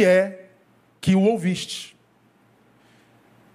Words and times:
é 0.00 0.46
que 1.00 1.14
o 1.14 1.20
ouviste, 1.20 1.96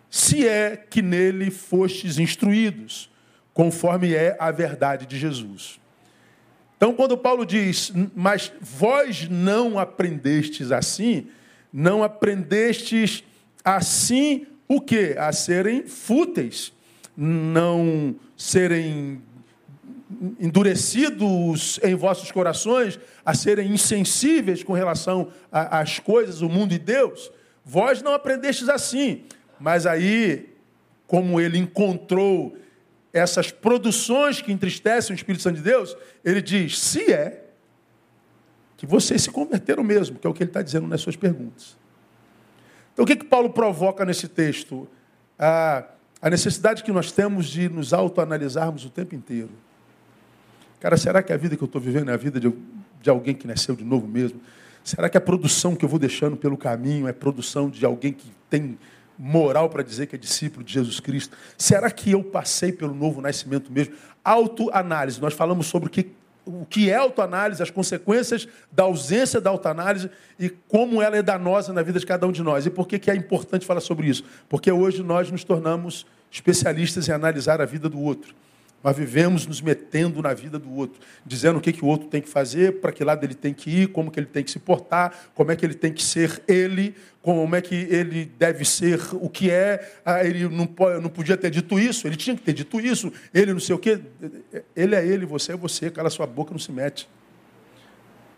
se 0.09 0.47
é 0.47 0.77
que 0.77 1.01
nele 1.01 1.51
fostes 1.51 2.17
instruídos, 2.17 3.09
conforme 3.53 4.13
é 4.13 4.37
a 4.39 4.49
verdade 4.49 5.05
de 5.05 5.17
Jesus. 5.19 5.79
Então, 6.77 6.93
quando 6.93 7.17
Paulo 7.17 7.45
diz, 7.45 7.91
mas 8.15 8.53
vós 8.61 9.27
não 9.27 9.77
aprendestes 9.77 10.71
assim, 10.71 11.27
não 11.73 12.03
aprendestes 12.03 13.21
assim 13.63 14.47
o 14.65 14.79
que? 14.79 15.15
A 15.17 15.33
serem 15.33 15.85
fúteis, 15.85 16.71
não 17.17 18.15
serem 18.37 19.21
endurecidos 20.39 21.79
em 21.83 21.93
vossos 21.95 22.31
corações, 22.31 22.99
a 23.23 23.33
serem 23.33 23.71
insensíveis 23.71 24.63
com 24.63 24.73
relação 24.73 25.31
às 25.51 25.99
coisas, 25.99 26.41
o 26.41 26.49
mundo 26.49 26.73
e 26.73 26.79
Deus. 26.79 27.31
Vós 27.63 28.01
não 28.01 28.13
aprendestes 28.13 28.69
assim. 28.69 29.23
Mas 29.59 29.85
aí, 29.85 30.49
como 31.05 31.39
ele 31.39 31.57
encontrou 31.57 32.57
essas 33.13 33.51
produções 33.51 34.41
que 34.41 34.51
entristecem 34.51 35.13
o 35.13 35.17
Espírito 35.17 35.43
Santo 35.43 35.57
de 35.57 35.63
Deus, 35.63 35.95
ele 36.23 36.41
diz: 36.41 36.79
se 36.79 37.11
é 37.11 37.45
que 38.77 38.85
vocês 38.85 39.23
se 39.23 39.29
converteram 39.29 39.83
mesmo, 39.83 40.17
que 40.17 40.25
é 40.25 40.29
o 40.29 40.33
que 40.33 40.41
ele 40.41 40.49
está 40.49 40.61
dizendo 40.61 40.87
nas 40.87 41.01
suas 41.01 41.17
perguntas. 41.17 41.77
Então, 42.93 43.03
o 43.03 43.07
que, 43.07 43.17
que 43.17 43.25
Paulo 43.25 43.49
provoca 43.49 44.05
nesse 44.05 44.27
texto? 44.27 44.87
A, 45.37 45.83
a 46.21 46.29
necessidade 46.29 46.81
que 46.81 46.91
nós 46.91 47.11
temos 47.11 47.47
de 47.47 47.67
nos 47.67 47.93
autoanalisarmos 47.93 48.85
o 48.85 48.89
tempo 48.89 49.15
inteiro. 49.15 49.51
Cara, 50.79 50.95
será 50.95 51.21
que 51.21 51.33
a 51.33 51.37
vida 51.37 51.57
que 51.57 51.63
eu 51.63 51.65
estou 51.65 51.81
vivendo 51.81 52.09
é 52.09 52.13
a 52.13 52.17
vida 52.17 52.39
de, 52.39 52.51
de 53.01 53.09
alguém 53.09 53.35
que 53.35 53.45
nasceu 53.45 53.75
de 53.75 53.83
novo 53.83 54.07
mesmo? 54.07 54.39
Será 54.83 55.09
que 55.09 55.17
a 55.17 55.21
produção 55.21 55.75
que 55.75 55.83
eu 55.83 55.89
vou 55.89 55.99
deixando 55.99 56.37
pelo 56.37 56.57
caminho 56.57 57.07
é 57.07 57.13
produção 57.13 57.69
de 57.69 57.85
alguém 57.85 58.13
que 58.13 58.31
tem 58.49 58.77
moral 59.17 59.69
para 59.69 59.83
dizer 59.83 60.07
que 60.07 60.15
é 60.15 60.19
discípulo 60.19 60.63
de 60.63 60.73
Jesus 60.73 61.01
Cristo? 61.01 61.35
Será 61.57 61.91
que 61.91 62.11
eu 62.11 62.23
passei 62.23 62.71
pelo 62.71 62.93
novo 62.93 63.19
nascimento 63.21 63.71
mesmo? 63.71 63.93
Autoanálise. 64.23 65.21
Nós 65.21 65.33
falamos 65.33 65.67
sobre 65.67 65.89
o 65.89 65.91
que, 65.91 66.11
o 66.45 66.65
que 66.65 66.89
é 66.89 66.95
autoanálise, 66.95 67.61
as 67.61 67.69
consequências 67.69 68.47
da 68.71 68.83
ausência 68.83 69.41
da 69.41 69.49
autoanálise 69.49 70.09
e 70.39 70.49
como 70.49 71.01
ela 71.01 71.17
é 71.17 71.21
danosa 71.21 71.73
na 71.73 71.81
vida 71.81 71.99
de 71.99 72.05
cada 72.05 72.25
um 72.25 72.31
de 72.31 72.41
nós. 72.41 72.65
E 72.65 72.69
por 72.69 72.87
que, 72.87 72.97
que 72.97 73.11
é 73.11 73.15
importante 73.15 73.65
falar 73.65 73.81
sobre 73.81 74.07
isso? 74.07 74.23
Porque 74.47 74.71
hoje 74.71 75.03
nós 75.03 75.29
nos 75.29 75.43
tornamos 75.43 76.05
especialistas 76.31 77.09
em 77.09 77.11
analisar 77.11 77.59
a 77.59 77.65
vida 77.65 77.89
do 77.89 77.99
outro. 77.99 78.33
Nós 78.83 78.95
vivemos 78.95 79.45
nos 79.45 79.61
metendo 79.61 80.21
na 80.21 80.33
vida 80.33 80.57
do 80.57 80.73
outro, 80.73 81.01
dizendo 81.25 81.59
o 81.59 81.61
que, 81.61 81.73
que 81.73 81.83
o 81.83 81.87
outro 81.87 82.07
tem 82.07 82.21
que 82.21 82.29
fazer, 82.29 82.79
para 82.79 82.91
que 82.93 83.03
lado 83.03 83.25
ele 83.25 83.35
tem 83.35 83.53
que 83.53 83.69
ir, 83.69 83.87
como 83.87 84.09
que 84.09 84.19
ele 84.19 84.27
tem 84.27 84.43
que 84.43 84.49
se 84.49 84.59
portar, 84.59 85.13
como 85.35 85.51
é 85.51 85.55
que 85.55 85.65
ele 85.65 85.73
tem 85.73 85.91
que 85.91 86.01
ser 86.01 86.41
ele, 86.47 86.95
como 87.21 87.53
é 87.55 87.61
que 87.61 87.75
ele 87.75 88.31
deve 88.39 88.63
ser 88.63 88.99
o 89.13 89.29
que 89.29 89.51
é. 89.51 89.99
Ah, 90.05 90.23
ele 90.23 90.47
não, 90.47 90.65
pode, 90.65 91.01
não 91.01 91.09
podia 91.09 91.35
ter 91.35 91.51
dito 91.51 91.77
isso, 91.77 92.07
ele 92.07 92.15
tinha 92.15 92.35
que 92.35 92.41
ter 92.41 92.53
dito 92.53 92.79
isso, 92.79 93.11
ele 93.33 93.51
não 93.51 93.59
sei 93.59 93.75
o 93.75 93.79
quê. 93.79 93.99
Ele 94.73 94.95
é 94.95 95.05
ele, 95.05 95.25
você 95.25 95.51
é 95.51 95.55
você, 95.57 95.91
cala 95.91 96.09
sua 96.09 96.25
boca, 96.25 96.51
não 96.51 96.59
se 96.59 96.71
mete. 96.71 97.09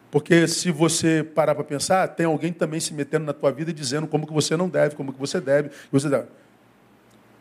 Porque 0.10 0.48
se 0.48 0.72
você 0.72 1.24
parar 1.24 1.56
para 1.56 1.64
pensar, 1.64 2.08
tem 2.10 2.26
alguém 2.26 2.52
também 2.52 2.80
se 2.80 2.94
metendo 2.94 3.26
na 3.26 3.32
tua 3.32 3.52
vida 3.52 3.72
dizendo 3.72 4.08
como 4.08 4.28
que 4.28 4.34
você 4.34 4.58
não 4.58 4.68
deve, 4.68 4.96
como 4.96 5.14
que 5.14 5.20
você 5.20 5.40
deve. 5.40 5.70
Você 5.92 6.10
deve. 6.10 6.26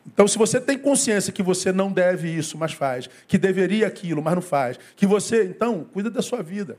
Então, 0.06 0.26
se 0.26 0.38
você 0.38 0.60
tem 0.60 0.78
consciência 0.78 1.32
que 1.32 1.42
você 1.42 1.72
não 1.72 1.92
deve 1.92 2.28
isso, 2.28 2.56
mas 2.56 2.72
faz, 2.72 3.08
que 3.28 3.38
deveria 3.38 3.86
aquilo, 3.86 4.22
mas 4.22 4.34
não 4.34 4.42
faz, 4.42 4.78
que 4.96 5.06
você, 5.06 5.44
então, 5.44 5.84
cuida 5.92 6.10
da 6.10 6.22
sua 6.22 6.42
vida. 6.42 6.78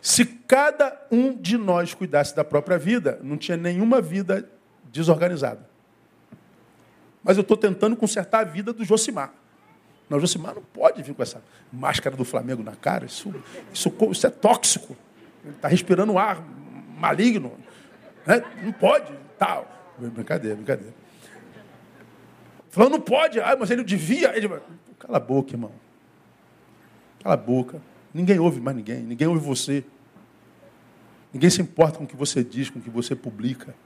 Se 0.00 0.24
cada 0.24 1.06
um 1.10 1.34
de 1.34 1.56
nós 1.56 1.94
cuidasse 1.94 2.36
da 2.36 2.44
própria 2.44 2.78
vida, 2.78 3.18
não 3.22 3.36
tinha 3.36 3.56
nenhuma 3.56 4.00
vida 4.00 4.48
desorganizada. 4.92 5.66
Mas 7.22 7.38
eu 7.38 7.40
estou 7.40 7.56
tentando 7.56 7.96
consertar 7.96 8.40
a 8.40 8.44
vida 8.44 8.72
do 8.72 8.84
Josimar. 8.84 9.32
Não, 10.08 10.18
o 10.18 10.20
Josimar 10.20 10.54
não 10.54 10.62
pode 10.62 11.02
vir 11.02 11.14
com 11.14 11.22
essa 11.22 11.42
máscara 11.72 12.14
do 12.14 12.24
Flamengo 12.24 12.62
na 12.62 12.76
cara. 12.76 13.06
Isso, 13.06 13.34
isso, 13.72 13.90
isso 14.10 14.26
é 14.26 14.30
tóxico. 14.30 14.94
Ele 15.42 15.54
está 15.54 15.68
respirando 15.68 16.18
ar 16.18 16.44
maligno. 16.98 17.58
Né? 18.26 18.44
Não 18.62 18.72
pode. 18.72 19.10
Tal. 19.38 19.66
Brincadeira, 19.98 20.54
brincadeira. 20.54 20.94
Falando, 22.74 22.94
não 22.94 23.00
pode. 23.00 23.38
Ah, 23.38 23.56
mas 23.56 23.70
ele 23.70 23.84
devia. 23.84 24.36
Ele... 24.36 24.48
Cala 24.98 25.18
a 25.18 25.20
boca, 25.20 25.52
irmão. 25.52 25.70
Cala 27.22 27.34
a 27.34 27.38
boca. 27.38 27.80
Ninguém 28.12 28.40
ouve 28.40 28.60
mais 28.60 28.76
ninguém. 28.76 29.00
Ninguém 29.00 29.28
ouve 29.28 29.38
você. 29.38 29.84
Ninguém 31.32 31.48
se 31.50 31.62
importa 31.62 31.98
com 31.98 32.04
o 32.04 32.06
que 32.06 32.16
você 32.16 32.42
diz, 32.42 32.68
com 32.68 32.80
o 32.80 32.82
que 32.82 32.90
você 32.90 33.14
publica. 33.14 33.76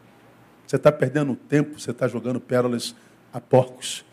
Você 0.66 0.76
está 0.76 0.90
perdendo 0.90 1.36
tempo, 1.36 1.78
você 1.78 1.90
está 1.90 2.08
jogando 2.08 2.40
pérolas 2.40 2.96
a 3.30 3.38
porcos. 3.38 4.06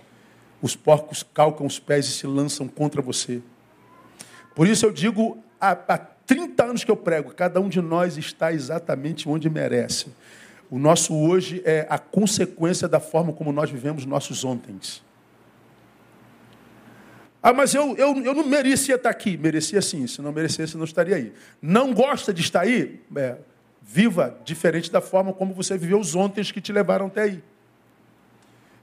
Os 0.62 0.76
porcos 0.76 1.24
calcam 1.24 1.66
os 1.66 1.80
pés 1.80 2.08
e 2.08 2.12
se 2.12 2.28
lançam 2.28 2.68
contra 2.68 3.02
você. 3.02 3.42
Por 4.54 4.68
isso 4.68 4.86
eu 4.86 4.92
digo, 4.92 5.42
há, 5.60 5.72
há 5.72 5.98
30 5.98 6.64
anos 6.66 6.84
que 6.84 6.92
eu 6.92 6.98
prego, 6.98 7.34
cada 7.34 7.62
um 7.62 7.70
de 7.70 7.82
nós 7.82 8.18
está 8.18 8.52
exatamente 8.52 9.30
onde 9.30 9.50
merece. 9.50 10.08
O 10.70 10.80
nosso 10.80 11.16
hoje 11.16 11.62
é 11.66 11.86
a 11.90 11.98
consequência 11.98 12.88
da 12.88 13.00
forma 13.00 13.32
como 13.32 13.52
nós 13.52 13.70
vivemos 13.70 14.06
nossos 14.06 14.44
ontens. 14.44 15.04
Ah, 17.42 17.54
mas 17.54 17.76
eu, 17.76 17.96
eu, 17.96 18.16
eu 18.24 18.34
não 18.34 18.44
merecia 18.44 18.96
estar 18.96 19.12
aqui. 19.12 19.38
Merecia 19.38 19.80
sim, 19.82 20.08
se 20.08 20.20
não 20.20 20.32
merecesse, 20.32 20.76
não 20.76 20.84
estaria 20.84 21.16
aí. 21.16 21.32
Não 21.62 21.94
gosta 21.94 22.34
de 22.34 22.42
estar 22.42 22.62
aí? 22.62 23.00
É, 23.16 23.38
viva 23.84 24.36
diferente 24.44 24.92
da 24.92 25.00
forma 25.00 25.32
como 25.32 25.54
você 25.54 25.78
viveu 25.78 26.00
os 26.00 26.16
ontens 26.16 26.52
que 26.52 26.60
te 26.60 26.74
levaram 26.74 27.06
até 27.06 27.22
aí. 27.22 27.44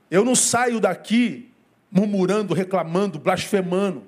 Eu 0.09 0.25
não 0.25 0.37
saio 0.37 0.79
daqui 0.79 1.51
murmurando, 1.91 2.55
reclamando, 2.55 3.19
blasfemando. 3.19 4.05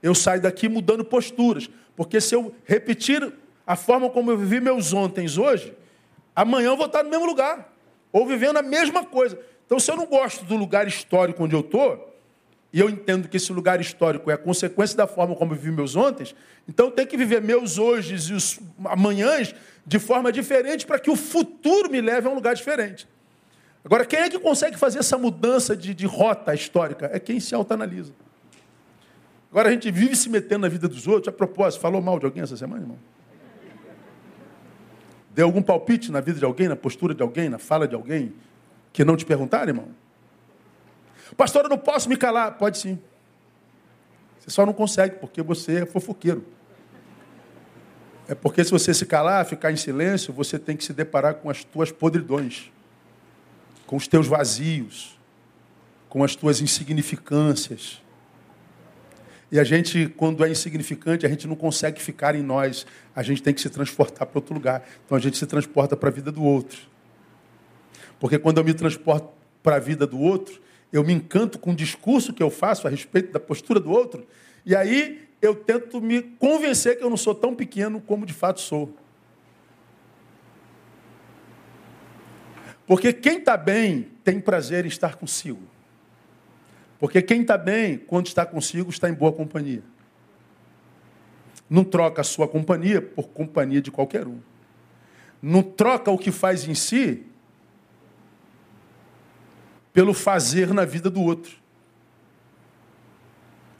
Eu 0.00 0.14
saio 0.14 0.40
daqui 0.40 0.68
mudando 0.68 1.04
posturas. 1.04 1.68
Porque 1.96 2.20
se 2.20 2.36
eu 2.36 2.54
repetir 2.64 3.32
a 3.66 3.74
forma 3.74 4.08
como 4.08 4.30
eu 4.30 4.38
vivi 4.38 4.60
meus 4.60 4.92
ontens 4.92 5.36
hoje, 5.36 5.74
Amanhã 6.34 6.68
eu 6.68 6.76
vou 6.76 6.86
estar 6.86 7.02
no 7.02 7.10
mesmo 7.10 7.26
lugar, 7.26 7.72
ou 8.12 8.26
vivendo 8.26 8.56
a 8.56 8.62
mesma 8.62 9.04
coisa. 9.04 9.38
Então, 9.66 9.78
se 9.78 9.90
eu 9.90 9.96
não 9.96 10.06
gosto 10.06 10.44
do 10.44 10.56
lugar 10.56 10.86
histórico 10.86 11.44
onde 11.44 11.54
eu 11.54 11.60
estou, 11.60 12.12
e 12.72 12.80
eu 12.80 12.88
entendo 12.88 13.28
que 13.28 13.36
esse 13.36 13.52
lugar 13.52 13.80
histórico 13.80 14.30
é 14.30 14.36
consequência 14.36 14.96
da 14.96 15.06
forma 15.06 15.34
como 15.36 15.52
eu 15.52 15.56
vivi 15.56 15.70
meus 15.70 15.94
ontem, 15.94 16.32
então 16.66 16.86
eu 16.86 16.92
tenho 16.92 17.06
que 17.06 17.16
viver 17.16 17.42
meus 17.42 17.76
hoje 17.78 18.32
e 18.32 18.34
os 18.34 18.58
amanhãs 18.84 19.54
de 19.86 19.98
forma 19.98 20.32
diferente 20.32 20.86
para 20.86 20.98
que 20.98 21.10
o 21.10 21.16
futuro 21.16 21.90
me 21.90 22.00
leve 22.00 22.26
a 22.28 22.30
um 22.30 22.34
lugar 22.34 22.54
diferente. 22.54 23.06
Agora, 23.84 24.06
quem 24.06 24.20
é 24.20 24.30
que 24.30 24.38
consegue 24.38 24.78
fazer 24.78 25.00
essa 25.00 25.18
mudança 25.18 25.76
de, 25.76 25.92
de 25.92 26.06
rota 26.06 26.54
histórica? 26.54 27.10
É 27.12 27.18
quem 27.18 27.40
se 27.40 27.54
autoanalisa. 27.54 28.12
Agora, 29.50 29.68
a 29.68 29.72
gente 29.72 29.90
vive 29.90 30.16
se 30.16 30.30
metendo 30.30 30.60
na 30.60 30.68
vida 30.68 30.88
dos 30.88 31.06
outros. 31.06 31.28
A 31.28 31.36
propósito, 31.36 31.80
falou 31.80 32.00
mal 32.00 32.18
de 32.18 32.24
alguém 32.24 32.42
essa 32.42 32.56
semana, 32.56 32.82
irmão? 32.82 32.98
Deu 35.34 35.46
algum 35.46 35.62
palpite 35.62 36.12
na 36.12 36.20
vida 36.20 36.38
de 36.38 36.44
alguém, 36.44 36.68
na 36.68 36.76
postura 36.76 37.14
de 37.14 37.22
alguém, 37.22 37.48
na 37.48 37.58
fala 37.58 37.88
de 37.88 37.94
alguém, 37.94 38.34
que 38.92 39.04
não 39.04 39.16
te 39.16 39.24
perguntaram, 39.24 39.68
irmão? 39.68 39.88
Pastor, 41.36 41.64
eu 41.64 41.70
não 41.70 41.78
posso 41.78 42.08
me 42.08 42.16
calar. 42.16 42.58
Pode 42.58 42.78
sim. 42.78 42.98
Você 44.38 44.50
só 44.50 44.66
não 44.66 44.72
consegue, 44.72 45.16
porque 45.16 45.40
você 45.40 45.82
é 45.82 45.86
fofoqueiro. 45.86 46.44
É 48.28 48.34
porque 48.34 48.64
se 48.64 48.70
você 48.70 48.92
se 48.92 49.06
calar, 49.06 49.44
ficar 49.46 49.72
em 49.72 49.76
silêncio, 49.76 50.32
você 50.32 50.58
tem 50.58 50.76
que 50.76 50.84
se 50.84 50.92
deparar 50.92 51.34
com 51.36 51.48
as 51.48 51.64
tuas 51.64 51.90
podridões, 51.90 52.70
com 53.86 53.96
os 53.96 54.06
teus 54.06 54.26
vazios, 54.26 55.18
com 56.08 56.22
as 56.22 56.34
tuas 56.36 56.60
insignificâncias. 56.60 58.02
E 59.52 59.60
a 59.60 59.64
gente, 59.64 60.08
quando 60.16 60.42
é 60.42 60.50
insignificante, 60.50 61.26
a 61.26 61.28
gente 61.28 61.46
não 61.46 61.54
consegue 61.54 62.00
ficar 62.00 62.34
em 62.34 62.42
nós. 62.42 62.86
A 63.14 63.22
gente 63.22 63.42
tem 63.42 63.52
que 63.52 63.60
se 63.60 63.68
transportar 63.68 64.26
para 64.26 64.38
outro 64.38 64.54
lugar. 64.54 64.82
Então 65.04 65.14
a 65.14 65.20
gente 65.20 65.36
se 65.36 65.44
transporta 65.44 65.94
para 65.94 66.08
a 66.08 66.12
vida 66.12 66.32
do 66.32 66.42
outro. 66.42 66.80
Porque 68.18 68.38
quando 68.38 68.56
eu 68.56 68.64
me 68.64 68.72
transporto 68.72 69.28
para 69.62 69.76
a 69.76 69.78
vida 69.78 70.06
do 70.06 70.18
outro, 70.18 70.58
eu 70.90 71.04
me 71.04 71.12
encanto 71.12 71.58
com 71.58 71.72
o 71.72 71.76
discurso 71.76 72.32
que 72.32 72.42
eu 72.42 72.48
faço 72.48 72.86
a 72.86 72.90
respeito 72.90 73.30
da 73.30 73.38
postura 73.38 73.78
do 73.78 73.90
outro. 73.90 74.26
E 74.64 74.74
aí 74.74 75.28
eu 75.42 75.54
tento 75.54 76.00
me 76.00 76.22
convencer 76.22 76.96
que 76.96 77.04
eu 77.04 77.10
não 77.10 77.16
sou 77.18 77.34
tão 77.34 77.54
pequeno 77.54 78.00
como 78.00 78.24
de 78.24 78.32
fato 78.32 78.58
sou. 78.58 78.96
Porque 82.86 83.12
quem 83.12 83.36
está 83.36 83.58
bem 83.58 84.08
tem 84.24 84.40
prazer 84.40 84.86
em 84.86 84.88
estar 84.88 85.16
consigo. 85.16 85.71
Porque 87.02 87.20
quem 87.20 87.40
está 87.40 87.58
bem, 87.58 87.98
quando 87.98 88.28
está 88.28 88.46
consigo, 88.46 88.88
está 88.88 89.10
em 89.10 89.12
boa 89.12 89.32
companhia. 89.32 89.82
Não 91.68 91.82
troca 91.82 92.20
a 92.20 92.24
sua 92.24 92.46
companhia 92.46 93.02
por 93.02 93.26
companhia 93.30 93.82
de 93.82 93.90
qualquer 93.90 94.24
um. 94.24 94.38
Não 95.42 95.64
troca 95.64 96.12
o 96.12 96.16
que 96.16 96.30
faz 96.30 96.64
em 96.68 96.76
si 96.76 97.26
pelo 99.92 100.14
fazer 100.14 100.72
na 100.72 100.84
vida 100.84 101.10
do 101.10 101.20
outro. 101.20 101.56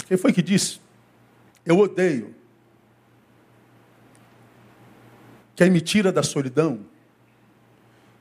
Quem 0.08 0.16
foi 0.16 0.32
que 0.32 0.42
disse? 0.42 0.80
Eu 1.64 1.78
odeio 1.78 2.34
quer 5.54 5.70
me 5.70 5.80
tira 5.80 6.10
da 6.10 6.24
solidão 6.24 6.84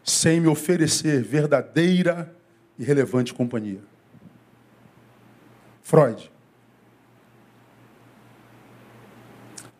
sem 0.04 0.40
me 0.40 0.48
oferecer 0.48 1.24
verdadeira 1.24 2.32
e 2.78 2.84
relevante 2.84 3.34
companhia. 3.34 3.90
Freud. 5.82 6.32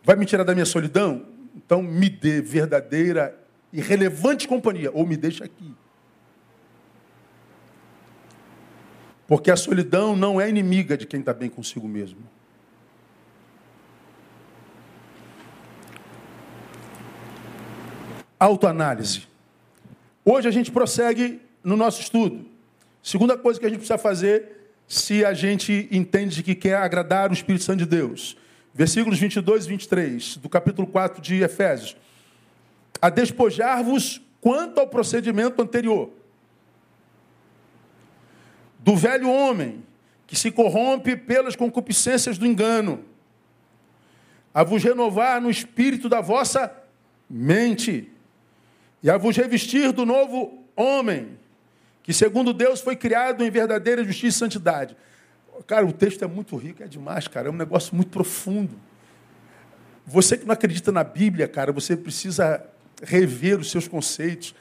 Vai 0.04 0.16
me 0.16 0.26
tirar 0.26 0.44
da 0.44 0.54
minha 0.54 0.66
solidão? 0.66 1.26
Então 1.56 1.82
me 1.82 2.10
dê 2.10 2.42
verdadeira 2.42 3.38
e 3.72 3.80
relevante 3.80 4.48
companhia, 4.48 4.92
ou 4.94 5.06
me 5.06 5.16
deixa 5.16 5.46
aqui. 5.46 5.74
Porque 9.28 9.50
a 9.50 9.56
solidão 9.56 10.16
não 10.16 10.42
é 10.42 10.50
inimiga 10.50 10.98
de 10.98 11.06
quem 11.06 11.22
está 11.22 11.34
bem 11.34 11.50
consigo 11.50 11.88
mesmo. 11.88 12.20
Autoanálise. 18.38 19.28
Hoje 20.26 20.48
a 20.48 20.52
gente 20.52 20.72
prossegue 20.72 21.42
no 21.64 21.78
nosso 21.78 22.02
estudo. 22.02 22.46
Segunda 23.02 23.38
coisa 23.38 23.60
que 23.60 23.66
a 23.66 23.70
gente 23.70 23.78
precisa 23.78 23.98
fazer 23.98 24.61
se 24.92 25.24
a 25.24 25.34
gente 25.34 25.88
entende 25.90 26.44
que 26.44 26.54
quer 26.54 26.76
agradar 26.76 27.30
o 27.30 27.34
Espírito 27.34 27.64
Santo 27.64 27.78
de 27.80 27.86
Deus. 27.86 28.36
Versículos 28.74 29.18
22 29.18 29.66
e 29.66 29.70
23 29.70 30.36
do 30.36 30.50
capítulo 30.50 30.86
4 30.86 31.22
de 31.22 31.42
Efésios. 31.42 31.96
A 33.02 33.10
despojar-vos 33.10 34.22
quanto 34.42 34.82
ao 34.82 34.88
procedimento 34.88 35.62
anterior 35.62 36.12
do 38.80 38.94
velho 38.98 39.30
homem, 39.30 39.82
que 40.28 40.36
se 40.36 40.52
corrompe 40.52 41.16
pelas 41.16 41.56
concupiscências 41.56 42.38
do 42.38 42.46
engano, 42.46 43.06
a 44.54 44.62
vos 44.62 44.84
renovar 44.84 45.40
no 45.40 45.50
espírito 45.50 46.10
da 46.10 46.20
vossa 46.20 46.70
mente, 47.30 48.12
e 49.02 49.10
a 49.10 49.18
vos 49.18 49.38
revestir 49.38 49.94
do 49.94 50.06
novo 50.06 50.66
homem, 50.76 51.40
que 52.04 52.14
segundo 52.14 52.54
Deus 52.54 52.82
foi 52.82 52.96
criado 52.96 53.44
em 53.44 53.50
verdadeira 53.50 54.04
justiça 54.04 54.38
e 54.38 54.40
santidade. 54.40 54.98
Cara, 55.68 55.86
o 55.86 55.94
texto 55.94 56.24
é 56.24 56.28
muito 56.28 56.56
rico, 56.56 56.82
é 56.82 56.88
demais, 56.88 57.28
cara, 57.28 57.48
é 57.48 57.52
um 57.52 57.56
negócio 57.56 57.96
muito 57.96 58.10
profundo. 58.10 58.76
Você 60.06 60.38
que 60.38 60.46
não 60.46 60.54
acredita 60.54 60.92
na 60.92 61.04
Bíblia, 61.04 61.48
cara, 61.48 61.72
você 61.72 61.96
precisa 61.96 62.66
rever 63.04 63.60
os 63.60 63.70
seus 63.70 63.88
conceitos. 63.88 64.56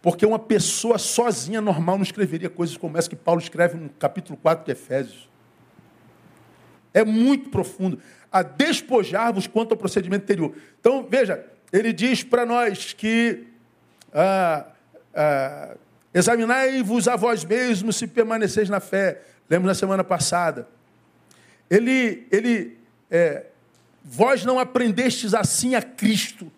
Porque 0.00 0.24
uma 0.24 0.38
pessoa 0.38 0.98
sozinha, 0.98 1.60
normal, 1.60 1.96
não 1.96 2.02
escreveria 2.02 2.48
coisas 2.48 2.76
como 2.76 2.96
essa 2.96 3.08
que 3.08 3.16
Paulo 3.16 3.40
escreve 3.40 3.76
no 3.76 3.88
capítulo 3.90 4.38
4 4.40 4.64
de 4.64 4.72
Efésios. 4.72 5.28
É 6.94 7.04
muito 7.04 7.50
profundo. 7.50 7.98
A 8.30 8.42
despojar-vos 8.42 9.46
quanto 9.46 9.72
ao 9.72 9.76
procedimento 9.76 10.22
anterior. 10.22 10.54
Então, 10.80 11.06
veja, 11.08 11.44
ele 11.72 11.92
diz 11.92 12.22
para 12.22 12.46
nós 12.46 12.92
que 12.92 13.46
ah, 14.12 14.66
ah, 15.14 15.76
examinai-vos 16.18 17.06
a 17.06 17.16
vós 17.16 17.44
mesmos 17.44 17.96
se 17.96 18.06
permaneceis 18.06 18.68
na 18.68 18.80
fé. 18.80 19.22
Lembro 19.48 19.68
na 19.68 19.74
semana 19.74 20.02
passada. 20.02 20.68
Ele, 21.70 22.26
ele 22.30 22.76
é, 23.10 23.46
vós 24.04 24.44
não 24.44 24.58
aprendestes 24.58 25.32
assim 25.32 25.74
a 25.74 25.82
Cristo. 25.82 26.50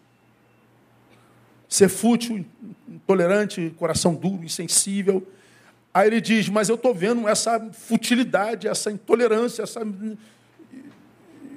Ser 1.69 1.89
fútil, 1.89 2.45
intolerante, 2.89 3.73
coração 3.77 4.15
duro, 4.15 4.43
insensível. 4.43 5.27
Aí 5.93 6.09
ele 6.09 6.21
diz: 6.21 6.49
Mas 6.49 6.69
eu 6.69 6.75
estou 6.75 6.95
vendo 6.95 7.29
essa 7.29 7.61
futilidade, 7.73 8.67
essa 8.67 8.91
intolerância, 8.91 9.63
essa. 9.63 9.83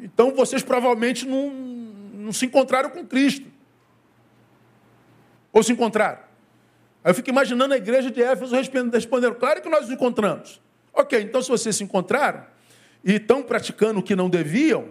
Então 0.04 0.36
vocês 0.36 0.62
provavelmente 0.62 1.26
não, 1.26 1.50
não 1.50 2.34
se 2.34 2.46
encontraram 2.46 2.90
com 2.90 3.06
Cristo. 3.06 3.48
Ou 5.52 5.64
se 5.64 5.72
encontraram? 5.72 6.33
Aí 7.04 7.12
eu 7.12 7.16
fico 7.16 7.30
imaginando 7.30 7.74
a 7.74 7.78
igreja 7.78 8.10
de 8.10 8.22
Éfeso 8.22 8.56
respondendo: 8.56 9.36
Claro 9.36 9.62
que 9.62 9.70
nós 9.70 9.82
nos 9.82 9.92
encontramos. 9.92 10.62
Ok, 10.94 11.20
então 11.22 11.42
se 11.42 11.50
vocês 11.50 11.76
se 11.76 11.84
encontraram 11.84 12.46
e 13.04 13.14
estão 13.14 13.44
praticando 13.44 14.00
o 14.00 14.04
que 14.04 14.16
não 14.16 14.30
deviam, 14.30 14.90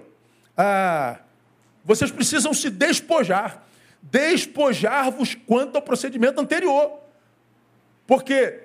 ah, 0.56 1.20
vocês 1.84 2.10
precisam 2.10 2.52
se 2.52 2.68
despojar 2.68 3.62
despojar-vos 4.02 5.34
quanto 5.34 5.76
ao 5.76 5.82
procedimento 5.82 6.40
anterior. 6.40 6.98
Porque 8.06 8.64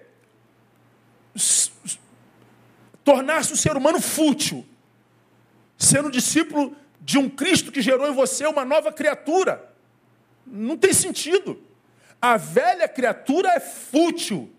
tornar-se 3.04 3.54
um 3.54 3.56
ser 3.56 3.78
humano 3.78 4.02
fútil, 4.02 4.66
um 6.04 6.10
discípulo 6.10 6.76
de 7.00 7.20
um 7.20 7.30
Cristo 7.30 7.72
que 7.72 7.82
gerou 7.82 8.10
em 8.10 8.14
você 8.14 8.48
uma 8.48 8.66
nova 8.66 8.92
criatura, 8.92 9.72
não 10.46 10.76
tem 10.76 10.92
sentido. 10.92 11.62
A 12.22 12.38
velha 12.38 12.88
criatura 12.88 13.50
é 13.50 13.60
fútil, 13.60 14.52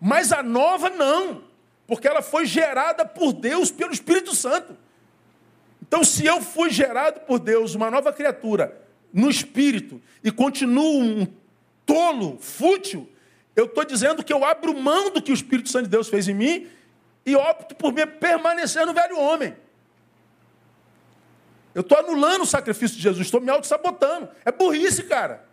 mas 0.00 0.30
a 0.32 0.42
nova 0.42 0.90
não, 0.90 1.42
porque 1.86 2.06
ela 2.06 2.22
foi 2.22 2.46
gerada 2.46 3.04
por 3.04 3.32
Deus 3.32 3.70
pelo 3.70 3.92
Espírito 3.92 4.34
Santo. 4.34 4.76
Então, 5.82 6.04
se 6.04 6.26
eu 6.26 6.42
fui 6.42 6.70
gerado 6.70 7.20
por 7.20 7.38
Deus, 7.38 7.74
uma 7.74 7.90
nova 7.90 8.12
criatura, 8.12 8.78
no 9.10 9.30
espírito 9.30 10.00
e 10.22 10.30
continuo 10.30 11.00
um 11.00 11.26
tolo, 11.86 12.38
fútil, 12.38 13.10
eu 13.56 13.64
estou 13.64 13.84
dizendo 13.84 14.22
que 14.22 14.32
eu 14.32 14.44
abro 14.44 14.78
mão 14.78 15.10
do 15.10 15.22
que 15.22 15.32
o 15.32 15.34
Espírito 15.34 15.70
Santo 15.70 15.84
de 15.84 15.90
Deus 15.90 16.08
fez 16.08 16.28
em 16.28 16.34
mim 16.34 16.68
e 17.24 17.34
opto 17.34 17.74
por 17.74 17.92
me 17.92 18.06
permanecer 18.06 18.84
no 18.86 18.92
velho 18.92 19.18
homem. 19.18 19.56
Eu 21.74 21.80
estou 21.80 21.98
anulando 21.98 22.42
o 22.42 22.46
sacrifício 22.46 22.96
de 22.96 23.02
Jesus, 23.02 23.26
estou 23.26 23.40
me 23.40 23.50
auto-sabotando. 23.50 24.28
É 24.44 24.52
burrice, 24.52 25.04
cara. 25.04 25.47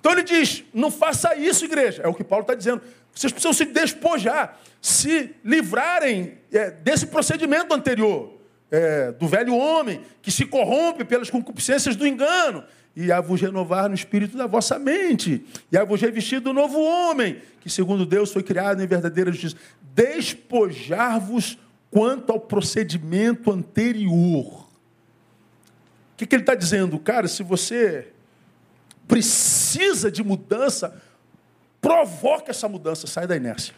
Então 0.00 0.12
ele 0.12 0.22
diz: 0.22 0.64
não 0.74 0.90
faça 0.90 1.36
isso, 1.36 1.64
igreja. 1.64 2.02
É 2.02 2.08
o 2.08 2.14
que 2.14 2.24
Paulo 2.24 2.42
está 2.42 2.54
dizendo. 2.54 2.82
Vocês 3.14 3.32
precisam 3.32 3.52
se 3.52 3.66
despojar, 3.66 4.58
se 4.80 5.34
livrarem 5.44 6.38
é, 6.50 6.70
desse 6.70 7.06
procedimento 7.06 7.74
anterior 7.74 8.40
é, 8.70 9.12
do 9.12 9.28
velho 9.28 9.54
homem, 9.54 10.00
que 10.22 10.30
se 10.30 10.46
corrompe 10.46 11.04
pelas 11.04 11.28
concupiscências 11.28 11.96
do 11.96 12.06
engano, 12.06 12.64
e 12.94 13.10
a 13.12 13.20
vos 13.20 13.40
renovar 13.40 13.88
no 13.88 13.94
espírito 13.94 14.36
da 14.36 14.46
vossa 14.46 14.78
mente, 14.78 15.44
e 15.70 15.76
a 15.76 15.84
vos 15.84 16.00
revestir 16.00 16.40
do 16.40 16.52
novo 16.52 16.80
homem, 16.80 17.40
que 17.60 17.68
segundo 17.68 18.06
Deus 18.06 18.32
foi 18.32 18.42
criado 18.42 18.82
em 18.82 18.86
verdadeira 18.86 19.30
justiça. 19.30 19.56
Despojar-vos 19.94 21.58
quanto 21.90 22.32
ao 22.32 22.40
procedimento 22.40 23.50
anterior. 23.50 24.68
O 26.12 26.16
que, 26.16 26.26
que 26.26 26.34
ele 26.34 26.42
está 26.42 26.54
dizendo? 26.54 26.98
Cara, 26.98 27.26
se 27.26 27.42
você 27.42 28.12
precisa 29.10 30.08
de 30.10 30.22
mudança, 30.22 31.02
provoque 31.80 32.50
essa 32.50 32.68
mudança, 32.68 33.08
sai 33.08 33.26
da 33.26 33.34
inércia. 33.34 33.74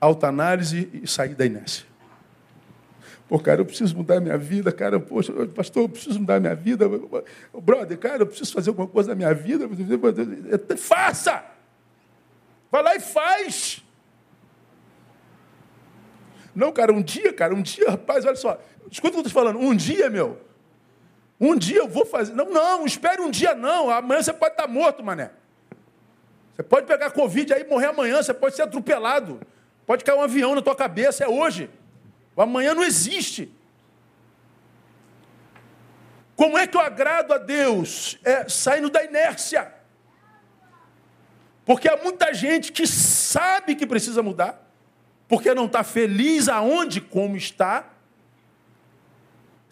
Autoanálise 0.00 0.88
e 0.92 1.08
sair 1.08 1.34
da 1.34 1.44
inércia. 1.44 1.84
Pô, 3.28 3.38
cara, 3.40 3.60
eu 3.60 3.64
preciso 3.64 3.96
mudar 3.96 4.20
minha 4.20 4.38
vida, 4.38 4.70
cara. 4.70 5.00
Poxa, 5.00 5.32
pastor, 5.48 5.84
eu 5.84 5.88
preciso 5.88 6.20
mudar 6.20 6.38
minha 6.38 6.54
vida. 6.54 6.86
Brother, 7.52 7.98
cara, 7.98 8.22
eu 8.22 8.26
preciso 8.26 8.52
fazer 8.52 8.70
alguma 8.70 8.86
coisa 8.86 9.08
na 9.08 9.14
minha 9.16 9.34
vida. 9.34 9.68
Faça! 10.76 11.44
Vai 12.70 12.82
lá 12.82 12.94
e 12.94 13.00
faz! 13.00 13.82
Não, 16.54 16.70
cara, 16.70 16.92
um 16.92 17.02
dia, 17.02 17.32
cara, 17.32 17.52
um 17.52 17.62
dia, 17.62 17.90
rapaz, 17.90 18.24
olha 18.24 18.36
só. 18.36 18.60
Escuta 18.88 19.08
o 19.08 19.22
que 19.22 19.26
eu 19.26 19.26
estou 19.26 19.42
falando. 19.42 19.58
Um 19.58 19.74
dia, 19.74 20.08
meu. 20.08 20.38
Um 21.40 21.56
dia 21.56 21.78
eu 21.78 21.88
vou 21.88 22.06
fazer. 22.06 22.34
Não, 22.34 22.50
não, 22.50 22.86
espere 22.86 23.20
um 23.20 23.30
dia, 23.30 23.54
não. 23.54 23.90
Amanhã 23.90 24.22
você 24.22 24.32
pode 24.32 24.52
estar 24.52 24.66
morto, 24.66 25.02
mané. 25.02 25.30
Você 26.54 26.62
pode 26.62 26.86
pegar 26.86 27.10
Covid 27.10 27.52
aí 27.52 27.62
e 27.62 27.68
morrer 27.68 27.86
amanhã. 27.86 28.22
Você 28.22 28.32
pode 28.32 28.54
ser 28.54 28.62
atropelado. 28.62 29.40
Pode 29.86 30.04
cair 30.04 30.16
um 30.16 30.22
avião 30.22 30.54
na 30.54 30.62
tua 30.62 30.76
cabeça. 30.76 31.24
É 31.24 31.28
hoje. 31.28 31.68
O 32.36 32.42
amanhã 32.42 32.74
não 32.74 32.84
existe. 32.84 33.52
Como 36.36 36.58
é 36.58 36.66
que 36.66 36.76
eu 36.76 36.80
agrado 36.80 37.32
a 37.32 37.38
Deus? 37.38 38.18
É 38.24 38.48
saindo 38.48 38.90
da 38.90 39.04
inércia. 39.04 39.72
Porque 41.64 41.88
há 41.88 41.96
muita 41.96 42.34
gente 42.34 42.72
que 42.72 42.86
sabe 42.86 43.74
que 43.74 43.86
precisa 43.86 44.22
mudar, 44.22 44.70
porque 45.26 45.54
não 45.54 45.66
está 45.66 45.82
feliz 45.82 46.48
aonde, 46.48 47.00
como 47.00 47.36
está, 47.36 47.93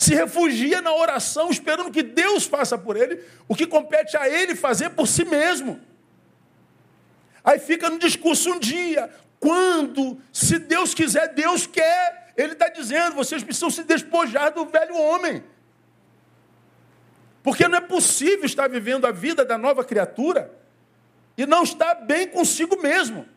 se 0.03 0.15
refugia 0.15 0.83
na 0.83 0.93
oração, 0.93 1.49
esperando 1.49 1.93
que 1.93 2.03
Deus 2.03 2.45
faça 2.45 2.77
por 2.77 2.97
ele 2.97 3.23
o 3.47 3.55
que 3.55 3.67
compete 3.67 4.17
a 4.17 4.29
ele 4.29 4.57
fazer 4.57 4.91
por 4.91 5.07
si 5.07 5.25
mesmo. 5.25 5.81
Aí 7.45 7.61
fica 7.61 7.89
no 7.89 7.99
discurso 7.99 8.51
um 8.51 8.59
dia, 8.59 9.09
quando, 9.39 10.21
se 10.33 10.59
Deus 10.59 10.93
quiser, 10.93 11.33
Deus 11.35 11.67
quer. 11.67 12.33
Ele 12.37 12.53
está 12.53 12.69
dizendo: 12.69 13.15
vocês 13.15 13.45
precisam 13.45 13.71
se 13.71 13.85
despojar 13.85 14.53
do 14.53 14.67
velho 14.67 14.97
homem. 14.97 15.45
Porque 17.43 17.69
não 17.69 17.79
é 17.79 17.81
possível 17.81 18.45
estar 18.45 18.69
vivendo 18.69 19.07
a 19.07 19.13
vida 19.13 19.45
da 19.45 19.57
nova 19.57 19.85
criatura 19.85 20.53
e 21.37 21.47
não 21.47 21.63
estar 21.63 21.95
bem 21.95 22.27
consigo 22.27 22.81
mesmo. 22.81 23.29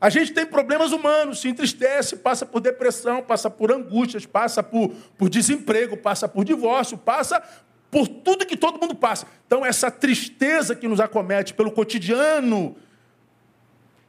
A 0.00 0.08
gente 0.10 0.32
tem 0.32 0.46
problemas 0.46 0.92
humanos, 0.92 1.40
se 1.40 1.48
entristece, 1.48 2.16
passa 2.16 2.46
por 2.46 2.60
depressão, 2.60 3.20
passa 3.20 3.50
por 3.50 3.72
angústias, 3.72 4.24
passa 4.24 4.62
por, 4.62 4.90
por 5.16 5.28
desemprego, 5.28 5.96
passa 5.96 6.28
por 6.28 6.44
divórcio, 6.44 6.96
passa 6.96 7.42
por 7.90 8.06
tudo 8.06 8.46
que 8.46 8.56
todo 8.56 8.80
mundo 8.80 8.94
passa. 8.94 9.26
Então, 9.46 9.66
essa 9.66 9.90
tristeza 9.90 10.76
que 10.76 10.86
nos 10.86 11.00
acomete 11.00 11.52
pelo 11.52 11.72
cotidiano 11.72 12.76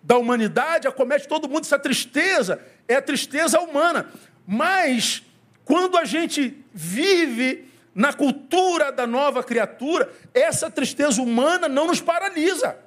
da 0.03 0.17
humanidade, 0.17 0.87
acomete 0.87 1.27
todo 1.27 1.49
mundo, 1.49 1.63
essa 1.63 1.79
tristeza 1.79 2.61
é 2.87 2.95
a 2.95 3.01
tristeza 3.01 3.59
humana. 3.59 4.09
Mas, 4.45 5.23
quando 5.65 5.97
a 5.97 6.05
gente 6.05 6.63
vive 6.71 7.67
na 7.95 8.13
cultura 8.13 8.91
da 8.91 9.07
nova 9.07 9.43
criatura, 9.43 10.11
essa 10.33 10.69
tristeza 10.69 11.21
humana 11.21 11.67
não 11.67 11.87
nos 11.87 11.99
paralisa. 11.99 12.77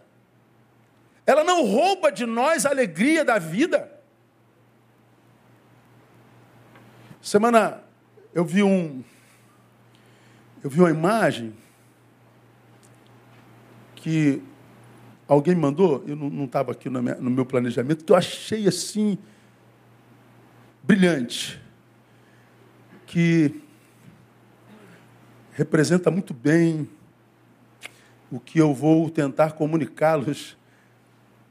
Ela 1.25 1.45
não 1.45 1.65
rouba 1.65 2.11
de 2.11 2.27
nós 2.27 2.67
a 2.67 2.71
alegria 2.71 3.25
da 3.25 3.39
vida. 3.39 3.91
Semana 7.21 7.83
eu 8.35 8.45
vi 8.45 8.63
um 8.63 9.05
eu 10.65 10.71
vi 10.71 10.81
uma 10.81 10.91
imagem 10.91 11.53
que 13.97 14.43
alguém 15.27 15.55
mandou, 15.57 16.05
eu 16.07 16.15
não 16.15 16.45
estava 16.45 16.71
aqui 16.71 16.89
no 16.89 17.31
meu 17.31 17.45
planejamento, 17.45 18.05
que 18.05 18.13
eu 18.13 18.17
achei 18.17 18.69
assim 18.69 19.19
brilhante, 20.83 21.61
que 23.07 23.61
representa 25.53 26.11
muito 26.11 26.33
bem 26.33 26.89
o 28.31 28.39
que 28.39 28.59
eu 28.59 28.73
vou 28.73 29.11
tentar 29.11 29.53
comunicá-los 29.53 30.57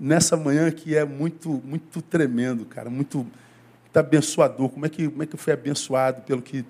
nessa 0.01 0.35
manhã 0.35 0.71
que 0.71 0.97
é 0.97 1.05
muito 1.05 1.61
muito 1.63 2.01
tremendo, 2.01 2.65
cara, 2.65 2.89
muito, 2.89 3.19
muito 3.19 3.97
abençoador. 3.97 4.67
Como 4.69 4.83
é 4.83 4.89
que 4.89 5.07
como 5.07 5.21
é 5.21 5.27
que 5.27 5.35
eu 5.35 5.39
fui 5.39 5.53
abençoado 5.53 6.23
pelo 6.23 6.41
que 6.41 6.65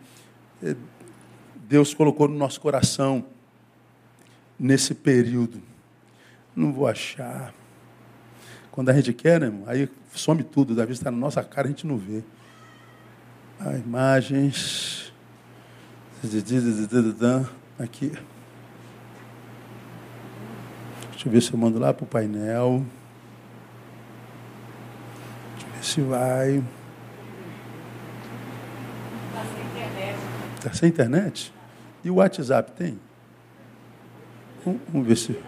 eh, 0.62 0.76
Deus 1.70 1.94
colocou 1.94 2.28
no 2.28 2.36
nosso 2.38 2.60
coração 2.60 3.26
nesse 4.60 4.94
período? 4.94 5.62
Não 6.54 6.74
vou 6.74 6.86
achar. 6.86 7.54
Quando 8.70 8.90
a 8.90 8.94
gente 8.94 9.14
quer, 9.14 9.40
né, 9.40 9.48
irmão, 9.48 9.64
aí 9.66 9.90
some 10.14 10.44
tudo, 10.44 10.76
da 10.76 10.84
vista 10.84 11.04
está 11.04 11.12
na 11.12 11.18
nossa 11.18 11.42
cara, 11.42 11.68
a 11.68 11.72
gente 11.72 11.88
não 11.88 11.98
vê. 11.98 12.22
Ah, 13.58 13.78
imagens. 13.78 15.14
Aqui. 17.80 18.12
Deixa 21.12 21.28
eu 21.28 21.32
ver 21.32 21.42
se 21.42 21.54
eu 21.54 21.58
mando 21.58 21.80
lá 21.80 21.94
para 21.94 22.04
o 22.04 22.08
painel 22.08 22.86
se 25.82 26.02
vai. 26.02 26.64
Está 29.28 29.44
sem 29.44 29.64
internet. 29.66 30.18
Está 30.56 30.74
sem 30.74 30.90
internet? 30.90 31.54
E 32.04 32.10
o 32.10 32.16
WhatsApp 32.16 32.72
tem? 32.74 33.00
Vamos, 34.66 34.82
vamos 34.88 35.08
ver 35.08 35.16
se. 35.16 35.40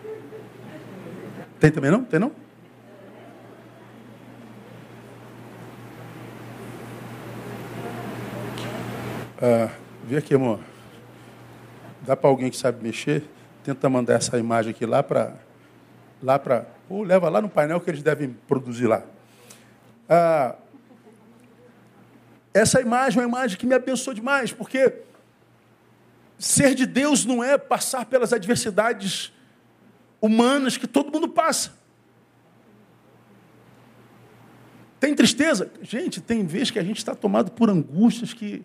Tem 1.60 1.72
também 1.72 1.92
não? 1.92 2.04
Tem 2.04 2.20
não? 2.20 2.32
Ah, 9.42 9.70
vê 10.06 10.18
aqui, 10.18 10.34
amor. 10.34 10.60
Dá 12.02 12.16
para 12.16 12.30
alguém 12.30 12.50
que 12.50 12.58
sabe 12.58 12.82
mexer? 12.84 13.24
Tenta 13.63 13.90
mandar 13.90 14.16
essa 14.16 14.38
imagem 14.38 14.72
aqui 14.72 14.86
lá 14.86 15.04
para. 15.04 15.36
Lá 16.22 16.40
para. 16.40 16.66
Ou 16.90 17.04
leva 17.04 17.30
lá 17.30 17.42
no 17.42 17.50
painel 17.50 17.80
que 17.80 17.90
eles 17.90 18.02
devem 18.02 18.30
produzir 18.48 18.88
lá. 18.88 19.04
Ah, 20.08 20.56
essa 22.54 22.80
imagem 22.80 23.20
é 23.20 23.26
uma 23.26 23.30
imagem 23.30 23.58
que 23.58 23.66
me 23.66 23.74
abençoou 23.74 24.14
demais, 24.14 24.52
porque 24.52 25.02
ser 26.38 26.76
de 26.76 26.86
Deus 26.86 27.26
não 27.26 27.44
é 27.44 27.58
passar 27.58 28.06
pelas 28.06 28.32
adversidades 28.32 29.34
humanas 30.22 30.78
que 30.78 30.88
todo 30.88 31.12
mundo 31.12 31.28
passa. 31.28 31.72
Tem 35.00 35.14
tristeza? 35.16 35.70
Gente, 35.82 36.22
tem 36.22 36.46
vezes 36.46 36.72
que 36.72 36.80
a 36.80 36.84
gente 36.84 36.98
está 36.98 37.14
tomado 37.14 37.52
por 37.52 37.70
angústias 37.70 38.34
que, 38.34 38.64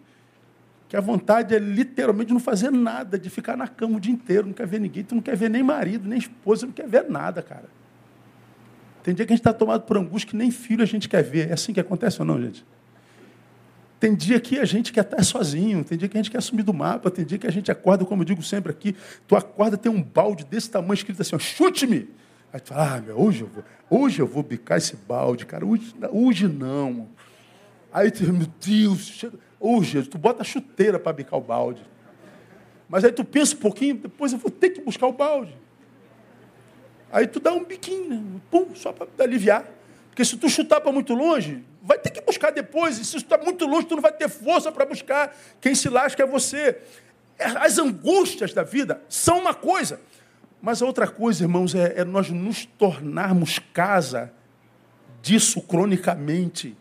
que 0.88 0.97
a 0.97 1.00
vontade 1.00 1.54
é 1.54 1.59
literalmente 1.59 2.33
não 2.33 2.38
fazer 2.38 2.71
nada, 2.71 3.18
de 3.18 3.28
ficar 3.28 3.57
na 3.57 3.66
cama 3.66 3.97
o 3.97 4.00
dia 4.00 4.12
inteiro, 4.12 4.47
não 4.47 4.52
quer 4.52 4.66
ver 4.66 4.80
ninguém, 4.80 5.02
tu 5.02 5.14
não 5.14 5.23
quer 5.23 5.37
ver 5.37 5.50
nem 5.50 5.62
marido, 5.62 6.09
nem 6.09 6.18
esposa, 6.18 6.66
não 6.66 6.73
quer 6.73 6.87
ver 6.87 7.11
nada, 7.11 7.42
cara. 7.42 7.68
Tem 9.08 9.14
dia 9.14 9.24
que 9.24 9.32
a 9.32 9.36
gente 9.36 9.40
está 9.40 9.54
tomado 9.54 9.84
por 9.84 9.96
angústia 9.96 10.28
que 10.28 10.36
nem 10.36 10.50
filho 10.50 10.82
a 10.82 10.86
gente 10.86 11.08
quer 11.08 11.22
ver. 11.22 11.48
É 11.48 11.54
assim 11.54 11.72
que 11.72 11.80
acontece 11.80 12.20
ou 12.20 12.26
não, 12.26 12.38
gente? 12.38 12.62
Tem 13.98 14.14
dia 14.14 14.38
que 14.38 14.58
a 14.58 14.66
gente 14.66 14.92
quer 14.92 15.00
estar 15.00 15.22
sozinho, 15.24 15.82
tem 15.82 15.96
dia 15.96 16.06
que 16.10 16.18
a 16.18 16.20
gente 16.20 16.30
quer 16.30 16.42
sumir 16.42 16.62
do 16.62 16.74
mapa, 16.74 17.10
tem 17.10 17.24
dia 17.24 17.38
que 17.38 17.46
a 17.46 17.50
gente 17.50 17.72
acorda, 17.72 18.04
como 18.04 18.20
eu 18.20 18.26
digo 18.26 18.42
sempre 18.42 18.70
aqui, 18.70 18.94
tu 19.26 19.34
acorda, 19.34 19.78
tem 19.78 19.90
um 19.90 20.02
balde 20.02 20.44
desse 20.44 20.70
tamanho 20.70 20.92
escrito 20.92 21.22
assim, 21.22 21.38
chute-me. 21.38 22.10
Aí 22.52 22.60
tu 22.60 22.68
fala, 22.68 22.96
ah, 22.96 23.00
meu, 23.00 23.18
hoje 23.18 23.40
eu 23.40 23.46
vou, 23.46 23.64
hoje 23.88 24.20
eu 24.20 24.26
vou 24.26 24.42
bicar 24.42 24.76
esse 24.76 24.94
balde, 24.94 25.46
cara, 25.46 25.64
hoje, 25.64 25.94
hoje 26.12 26.46
não. 26.46 27.08
Aí 27.90 28.10
tu, 28.10 28.30
meu 28.30 28.46
Deus, 28.60 29.24
hoje, 29.58 30.02
tu 30.02 30.18
bota 30.18 30.42
a 30.42 30.44
chuteira 30.44 30.98
para 30.98 31.14
bicar 31.14 31.38
o 31.38 31.42
balde. 31.42 31.82
Mas 32.86 33.06
aí 33.06 33.12
tu 33.12 33.24
pensa 33.24 33.54
um 33.54 33.58
pouquinho, 33.58 33.94
depois 33.94 34.34
eu 34.34 34.38
vou 34.38 34.50
ter 34.50 34.68
que 34.68 34.82
buscar 34.82 35.06
o 35.06 35.12
balde. 35.12 35.56
Aí 37.10 37.26
tu 37.26 37.40
dá 37.40 37.52
um 37.52 37.64
biquinho, 37.64 38.08
né? 38.10 38.40
pum, 38.50 38.74
só 38.74 38.92
para 38.92 39.06
aliviar. 39.24 39.64
Porque 40.10 40.24
se 40.24 40.36
tu 40.36 40.48
chutar 40.48 40.80
para 40.80 40.92
muito 40.92 41.14
longe, 41.14 41.64
vai 41.82 41.98
ter 41.98 42.10
que 42.10 42.20
buscar 42.20 42.50
depois. 42.50 42.98
E 42.98 43.04
se 43.04 43.12
tu 43.12 43.18
está 43.18 43.38
muito 43.38 43.64
longe, 43.66 43.86
tu 43.86 43.94
não 43.94 44.02
vai 44.02 44.12
ter 44.12 44.28
força 44.28 44.70
para 44.70 44.84
buscar. 44.84 45.34
Quem 45.60 45.74
se 45.74 45.88
lasca 45.88 46.22
é 46.22 46.26
você. 46.26 46.78
As 47.38 47.78
angústias 47.78 48.52
da 48.52 48.62
vida 48.62 49.00
são 49.08 49.38
uma 49.38 49.54
coisa. 49.54 50.00
Mas 50.60 50.82
a 50.82 50.86
outra 50.86 51.06
coisa, 51.06 51.44
irmãos, 51.44 51.74
é, 51.74 52.00
é 52.00 52.04
nós 52.04 52.30
nos 52.30 52.66
tornarmos 52.66 53.60
casa 53.72 54.32
disso 55.22 55.62
cronicamente. 55.62 56.76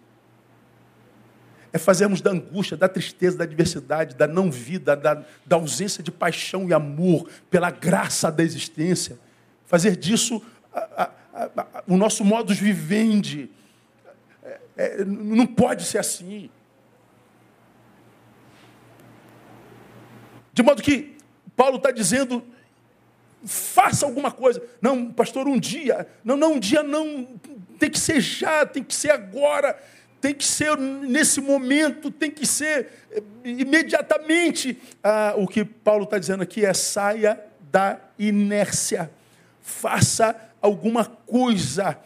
É 1.71 1.77
fazermos 1.77 2.21
da 2.21 2.31
angústia, 2.31 2.75
da 2.75 2.89
tristeza, 2.89 3.37
da 3.37 3.43
adversidade, 3.43 4.15
da 4.15 4.25
não-vida, 4.25 4.95
da, 4.95 5.23
da 5.45 5.55
ausência 5.55 6.01
de 6.01 6.11
paixão 6.11 6.67
e 6.67 6.73
amor 6.73 7.29
pela 7.51 7.69
graça 7.69 8.31
da 8.31 8.43
existência 8.43 9.19
fazer 9.67 9.95
disso 9.97 10.41
a, 10.73 11.11
a, 11.33 11.43
a, 11.45 11.83
o 11.87 11.95
nosso 11.95 12.25
modus 12.25 12.57
vivendi. 12.57 13.49
É, 14.43 14.59
é, 14.77 15.05
não 15.05 15.45
pode 15.45 15.83
ser 15.83 15.99
assim. 15.99 16.49
De 20.53 20.63
modo 20.63 20.81
que 20.81 21.15
Paulo 21.55 21.77
está 21.77 21.91
dizendo, 21.91 22.43
faça 23.45 24.05
alguma 24.05 24.31
coisa. 24.31 24.63
Não, 24.81 25.11
pastor, 25.11 25.47
um 25.47 25.59
dia. 25.59 26.07
Não, 26.23 26.37
não, 26.37 26.53
um 26.53 26.59
dia 26.59 26.81
não. 26.81 27.27
Tem 27.77 27.91
que 27.91 27.99
ser 27.99 28.21
já, 28.21 28.65
tem 28.65 28.83
que 28.83 28.95
ser 28.95 29.11
agora, 29.11 29.79
tem 30.19 30.33
que 30.33 30.45
ser 30.45 30.75
nesse 30.77 31.41
momento, 31.41 32.09
tem 32.09 32.31
que 32.31 32.45
ser 32.45 32.89
eh, 33.11 33.21
imediatamente. 33.43 34.81
Ah, 35.03 35.33
o 35.37 35.45
que 35.45 35.63
Paulo 35.63 36.05
está 36.05 36.17
dizendo 36.17 36.41
aqui 36.41 36.65
é 36.65 36.73
saia 36.73 37.39
da 37.69 37.99
inércia 38.17 39.11
faça 39.67 40.35
alguma 40.61 41.05
coisa. 41.05 41.99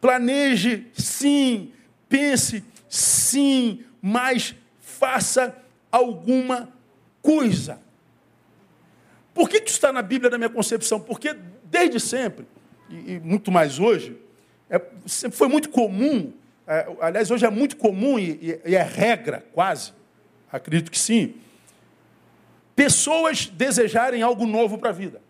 Planeje, 0.00 0.86
sim. 0.94 1.72
Pense, 2.08 2.64
sim. 2.88 3.84
Mas 4.00 4.54
faça 4.80 5.54
alguma 5.92 6.68
coisa. 7.20 7.78
Por 9.34 9.48
que, 9.48 9.58
isso 9.58 9.66
está 9.66 9.92
na 9.92 10.02
Bíblia, 10.02 10.30
na 10.30 10.38
minha 10.38 10.50
concepção? 10.50 10.98
Porque 10.98 11.36
desde 11.64 12.00
sempre, 12.00 12.46
e, 12.90 13.20
muito 13.20 13.52
mais 13.52 13.78
hoje, 13.78 14.16
é, 14.70 14.80
foi 15.30 15.46
muito 15.46 15.68
comum, 15.68 16.32
é, 16.66 16.86
aliás, 17.00 17.30
hoje 17.30 17.44
é 17.44 17.50
muito 17.50 17.76
comum 17.76 18.18
e, 18.18 18.60
e 18.64 18.74
é 18.74 18.82
regra, 18.82 19.46
quase, 19.52 19.92
acredito 20.50 20.90
que 20.90 20.98
sim, 20.98 21.34
pessoas 22.74 23.46
desejarem 23.46 24.22
algo 24.22 24.46
novo 24.46 24.78
para 24.78 24.88
a 24.90 24.92
vida. 24.92 25.20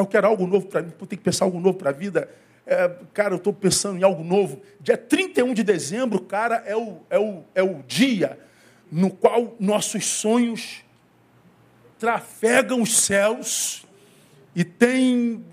Eu 0.00 0.06
quero 0.06 0.26
algo 0.26 0.46
novo 0.46 0.66
para 0.66 0.82
mim, 0.82 0.90
tenho 0.90 1.08
que 1.08 1.16
pensar 1.18 1.44
algo 1.44 1.60
novo 1.60 1.78
para 1.78 1.90
a 1.90 1.92
vida. 1.92 2.28
É, 2.66 2.88
cara, 3.12 3.34
eu 3.34 3.38
estou 3.38 3.52
pensando 3.52 3.98
em 3.98 4.02
algo 4.02 4.22
novo. 4.22 4.60
Dia 4.80 4.96
31 4.96 5.54
de 5.54 5.62
dezembro, 5.62 6.20
cara, 6.20 6.62
é 6.66 6.76
o, 6.76 6.98
é, 7.10 7.18
o, 7.18 7.44
é 7.54 7.62
o 7.62 7.82
dia 7.86 8.38
no 8.90 9.10
qual 9.10 9.56
nossos 9.60 10.04
sonhos 10.06 10.84
trafegam 11.98 12.82
os 12.82 12.96
céus 12.96 13.84
e 14.54 14.64
tem 14.64 15.44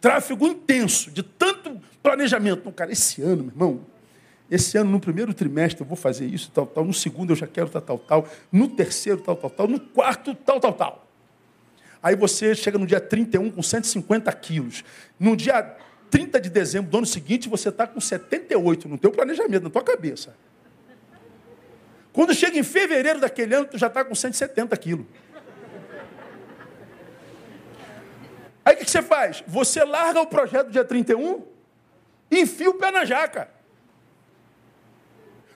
tráfego 0.00 0.46
intenso, 0.46 1.10
de 1.10 1.22
tanto 1.22 1.80
planejamento. 2.02 2.60
Então, 2.60 2.72
cara, 2.72 2.92
esse 2.92 3.22
ano, 3.22 3.44
meu 3.44 3.52
irmão, 3.52 3.80
esse 4.50 4.78
ano, 4.78 4.90
no 4.90 5.00
primeiro 5.00 5.34
trimestre, 5.34 5.82
eu 5.82 5.86
vou 5.86 5.96
fazer 5.96 6.26
isso, 6.26 6.50
tal, 6.52 6.66
tal. 6.66 6.84
No 6.84 6.94
segundo, 6.94 7.32
eu 7.32 7.36
já 7.36 7.46
quero 7.46 7.68
tal, 7.68 7.82
tal, 7.82 7.98
tal. 7.98 8.28
No 8.52 8.68
terceiro, 8.68 9.20
tal, 9.20 9.36
tal, 9.36 9.50
tal. 9.50 9.68
No 9.68 9.80
quarto, 9.80 10.34
tal, 10.34 10.60
tal, 10.60 10.72
tal. 10.72 11.07
Aí 12.02 12.14
você 12.14 12.54
chega 12.54 12.78
no 12.78 12.86
dia 12.86 13.00
31 13.00 13.50
com 13.50 13.62
150 13.62 14.32
quilos. 14.34 14.84
No 15.18 15.36
dia 15.36 15.76
30 16.10 16.40
de 16.40 16.50
dezembro 16.50 16.90
do 16.90 16.98
ano 16.98 17.06
seguinte, 17.06 17.48
você 17.48 17.68
está 17.68 17.86
com 17.86 18.00
78 18.00 18.88
no 18.88 18.96
teu 18.96 19.10
planejamento, 19.10 19.64
na 19.64 19.70
tua 19.70 19.82
cabeça. 19.82 20.34
Quando 22.12 22.34
chega 22.34 22.58
em 22.58 22.62
fevereiro 22.62 23.20
daquele 23.20 23.54
ano, 23.54 23.66
tu 23.66 23.78
já 23.78 23.88
está 23.88 24.04
com 24.04 24.14
170 24.14 24.76
quilos. 24.76 25.06
Aí 28.64 28.74
o 28.74 28.78
que 28.78 28.90
você 28.90 29.02
faz? 29.02 29.42
Você 29.46 29.82
larga 29.82 30.20
o 30.20 30.26
projeto 30.26 30.70
dia 30.70 30.84
31 30.84 31.42
e 32.30 32.40
enfia 32.40 32.70
o 32.70 32.74
pé 32.74 32.90
na 32.90 33.04
jaca. 33.04 33.48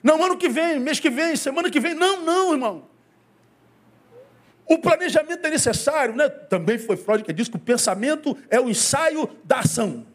Não, 0.01 0.21
ano 0.23 0.35
que 0.37 0.49
vem, 0.49 0.79
mês 0.79 0.99
que 0.99 1.09
vem, 1.09 1.35
semana 1.35 1.69
que 1.69 1.79
vem. 1.79 1.93
Não, 1.93 2.21
não, 2.21 2.51
irmão. 2.51 2.92
O 4.65 4.77
planejamento 4.77 5.45
é 5.45 5.49
necessário, 5.49 6.15
né? 6.15 6.29
Também 6.29 6.77
foi 6.77 6.95
Freud 6.95 7.23
que 7.23 7.33
disse 7.33 7.49
que 7.49 7.57
o 7.57 7.59
pensamento 7.59 8.37
é 8.49 8.59
o 8.59 8.69
ensaio 8.69 9.29
da 9.43 9.59
ação. 9.59 10.05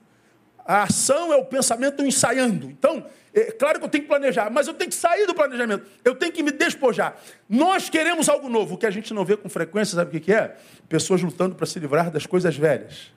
A 0.64 0.83
ação 0.83 1.33
é 1.33 1.37
o 1.37 1.45
pensamento 1.45 2.02
ensaiando. 2.02 2.69
Então, 2.71 3.07
é 3.33 3.52
claro 3.52 3.78
que 3.78 3.85
eu 3.85 3.88
tenho 3.88 4.05
que 4.05 4.09
planejar, 4.09 4.50
mas 4.50 4.67
eu 4.67 4.75
tenho 4.75 4.90
que 4.90 4.97
sair 4.97 5.26
do 5.26 5.35
planejamento. 5.35 5.87
Eu 6.05 6.14
tenho 6.14 6.33
que 6.33 6.43
me 6.43 6.50
despojar. 6.50 7.17
Nós 7.49 7.88
queremos 7.88 8.28
algo 8.28 8.49
novo. 8.49 8.75
O 8.75 8.78
que 8.78 8.87
a 8.87 8.90
gente 8.90 9.14
não 9.14 9.25
vê 9.25 9.37
com 9.37 9.49
frequência, 9.49 9.97
sabe 9.97 10.17
o 10.17 10.21
que 10.21 10.33
é? 10.33 10.57
Pessoas 10.88 11.23
lutando 11.23 11.55
para 11.55 11.67
se 11.67 11.78
livrar 11.78 12.11
das 12.11 12.26
coisas 12.26 12.57
velhas. 12.57 13.12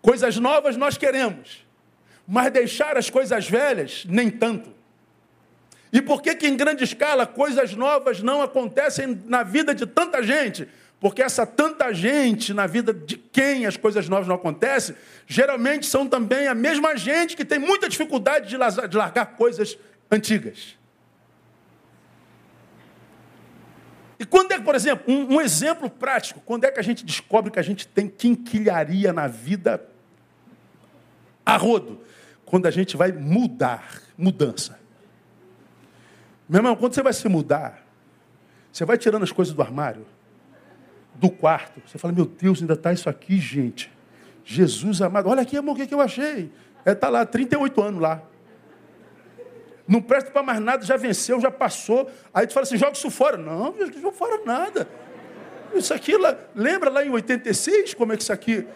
Coisas 0.00 0.36
novas 0.38 0.76
nós 0.76 0.96
queremos, 0.96 1.66
mas 2.26 2.52
deixar 2.52 2.96
as 2.96 3.10
coisas 3.10 3.48
velhas, 3.48 4.04
nem 4.08 4.30
tanto. 4.30 4.77
E 5.92 6.02
por 6.02 6.20
que, 6.20 6.34
que 6.34 6.46
em 6.46 6.56
grande 6.56 6.84
escala 6.84 7.26
coisas 7.26 7.74
novas 7.74 8.22
não 8.22 8.42
acontecem 8.42 9.22
na 9.26 9.42
vida 9.42 9.74
de 9.74 9.86
tanta 9.86 10.22
gente? 10.22 10.68
Porque 11.00 11.22
essa 11.22 11.46
tanta 11.46 11.92
gente 11.94 12.52
na 12.52 12.66
vida 12.66 12.92
de 12.92 13.16
quem 13.16 13.64
as 13.64 13.76
coisas 13.76 14.08
novas 14.08 14.26
não 14.26 14.34
acontecem, 14.34 14.96
geralmente 15.26 15.86
são 15.86 16.06
também 16.06 16.48
a 16.48 16.54
mesma 16.54 16.96
gente 16.96 17.36
que 17.36 17.44
tem 17.44 17.58
muita 17.58 17.88
dificuldade 17.88 18.48
de 18.48 18.56
largar 18.96 19.36
coisas 19.36 19.78
antigas. 20.10 20.76
E 24.18 24.24
quando 24.24 24.50
é 24.50 24.58
que, 24.58 24.64
por 24.64 24.74
exemplo, 24.74 25.04
um, 25.06 25.36
um, 25.36 25.40
exemplo 25.40 25.88
prático, 25.88 26.40
quando 26.44 26.64
é 26.64 26.72
que 26.72 26.80
a 26.80 26.82
gente 26.82 27.04
descobre 27.04 27.52
que 27.52 27.60
a 27.60 27.62
gente 27.62 27.86
tem 27.86 28.08
quinquilharia 28.08 29.12
na 29.12 29.28
vida 29.28 29.86
a 31.46 31.56
rodo? 31.56 32.02
Quando 32.44 32.66
a 32.66 32.70
gente 32.70 32.96
vai 32.96 33.12
mudar, 33.12 34.02
mudança. 34.16 34.77
Meu 36.48 36.60
irmão, 36.60 36.74
quando 36.74 36.94
você 36.94 37.02
vai 37.02 37.12
se 37.12 37.28
mudar, 37.28 37.84
você 38.72 38.84
vai 38.84 38.96
tirando 38.96 39.22
as 39.22 39.32
coisas 39.32 39.52
do 39.52 39.60
armário, 39.60 40.06
do 41.14 41.30
quarto. 41.30 41.82
Você 41.86 41.98
fala, 41.98 42.14
meu 42.14 42.24
Deus, 42.24 42.60
ainda 42.60 42.74
está 42.74 42.92
isso 42.92 43.08
aqui, 43.08 43.38
gente. 43.38 43.92
Jesus 44.44 45.02
amado. 45.02 45.28
Olha 45.28 45.42
aqui, 45.42 45.56
amor, 45.56 45.72
o 45.72 45.76
que, 45.76 45.86
que 45.86 45.94
eu 45.94 46.00
achei? 46.00 46.50
Está 46.78 46.90
é, 46.90 46.94
tá 46.94 47.08
lá, 47.10 47.26
38 47.26 47.82
anos 47.82 48.00
lá. 48.00 48.22
Não 49.86 50.00
presta 50.00 50.30
para 50.30 50.42
mais 50.42 50.60
nada, 50.60 50.84
já 50.84 50.96
venceu, 50.96 51.40
já 51.40 51.50
passou. 51.50 52.10
Aí 52.32 52.46
tu 52.46 52.54
fala 52.54 52.64
assim, 52.64 52.76
joga 52.76 52.92
isso 52.92 53.10
fora. 53.10 53.36
Não, 53.36 53.72
não 53.72 53.92
joga 53.92 54.12
fora 54.12 54.42
nada. 54.44 54.88
Isso 55.74 55.92
aqui, 55.92 56.12
lembra 56.54 56.88
lá 56.88 57.04
em 57.04 57.10
86, 57.10 57.94
como 57.94 58.12
é 58.12 58.16
que 58.16 58.22
isso 58.22 58.32
aqui... 58.32 58.66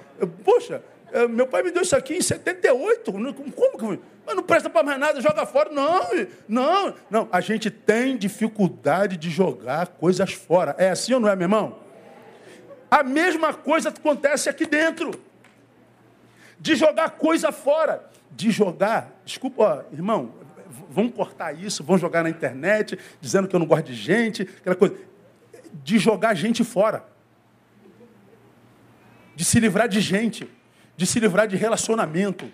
Poxa, 0.45 0.83
meu 1.29 1.47
pai 1.47 1.63
me 1.63 1.71
deu 1.71 1.83
isso 1.83 1.95
aqui 1.95 2.15
em 2.17 2.23
78. 2.23 3.13
Como 3.13 3.79
que... 3.79 4.01
Mas 4.25 4.37
não 4.37 4.43
presta 4.43 4.71
para 4.71 4.83
mais 4.83 4.99
nada, 4.99 5.21
joga 5.21 5.45
fora. 5.45 5.71
Não, 5.71 6.09
não, 6.49 6.95
não. 7.11 7.29
A 7.33 7.41
gente 7.41 7.71
tem 7.71 8.17
dificuldade 8.17 9.17
de 9.17 9.31
jogar 9.31 9.89
coisas 9.89 10.33
fora. 10.33 10.75
É 10.79 10.91
assim 10.91 11.13
ou 11.13 11.21
não 11.21 11.29
é, 11.29 11.37
meu 11.37 11.45
irmão? 11.45 11.79
A 12.91 13.03
mesma 13.03 13.53
coisa 13.53 13.89
acontece 13.89 14.49
aqui 14.49 14.67
dentro. 14.67 15.11
De 16.59 16.77
jogar 16.77 17.11
coisa 17.11 17.51
fora. 17.51 18.09
De 18.31 18.51
jogar, 18.51 19.13
desculpa, 19.27 19.63
ó, 19.63 19.95
irmão, 19.95 20.33
vamos 20.89 21.15
cortar 21.15 21.53
isso, 21.53 21.85
vão 21.85 21.99
jogar 21.99 22.23
na 22.23 22.31
internet, 22.31 22.99
dizendo 23.21 23.47
que 23.47 23.55
eu 23.55 23.61
não 23.61 23.67
gosto 23.67 23.85
de 23.85 23.95
gente, 23.95 24.43
aquela 24.43 24.77
coisa. 24.77 24.97
De 25.85 25.99
jogar 25.99 26.33
gente 26.35 26.65
fora. 26.65 27.05
De 29.35 29.45
se 29.45 29.61
livrar 29.61 29.89
de 29.89 30.01
gente. 30.01 30.49
De 30.97 31.07
se 31.07 31.19
livrar 31.19 31.47
de 31.49 31.57
relacionamento 31.57 32.51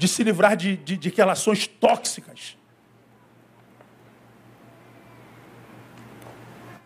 de 0.00 0.08
se 0.08 0.24
livrar 0.24 0.56
de, 0.56 0.78
de, 0.78 0.96
de 0.96 1.10
relações 1.10 1.66
tóxicas. 1.66 2.56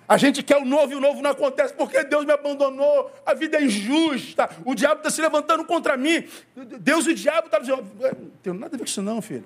A 0.09 0.17
gente 0.17 0.43
quer 0.43 0.57
o 0.57 0.65
novo 0.65 0.93
e 0.93 0.97
o 0.97 1.01
novo 1.01 1.23
não 1.23 1.31
acontece 1.31 1.73
porque 1.75 2.03
Deus 2.03 2.25
me 2.25 2.33
abandonou, 2.33 3.13
a 3.25 3.33
vida 3.33 3.57
é 3.57 3.63
injusta, 3.63 4.51
o 4.65 4.75
diabo 4.75 4.97
está 4.97 5.11
se 5.11 5.23
levantando 5.23 5.65
contra 5.65 5.97
mim. 5.97 6.29
Deus 6.81 7.07
e 7.07 7.11
o 7.11 7.15
diabo 7.15 7.47
estão 7.47 7.51
tá 7.51 7.59
dizendo, 7.61 7.85
não 8.01 8.31
tem 8.43 8.53
nada 8.53 8.67
a 8.67 8.71
ver 8.71 8.79
com 8.79 8.85
isso 8.85 9.01
não, 9.01 9.23
filho. 9.23 9.45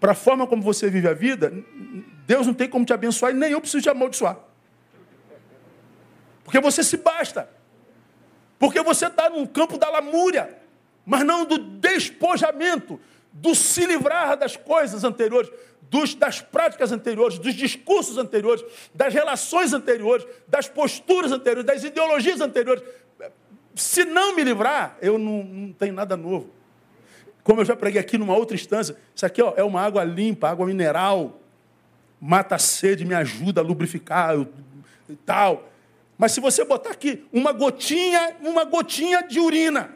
Para 0.00 0.10
a 0.10 0.16
forma 0.16 0.44
como 0.44 0.60
você 0.60 0.90
vive 0.90 1.06
a 1.06 1.14
vida, 1.14 1.52
Deus 2.26 2.48
não 2.48 2.52
tem 2.52 2.68
como 2.68 2.84
te 2.84 2.92
abençoar 2.92 3.30
e 3.30 3.36
nem 3.36 3.52
eu 3.52 3.60
preciso 3.60 3.80
te 3.80 3.88
amaldiçoar. 3.88 4.38
Porque 6.42 6.58
você 6.58 6.82
se 6.82 6.96
basta. 6.96 7.48
Porque 8.62 8.80
você 8.80 9.08
está 9.08 9.28
no 9.28 9.48
campo 9.48 9.76
da 9.76 9.90
lamúria 9.90 10.62
mas 11.04 11.24
não 11.24 11.44
do 11.44 11.58
despojamento, 11.58 13.00
do 13.32 13.54
se 13.54 13.84
livrar 13.86 14.36
das 14.36 14.56
coisas 14.56 15.04
anteriores, 15.04 15.50
dos, 15.90 16.14
das 16.14 16.40
práticas 16.40 16.92
anteriores, 16.92 17.38
dos 17.38 17.54
discursos 17.54 18.18
anteriores, 18.18 18.64
das 18.94 19.12
relações 19.12 19.72
anteriores, 19.72 20.24
das 20.46 20.68
posturas 20.68 21.32
anteriores, 21.32 21.66
das 21.66 21.82
ideologias 21.82 22.40
anteriores. 22.40 22.82
Se 23.74 24.04
não 24.04 24.36
me 24.36 24.44
livrar, 24.44 24.96
eu 25.00 25.18
não, 25.18 25.42
não 25.42 25.72
tenho 25.72 25.92
nada 25.92 26.16
novo. 26.16 26.50
Como 27.42 27.60
eu 27.60 27.64
já 27.64 27.74
preguei 27.74 28.00
aqui 28.00 28.16
numa 28.16 28.36
outra 28.36 28.54
instância, 28.54 28.96
isso 29.14 29.26
aqui 29.26 29.42
ó, 29.42 29.54
é 29.56 29.64
uma 29.64 29.80
água 29.80 30.04
limpa, 30.04 30.48
água 30.48 30.66
mineral, 30.66 31.40
mata 32.20 32.54
a 32.54 32.58
sede, 32.58 33.04
me 33.04 33.14
ajuda 33.14 33.60
a 33.60 33.64
lubrificar 33.64 34.36
e 35.08 35.16
tal. 35.16 35.71
Mas 36.22 36.30
se 36.30 36.40
você 36.40 36.64
botar 36.64 36.90
aqui 36.90 37.26
uma 37.32 37.50
gotinha, 37.50 38.36
uma 38.42 38.62
gotinha 38.62 39.22
de 39.22 39.40
urina, 39.40 39.90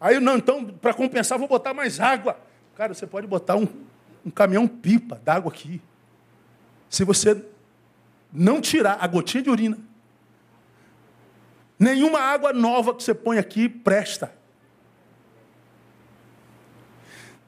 Aí, 0.00 0.18
não, 0.20 0.38
então, 0.38 0.64
para 0.64 0.94
compensar, 0.94 1.38
vou 1.38 1.46
botar 1.46 1.74
mais 1.74 2.00
água. 2.00 2.40
Cara, 2.76 2.94
você 2.94 3.06
pode 3.06 3.26
botar 3.26 3.56
um, 3.56 3.68
um 4.24 4.30
caminhão 4.30 4.66
pipa 4.66 5.20
d'água 5.22 5.52
aqui. 5.52 5.82
Se 6.88 7.04
você 7.04 7.44
não 8.32 8.58
tirar 8.58 8.96
a 9.00 9.06
gotinha 9.06 9.42
de 9.42 9.50
urina, 9.50 9.78
nenhuma 11.78 12.20
água 12.20 12.54
nova 12.54 12.94
que 12.94 13.02
você 13.02 13.12
põe 13.12 13.36
aqui 13.36 13.68
presta. 13.68 14.34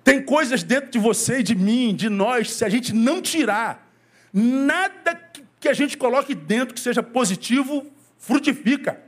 Tem 0.05 0.23
coisas 0.23 0.63
dentro 0.63 0.91
de 0.91 0.99
você 0.99 1.43
de 1.43 1.55
mim, 1.55 1.95
de 1.95 2.11
nós, 2.11 2.53
se 2.53 2.65
a 2.65 2.69
gente 2.69 2.95
não 2.95 3.23
tirar, 3.23 3.91
nada 4.33 5.15
que 5.61 5.69
a 5.69 5.73
gente 5.73 5.97
coloque 5.97 6.35
dentro 6.35 6.75
que 6.75 6.81
seja 6.81 7.03
positivo 7.03 7.87
frutifica. 8.19 9.01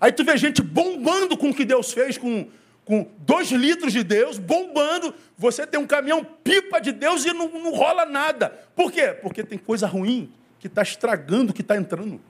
Aí 0.00 0.10
tu 0.10 0.24
vê 0.24 0.36
gente 0.36 0.62
bombando 0.62 1.36
com 1.36 1.50
o 1.50 1.54
que 1.54 1.64
Deus 1.64 1.92
fez, 1.92 2.16
com, 2.16 2.48
com 2.84 3.06
dois 3.18 3.50
litros 3.50 3.92
de 3.92 4.02
Deus, 4.02 4.38
bombando. 4.38 5.14
Você 5.36 5.66
tem 5.66 5.78
um 5.78 5.86
caminhão 5.86 6.24
pipa 6.24 6.80
de 6.80 6.90
Deus 6.90 7.24
e 7.26 7.32
não, 7.34 7.48
não 7.48 7.72
rola 7.72 8.06
nada. 8.06 8.48
Por 8.74 8.90
quê? 8.90 9.08
Porque 9.08 9.44
tem 9.44 9.58
coisa 9.58 9.86
ruim 9.86 10.32
que 10.58 10.68
está 10.68 10.82
estragando 10.82 11.50
o 11.50 11.54
que 11.54 11.60
está 11.60 11.76
entrando. 11.76 12.20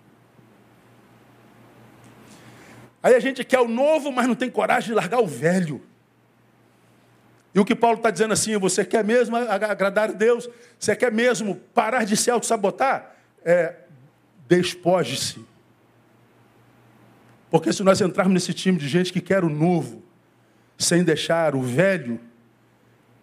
Aí 3.03 3.15
a 3.15 3.21
gente 3.21 3.45
quer 3.45 3.61
o 3.61 3.69
novo, 3.69 4.11
mas 4.11 4.27
não 4.27 4.35
tem 4.35 4.51
coragem 4.51 4.89
de 4.89 4.95
largar 4.95 5.21
o 5.21 5.27
velho. 5.27 5.81
E 7.55 7.59
o 7.59 7.65
que 7.65 7.75
Paulo 7.75 7.97
está 7.97 8.11
dizendo 8.11 8.33
assim, 8.33 8.57
você 8.59 8.85
quer 8.85 9.05
mesmo 9.05 9.37
agradar 9.37 10.11
a 10.11 10.13
Deus? 10.13 10.49
Você 10.79 10.95
quer 10.95 11.11
mesmo 11.11 11.57
parar 11.75 12.05
de 12.05 12.17
se 12.17 12.31
auto-sabotar? 12.31 13.17
É, 13.45 13.75
despoje-se 14.49 15.51
porque 17.51 17.73
se 17.73 17.83
nós 17.83 18.01
entrarmos 18.01 18.33
nesse 18.33 18.55
time 18.55 18.79
de 18.79 18.89
gente 18.89 19.13
que 19.13 19.21
quer 19.21 19.43
o 19.43 19.49
novo, 19.49 20.03
sem 20.79 21.03
deixar 21.03 21.57
o 21.57 21.61
velho, 21.61 22.21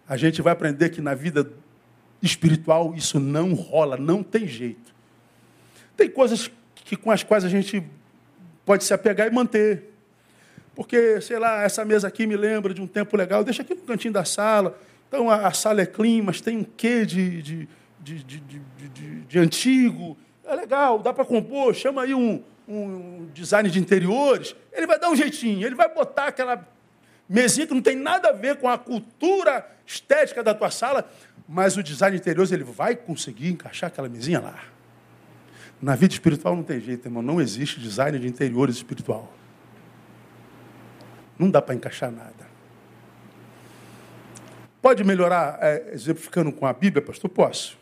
a 0.06 0.16
gente 0.16 0.42
vai 0.42 0.52
aprender 0.52 0.90
que 0.90 1.00
na 1.00 1.14
vida 1.14 1.50
espiritual 2.22 2.94
isso 2.94 3.18
não 3.18 3.54
rola, 3.54 3.96
não 3.96 4.22
tem 4.22 4.46
jeito. 4.46 4.94
Tem 5.96 6.10
coisas 6.10 6.50
que, 6.74 6.94
com 6.94 7.10
as 7.10 7.22
quais 7.22 7.44
a 7.44 7.48
gente 7.48 7.82
pode 8.66 8.84
se 8.84 8.92
apegar 8.92 9.26
e 9.26 9.30
manter. 9.30 9.94
Porque, 10.78 11.20
sei 11.20 11.40
lá, 11.40 11.64
essa 11.64 11.84
mesa 11.84 12.06
aqui 12.06 12.24
me 12.24 12.36
lembra 12.36 12.72
de 12.72 12.80
um 12.80 12.86
tempo 12.86 13.16
legal, 13.16 13.42
deixa 13.42 13.62
aqui 13.62 13.74
no 13.74 13.82
cantinho 13.82 14.14
da 14.14 14.24
sala. 14.24 14.78
Então 15.08 15.28
a, 15.28 15.48
a 15.48 15.52
sala 15.52 15.80
é 15.80 15.86
clean, 15.86 16.22
mas 16.22 16.40
tem 16.40 16.56
um 16.58 16.62
quê 16.62 17.04
de, 17.04 17.42
de, 17.42 17.68
de, 17.98 18.22
de, 18.22 18.40
de, 18.94 19.20
de 19.22 19.38
antigo. 19.40 20.16
É 20.46 20.54
legal, 20.54 21.00
dá 21.00 21.12
para 21.12 21.24
compor, 21.24 21.74
chama 21.74 22.04
aí 22.04 22.14
um, 22.14 22.40
um 22.68 23.28
design 23.34 23.68
de 23.68 23.76
interiores, 23.80 24.54
ele 24.72 24.86
vai 24.86 25.00
dar 25.00 25.10
um 25.10 25.16
jeitinho, 25.16 25.66
ele 25.66 25.74
vai 25.74 25.92
botar 25.92 26.26
aquela 26.28 26.64
mesinha 27.28 27.66
que 27.66 27.74
não 27.74 27.82
tem 27.82 27.96
nada 27.96 28.28
a 28.28 28.32
ver 28.32 28.58
com 28.58 28.68
a 28.68 28.78
cultura 28.78 29.68
estética 29.84 30.44
da 30.44 30.54
tua 30.54 30.70
sala, 30.70 31.10
mas 31.48 31.76
o 31.76 31.82
design 31.82 32.16
de 32.16 32.22
interiores 32.22 32.52
ele 32.52 32.62
vai 32.62 32.94
conseguir 32.94 33.48
encaixar 33.48 33.88
aquela 33.88 34.08
mesinha 34.08 34.38
lá. 34.38 34.62
Na 35.82 35.96
vida 35.96 36.14
espiritual 36.14 36.54
não 36.54 36.62
tem 36.62 36.78
jeito, 36.78 37.04
irmão. 37.08 37.20
Não 37.20 37.40
existe 37.40 37.80
design 37.80 38.16
de 38.16 38.28
interiores 38.28 38.76
espiritual. 38.76 39.34
Não 41.38 41.50
dá 41.50 41.62
para 41.62 41.74
encaixar 41.74 42.10
nada. 42.10 42.48
Pode 44.80 45.04
melhorar, 45.04 45.58
é, 45.60 45.90
exemplificando 45.92 46.52
com 46.52 46.66
a 46.66 46.72
Bíblia, 46.72 47.04
pastor? 47.04 47.28
Posso. 47.30 47.78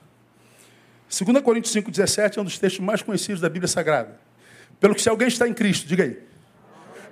2 1.08 1.40
Coríntios 1.40 1.74
5,17 1.74 2.36
é 2.36 2.40
um 2.40 2.44
dos 2.44 2.58
textos 2.58 2.84
mais 2.84 3.02
conhecidos 3.02 3.40
da 3.40 3.48
Bíblia 3.48 3.68
Sagrada. 3.68 4.18
Pelo 4.80 4.94
que 4.94 5.02
se 5.02 5.08
alguém 5.08 5.28
está 5.28 5.46
em 5.48 5.54
Cristo, 5.54 5.86
diga 5.86 6.04
aí. 6.04 6.20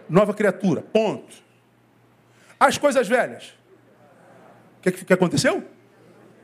Nova 0.09 0.35
criatura, 0.35 0.83
ponto. 0.83 1.35
As 2.59 2.76
coisas 2.76 3.07
velhas. 3.09 3.54
O 4.78 4.83
que, 4.83 5.04
que 5.04 5.12
aconteceu? 5.12 5.64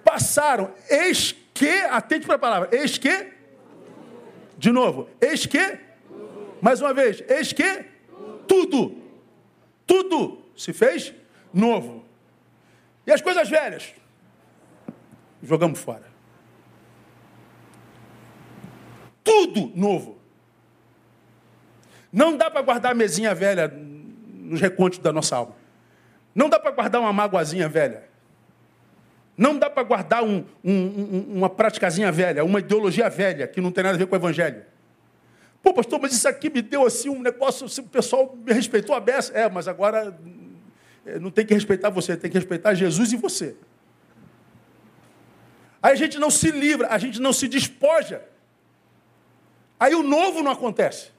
Passaram. 0.04 0.72
Eis 0.88 1.34
que, 1.52 1.68
atente 1.90 2.26
para 2.26 2.36
a 2.36 2.38
palavra, 2.38 2.68
eis 2.72 2.96
que. 2.96 3.32
De 4.56 4.70
novo, 4.70 5.08
eis 5.20 5.44
que. 5.44 5.78
Mais 6.60 6.80
uma 6.80 6.94
vez, 6.94 7.22
eis 7.28 7.52
que. 7.52 7.84
Tudo. 8.46 8.99
Tudo 9.90 10.38
se 10.57 10.72
fez 10.72 11.12
novo. 11.53 12.05
E 13.05 13.11
as 13.11 13.20
coisas 13.20 13.48
velhas? 13.48 13.92
Jogamos 15.42 15.81
fora. 15.81 16.05
Tudo 19.24 19.72
novo. 19.74 20.16
Não 22.12 22.37
dá 22.37 22.48
para 22.48 22.62
guardar 22.62 22.92
a 22.92 22.94
mesinha 22.94 23.35
velha 23.35 23.66
nos 23.66 24.61
recontos 24.61 25.00
da 25.00 25.12
nossa 25.12 25.35
alma. 25.35 25.57
Não 26.33 26.48
dá 26.48 26.61
para 26.61 26.70
guardar 26.70 27.00
uma 27.00 27.12
magoazinha 27.12 27.68
velha. 27.68 28.09
Não 29.37 29.59
dá 29.59 29.68
para 29.68 29.83
guardar 29.83 30.22
um, 30.22 30.44
um, 30.64 31.24
uma 31.35 31.50
praticazinha 31.50 32.12
velha, 32.12 32.44
uma 32.44 32.61
ideologia 32.61 33.11
velha, 33.11 33.48
que 33.48 33.61
não 33.61 33.72
tem 33.72 33.83
nada 33.83 33.96
a 33.96 33.98
ver 33.98 34.07
com 34.07 34.14
o 34.14 34.18
evangelho. 34.18 34.64
Pô, 35.62 35.74
pastor, 35.74 36.00
mas 36.00 36.12
isso 36.12 36.26
aqui 36.26 36.48
me 36.48 36.62
deu 36.62 36.86
assim 36.86 37.08
um 37.08 37.20
negócio, 37.20 37.66
assim, 37.66 37.82
o 37.82 37.84
pessoal 37.84 38.34
me 38.36 38.52
respeitou 38.52 38.94
a 38.94 39.00
beça. 39.00 39.32
É, 39.32 39.48
mas 39.48 39.68
agora 39.68 40.18
eh, 41.04 41.18
não 41.18 41.30
tem 41.30 41.44
que 41.44 41.52
respeitar 41.52 41.90
você, 41.90 42.16
tem 42.16 42.30
que 42.30 42.38
respeitar 42.38 42.74
Jesus 42.74 43.12
e 43.12 43.16
você. 43.16 43.54
Aí 45.82 45.92
a 45.92 45.96
gente 45.96 46.18
não 46.18 46.30
se 46.30 46.50
livra, 46.50 46.88
a 46.88 46.98
gente 46.98 47.20
não 47.20 47.32
se 47.32 47.48
despoja. 47.48 48.22
Aí 49.78 49.94
o 49.94 50.02
novo 50.02 50.42
não 50.42 50.50
acontece. 50.50 51.10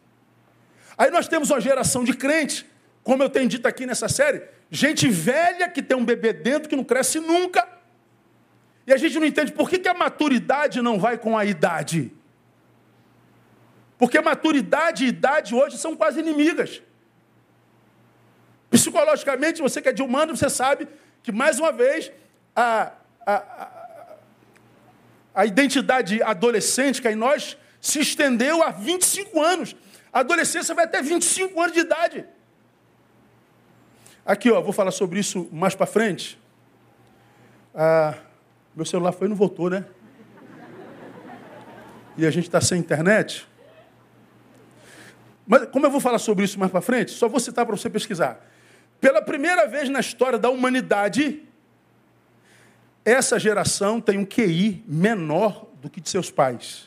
Aí 0.98 1.10
nós 1.10 1.28
temos 1.28 1.50
uma 1.50 1.60
geração 1.60 2.04
de 2.04 2.14
crentes, 2.14 2.66
como 3.04 3.24
eu 3.24 3.30
tenho 3.30 3.48
dito 3.48 3.68
aqui 3.68 3.86
nessa 3.86 4.08
série, 4.08 4.44
gente 4.70 5.08
velha 5.08 5.68
que 5.68 5.82
tem 5.82 5.98
um 5.98 6.06
bebê 6.06 6.32
dentro 6.32 6.70
que 6.70 6.76
não 6.76 6.84
cresce 6.84 7.20
nunca. 7.20 7.68
E 8.86 8.94
a 8.94 8.98
gente 8.98 9.20
não 9.20 9.26
entende 9.26 9.52
por 9.52 9.70
que, 9.70 9.80
que 9.80 9.88
a 9.88 9.94
maturidade 9.94 10.82
não 10.82 11.00
vai 11.00 11.18
com 11.18 11.38
a 11.38 11.46
idade. 11.46 12.12
Porque 14.02 14.20
maturidade 14.20 15.06
e 15.06 15.10
idade 15.10 15.54
hoje 15.54 15.78
são 15.78 15.96
quase 15.96 16.20
inimigas. 16.20 16.82
Psicologicamente, 18.68 19.62
você 19.62 19.80
que 19.80 19.90
é 19.90 19.94
de 19.94 20.02
humano, 20.02 20.36
você 20.36 20.50
sabe 20.50 20.88
que, 21.22 21.32
mais 21.32 21.60
uma 21.60 21.72
vez, 21.72 22.12
a, 22.56 22.94
a, 23.24 23.36
a, 23.36 24.16
a 25.36 25.46
identidade 25.46 26.20
adolescente 26.24 27.00
que 27.00 27.08
é 27.08 27.12
em 27.12 27.16
nós 27.16 27.56
se 27.80 28.00
estendeu 28.00 28.64
há 28.64 28.72
25 28.72 29.40
anos. 29.40 29.76
A 30.12 30.22
adolescência 30.22 30.74
vai 30.74 30.86
até 30.86 31.00
25 31.00 31.62
anos 31.62 31.74
de 31.74 31.82
idade. 31.82 32.26
Aqui, 34.26 34.50
ó, 34.50 34.64
vou 34.64 34.74
falar 34.74 34.90
sobre 34.90 35.20
isso 35.20 35.48
mais 35.52 35.76
para 35.76 35.86
frente. 35.86 36.42
Ah, 37.76 38.16
meu 38.76 38.84
celular 38.84 39.12
foi 39.12 39.28
e 39.28 39.30
não 39.30 39.38
voltou, 39.38 39.70
né? 39.70 39.86
E 42.18 42.26
a 42.26 42.32
gente 42.32 42.46
está 42.46 42.60
sem 42.60 42.80
internet. 42.80 43.51
Mas 45.52 45.66
como 45.66 45.86
eu 45.86 45.92
vou 45.92 46.00
falar 46.00 46.18
sobre 46.18 46.46
isso 46.46 46.58
mais 46.58 46.72
para 46.72 46.80
frente, 46.80 47.12
só 47.12 47.28
vou 47.28 47.38
citar 47.38 47.66
para 47.66 47.76
você 47.76 47.90
pesquisar. 47.90 48.40
Pela 49.02 49.22
primeira 49.22 49.68
vez 49.68 49.90
na 49.90 50.00
história 50.00 50.40
da 50.40 50.50
humanidade, 50.50 51.44
essa 53.04 53.38
geração 53.38 54.00
tem 54.00 54.18
um 54.18 54.24
QI 54.24 54.82
menor 54.88 55.68
do 55.82 55.90
que 55.90 56.00
de 56.00 56.10
seus 56.10 56.32
pais. 56.32 56.86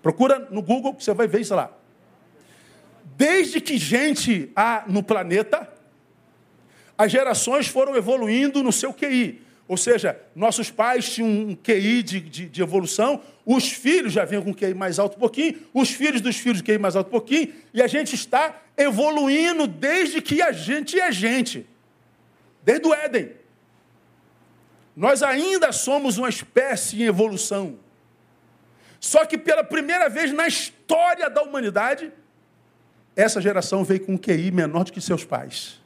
Procura 0.00 0.46
no 0.52 0.62
Google 0.62 0.94
que 0.94 1.02
você 1.02 1.12
vai 1.12 1.26
ver 1.26 1.40
isso 1.40 1.52
lá. 1.52 1.72
Desde 3.16 3.60
que 3.60 3.76
gente 3.76 4.52
há 4.54 4.84
no 4.86 5.02
planeta, 5.02 5.68
as 6.96 7.10
gerações 7.10 7.66
foram 7.66 7.96
evoluindo 7.96 8.62
no 8.62 8.70
seu 8.70 8.94
QI. 8.94 9.44
Ou 9.68 9.76
seja, 9.76 10.20
nossos 10.34 10.70
pais 10.70 11.10
tinham 11.12 11.28
um 11.28 11.56
QI 11.56 12.02
de, 12.02 12.20
de, 12.20 12.48
de, 12.48 12.62
evolução, 12.62 13.20
os 13.44 13.68
filhos 13.68 14.12
já 14.12 14.24
vinham 14.24 14.42
com 14.42 14.54
QI 14.54 14.74
mais 14.74 14.98
alto 14.98 15.16
um 15.16 15.20
pouquinho, 15.20 15.60
os 15.74 15.90
filhos 15.90 16.20
dos 16.20 16.36
filhos 16.36 16.62
QI 16.62 16.78
mais 16.78 16.94
alto 16.94 17.08
um 17.08 17.10
pouquinho, 17.10 17.52
e 17.74 17.82
a 17.82 17.86
gente 17.88 18.14
está 18.14 18.62
evoluindo 18.76 19.66
desde 19.66 20.22
que 20.22 20.40
a 20.40 20.52
gente 20.52 21.00
é 21.00 21.10
gente. 21.10 21.66
Desde 22.62 22.86
o 22.86 22.94
Éden. 22.94 23.32
Nós 24.94 25.22
ainda 25.22 25.72
somos 25.72 26.16
uma 26.16 26.28
espécie 26.28 27.02
em 27.02 27.06
evolução. 27.06 27.78
Só 29.00 29.26
que 29.26 29.36
pela 29.36 29.64
primeira 29.64 30.08
vez 30.08 30.32
na 30.32 30.46
história 30.46 31.28
da 31.28 31.42
humanidade, 31.42 32.12
essa 33.16 33.40
geração 33.40 33.82
veio 33.82 34.06
com 34.06 34.12
um 34.12 34.18
QI 34.18 34.50
menor 34.52 34.84
do 34.84 34.92
que 34.92 35.00
seus 35.00 35.24
pais. 35.24 35.80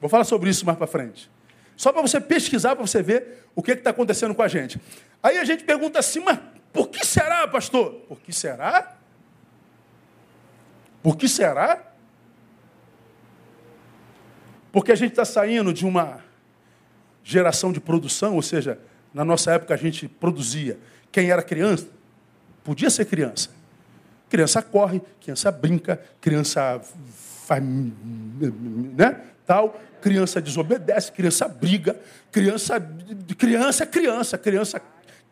Vou 0.00 0.10
falar 0.10 0.24
sobre 0.24 0.50
isso 0.50 0.66
mais 0.66 0.76
para 0.76 0.86
frente. 0.86 1.30
Só 1.76 1.92
para 1.92 2.02
você 2.02 2.20
pesquisar, 2.20 2.76
para 2.76 2.86
você 2.86 3.02
ver 3.02 3.44
o 3.54 3.62
que 3.62 3.72
está 3.72 3.90
acontecendo 3.90 4.34
com 4.34 4.42
a 4.42 4.48
gente. 4.48 4.80
Aí 5.22 5.38
a 5.38 5.44
gente 5.44 5.64
pergunta 5.64 5.98
assim, 5.98 6.20
mas 6.20 6.38
por 6.72 6.88
que 6.88 7.04
será, 7.04 7.46
pastor? 7.48 7.92
Por 8.08 8.20
que 8.20 8.32
será? 8.32 8.96
Por 11.02 11.16
que 11.16 11.28
será? 11.28 11.92
Porque 14.72 14.90
a 14.90 14.96
gente 14.96 15.10
está 15.10 15.24
saindo 15.24 15.72
de 15.72 15.86
uma 15.86 16.20
geração 17.22 17.72
de 17.72 17.80
produção, 17.80 18.34
ou 18.34 18.42
seja, 18.42 18.78
na 19.12 19.24
nossa 19.24 19.52
época 19.52 19.72
a 19.72 19.76
gente 19.76 20.08
produzia. 20.08 20.78
Quem 21.12 21.30
era 21.30 21.42
criança, 21.42 21.86
podia 22.64 22.90
ser 22.90 23.04
criança. 23.04 23.50
Criança 24.28 24.60
corre, 24.60 25.00
criança 25.20 25.52
brinca, 25.52 26.02
criança 26.20 26.80
faz, 27.44 27.62
né, 27.62 29.20
tal, 29.46 29.78
criança 30.00 30.40
desobedece, 30.40 31.12
criança 31.12 31.46
briga, 31.46 31.96
criança, 32.32 32.80
criança 33.36 33.84
é 33.84 33.86
criança, 33.86 34.38
criança 34.38 34.82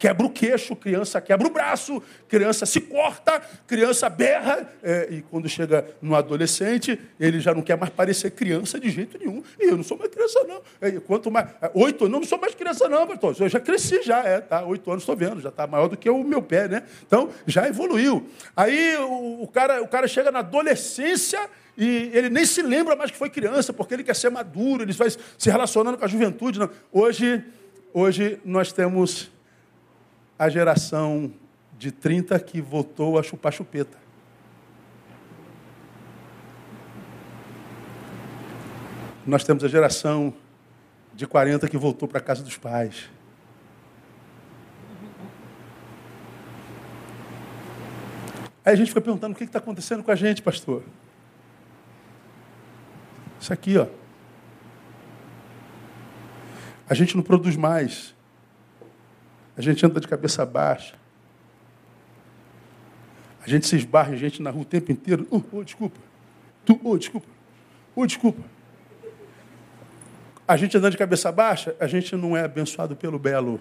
quebra 0.02 0.26
o 0.26 0.30
queixo, 0.30 0.74
criança 0.74 1.20
quebra 1.20 1.46
o 1.46 1.50
braço, 1.50 2.02
criança 2.26 2.66
se 2.66 2.80
corta, 2.80 3.40
criança 3.68 4.08
berra, 4.08 4.68
é, 4.82 5.06
e 5.08 5.22
quando 5.22 5.48
chega 5.48 5.86
no 6.02 6.16
adolescente, 6.16 6.98
ele 7.20 7.38
já 7.38 7.54
não 7.54 7.62
quer 7.62 7.78
mais 7.78 7.92
parecer 7.92 8.32
criança 8.32 8.80
de 8.80 8.90
jeito 8.90 9.16
nenhum. 9.16 9.44
E 9.60 9.70
eu 9.70 9.76
não 9.76 9.84
sou 9.84 9.96
mais 9.96 10.10
criança, 10.10 10.42
não. 10.42 10.60
É, 10.80 10.90
quanto 10.98 11.30
mais. 11.30 11.50
É, 11.62 11.70
oito 11.74 12.06
anos, 12.06 12.18
não 12.18 12.26
sou 12.26 12.36
mais 12.36 12.52
criança, 12.52 12.88
não, 12.88 13.06
pastor. 13.06 13.36
Eu 13.38 13.48
já 13.48 13.60
cresci, 13.60 14.02
já, 14.02 14.24
é, 14.24 14.40
tá? 14.40 14.64
Oito 14.64 14.90
anos 14.90 15.04
estou 15.04 15.14
vendo, 15.14 15.40
já 15.40 15.50
está 15.50 15.68
maior 15.68 15.86
do 15.86 15.96
que 15.96 16.10
o 16.10 16.24
meu 16.24 16.42
pé, 16.42 16.66
né? 16.66 16.82
Então, 17.06 17.28
já 17.46 17.68
evoluiu. 17.68 18.28
Aí 18.56 18.96
o, 18.96 19.44
o, 19.44 19.46
cara, 19.46 19.80
o 19.82 19.86
cara 19.86 20.08
chega 20.08 20.32
na 20.32 20.40
adolescência. 20.40 21.38
E 21.78 22.10
ele 22.12 22.28
nem 22.28 22.44
se 22.44 22.60
lembra 22.60 22.96
mais 22.96 23.12
que 23.12 23.16
foi 23.16 23.30
criança, 23.30 23.72
porque 23.72 23.94
ele 23.94 24.02
quer 24.02 24.16
ser 24.16 24.30
maduro, 24.30 24.82
ele 24.82 24.92
vai 24.92 25.08
se 25.10 25.48
relacionando 25.48 25.96
com 25.96 26.04
a 26.04 26.08
juventude. 26.08 26.58
Não. 26.58 26.68
Hoje, 26.92 27.42
hoje 27.94 28.38
nós 28.44 28.72
temos 28.72 29.30
a 30.42 30.48
geração 30.48 31.32
de 31.78 31.92
30 31.92 32.36
que 32.40 32.60
voltou 32.60 33.16
a 33.16 33.22
chupar 33.22 33.52
chupeta. 33.52 33.96
Nós 39.24 39.44
temos 39.44 39.62
a 39.62 39.68
geração 39.68 40.34
de 41.14 41.28
40 41.28 41.68
que 41.68 41.76
voltou 41.76 42.08
para 42.08 42.18
a 42.18 42.20
casa 42.20 42.42
dos 42.42 42.56
pais. 42.56 43.08
Aí 48.64 48.72
a 48.72 48.74
gente 48.74 48.88
fica 48.88 49.00
perguntando 49.00 49.34
o 49.34 49.38
que 49.38 49.44
está 49.44 49.60
acontecendo 49.60 50.02
com 50.02 50.10
a 50.10 50.16
gente, 50.16 50.42
pastor. 50.42 50.82
Isso 53.40 53.52
aqui, 53.52 53.78
ó. 53.78 53.86
A 56.88 56.94
gente 56.94 57.14
não 57.14 57.22
produz 57.22 57.54
mais. 57.54 58.12
A 59.56 59.60
gente 59.60 59.84
anda 59.84 60.00
de 60.00 60.08
cabeça 60.08 60.44
baixa. 60.46 60.94
A 63.44 63.48
gente 63.48 63.66
se 63.66 63.76
esbarra 63.76 64.14
em 64.14 64.16
gente 64.16 64.40
na 64.40 64.50
rua 64.50 64.62
o 64.62 64.64
tempo 64.64 64.92
inteiro. 64.92 65.26
Oh, 65.30 65.42
oh 65.52 65.64
desculpa. 65.64 65.98
Tu, 66.64 66.80
oh, 66.82 66.96
desculpa. 66.96 67.26
Oh, 67.94 68.06
desculpa. 68.06 68.42
A 70.46 70.56
gente 70.56 70.76
andando 70.76 70.92
de 70.92 70.98
cabeça 70.98 71.30
baixa, 71.32 71.74
a 71.80 71.86
gente 71.86 72.14
não 72.16 72.36
é 72.36 72.44
abençoado 72.44 72.94
pelo 72.94 73.18
belo. 73.18 73.60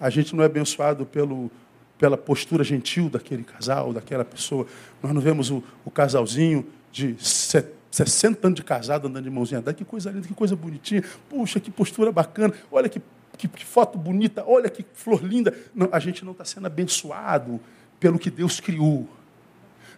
A 0.00 0.10
gente 0.10 0.34
não 0.34 0.42
é 0.42 0.46
abençoado 0.46 1.04
pelo, 1.06 1.50
pela 1.98 2.16
postura 2.16 2.64
gentil 2.64 3.08
daquele 3.08 3.44
casal, 3.44 3.92
daquela 3.92 4.24
pessoa. 4.24 4.66
Nós 5.02 5.12
não 5.12 5.20
vemos 5.20 5.50
o, 5.50 5.62
o 5.84 5.90
casalzinho 5.90 6.66
de 6.90 7.16
60 7.18 8.46
anos 8.46 8.56
de 8.56 8.64
casado 8.64 9.08
andando 9.08 9.24
de 9.24 9.30
mãozinha. 9.30 9.62
Que 9.62 9.84
coisa 9.84 10.10
linda, 10.10 10.26
que 10.26 10.34
coisa 10.34 10.54
bonitinha. 10.56 11.02
Puxa, 11.28 11.60
que 11.60 11.70
postura 11.70 12.12
bacana. 12.12 12.52
Olha 12.70 12.88
que 12.88 13.00
que, 13.36 13.48
que 13.48 13.64
foto 13.64 13.98
bonita, 13.98 14.44
olha 14.46 14.68
que 14.68 14.84
flor 14.94 15.22
linda. 15.24 15.54
Não, 15.74 15.88
a 15.92 15.98
gente 15.98 16.24
não 16.24 16.32
está 16.32 16.44
sendo 16.44 16.66
abençoado 16.66 17.60
pelo 17.98 18.18
que 18.18 18.30
Deus 18.30 18.60
criou. 18.60 19.08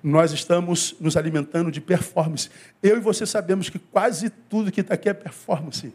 Nós 0.02 0.32
estamos 0.32 0.94
nos 1.00 1.16
alimentando 1.16 1.70
de 1.70 1.80
performance. 1.80 2.50
Eu 2.82 2.96
e 2.98 3.00
você 3.00 3.24
sabemos 3.24 3.70
que 3.70 3.78
quase 3.78 4.28
tudo 4.28 4.70
que 4.70 4.82
está 4.82 4.94
aqui 4.94 5.08
é 5.08 5.14
performance. 5.14 5.94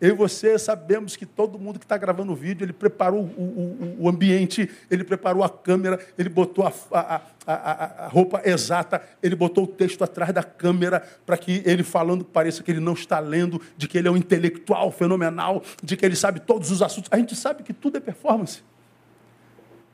Eu 0.00 0.10
e 0.10 0.12
você 0.12 0.58
sabemos 0.58 1.14
que 1.14 1.26
todo 1.26 1.58
mundo 1.58 1.78
que 1.78 1.84
está 1.84 1.98
gravando 1.98 2.32
o 2.32 2.34
vídeo, 2.34 2.64
ele 2.64 2.72
preparou 2.72 3.20
o, 3.20 3.42
o, 3.42 3.96
o, 4.00 4.08
ambiente, 4.08 4.70
ele 4.90 5.04
preparou 5.04 5.44
a 5.44 5.50
câmera, 5.50 6.00
ele 6.16 6.30
botou 6.30 6.66
a, 6.66 6.72
a, 6.90 7.20
a, 7.46 8.04
a, 8.06 8.08
roupa 8.08 8.40
exata, 8.42 9.02
ele 9.22 9.36
botou 9.36 9.64
o 9.64 9.66
texto 9.66 10.02
atrás 10.02 10.32
da 10.32 10.42
câmera 10.42 11.06
para 11.26 11.36
que 11.36 11.62
ele 11.66 11.82
falando 11.82 12.24
pareça 12.24 12.62
que 12.62 12.70
ele 12.70 12.80
não 12.80 12.94
está 12.94 13.18
lendo, 13.18 13.60
de 13.76 13.86
que 13.86 13.98
ele 13.98 14.08
é 14.08 14.10
um 14.10 14.16
intelectual 14.16 14.90
fenomenal, 14.90 15.62
de 15.82 15.96
que 15.98 16.06
ele 16.06 16.16
sabe 16.16 16.40
todos 16.40 16.70
os 16.70 16.80
assuntos. 16.80 17.10
A 17.12 17.18
gente 17.18 17.36
sabe 17.36 17.62
que 17.62 17.74
tudo 17.74 17.98
é 17.98 18.00
performance. 18.00 18.62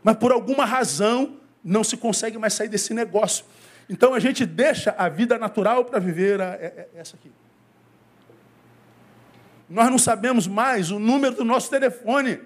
Mas 0.05 0.17
por 0.19 0.31
alguma 0.31 0.65
razão 0.65 1.37
não 1.65 1.83
se 1.83 1.97
consegue 1.97 2.39
mais 2.39 2.55
sair 2.55 2.69
desse 2.69 2.95
negócio. 2.95 3.45
Então 3.91 4.15
a 4.15 4.21
gente 4.21 4.47
deixa 4.47 4.95
a 4.97 5.09
vida 5.09 5.37
natural 5.37 5.85
para 5.85 5.99
viver 5.99 6.39
essa 6.95 7.17
aqui. 7.17 7.33
Nós 9.69 9.91
não 9.91 9.99
sabemos 9.99 10.47
mais 10.47 10.91
o 10.91 10.99
número 10.99 11.35
do 11.35 11.45
nosso 11.45 11.69
telefone. 11.69 12.41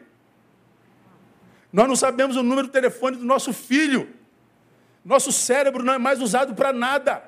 Nós 1.73 1.87
não 1.87 1.97
sabemos 1.97 2.37
o 2.37 2.43
número 2.43 2.67
do 2.67 2.73
telefone 2.73 3.17
do 3.17 3.25
nosso 3.25 3.53
filho. 3.53 4.09
Nosso 5.05 5.31
cérebro 5.31 5.83
não 5.83 5.95
é 5.95 5.99
mais 5.99 6.21
usado 6.21 6.55
para 6.55 6.73
nada. 6.73 7.23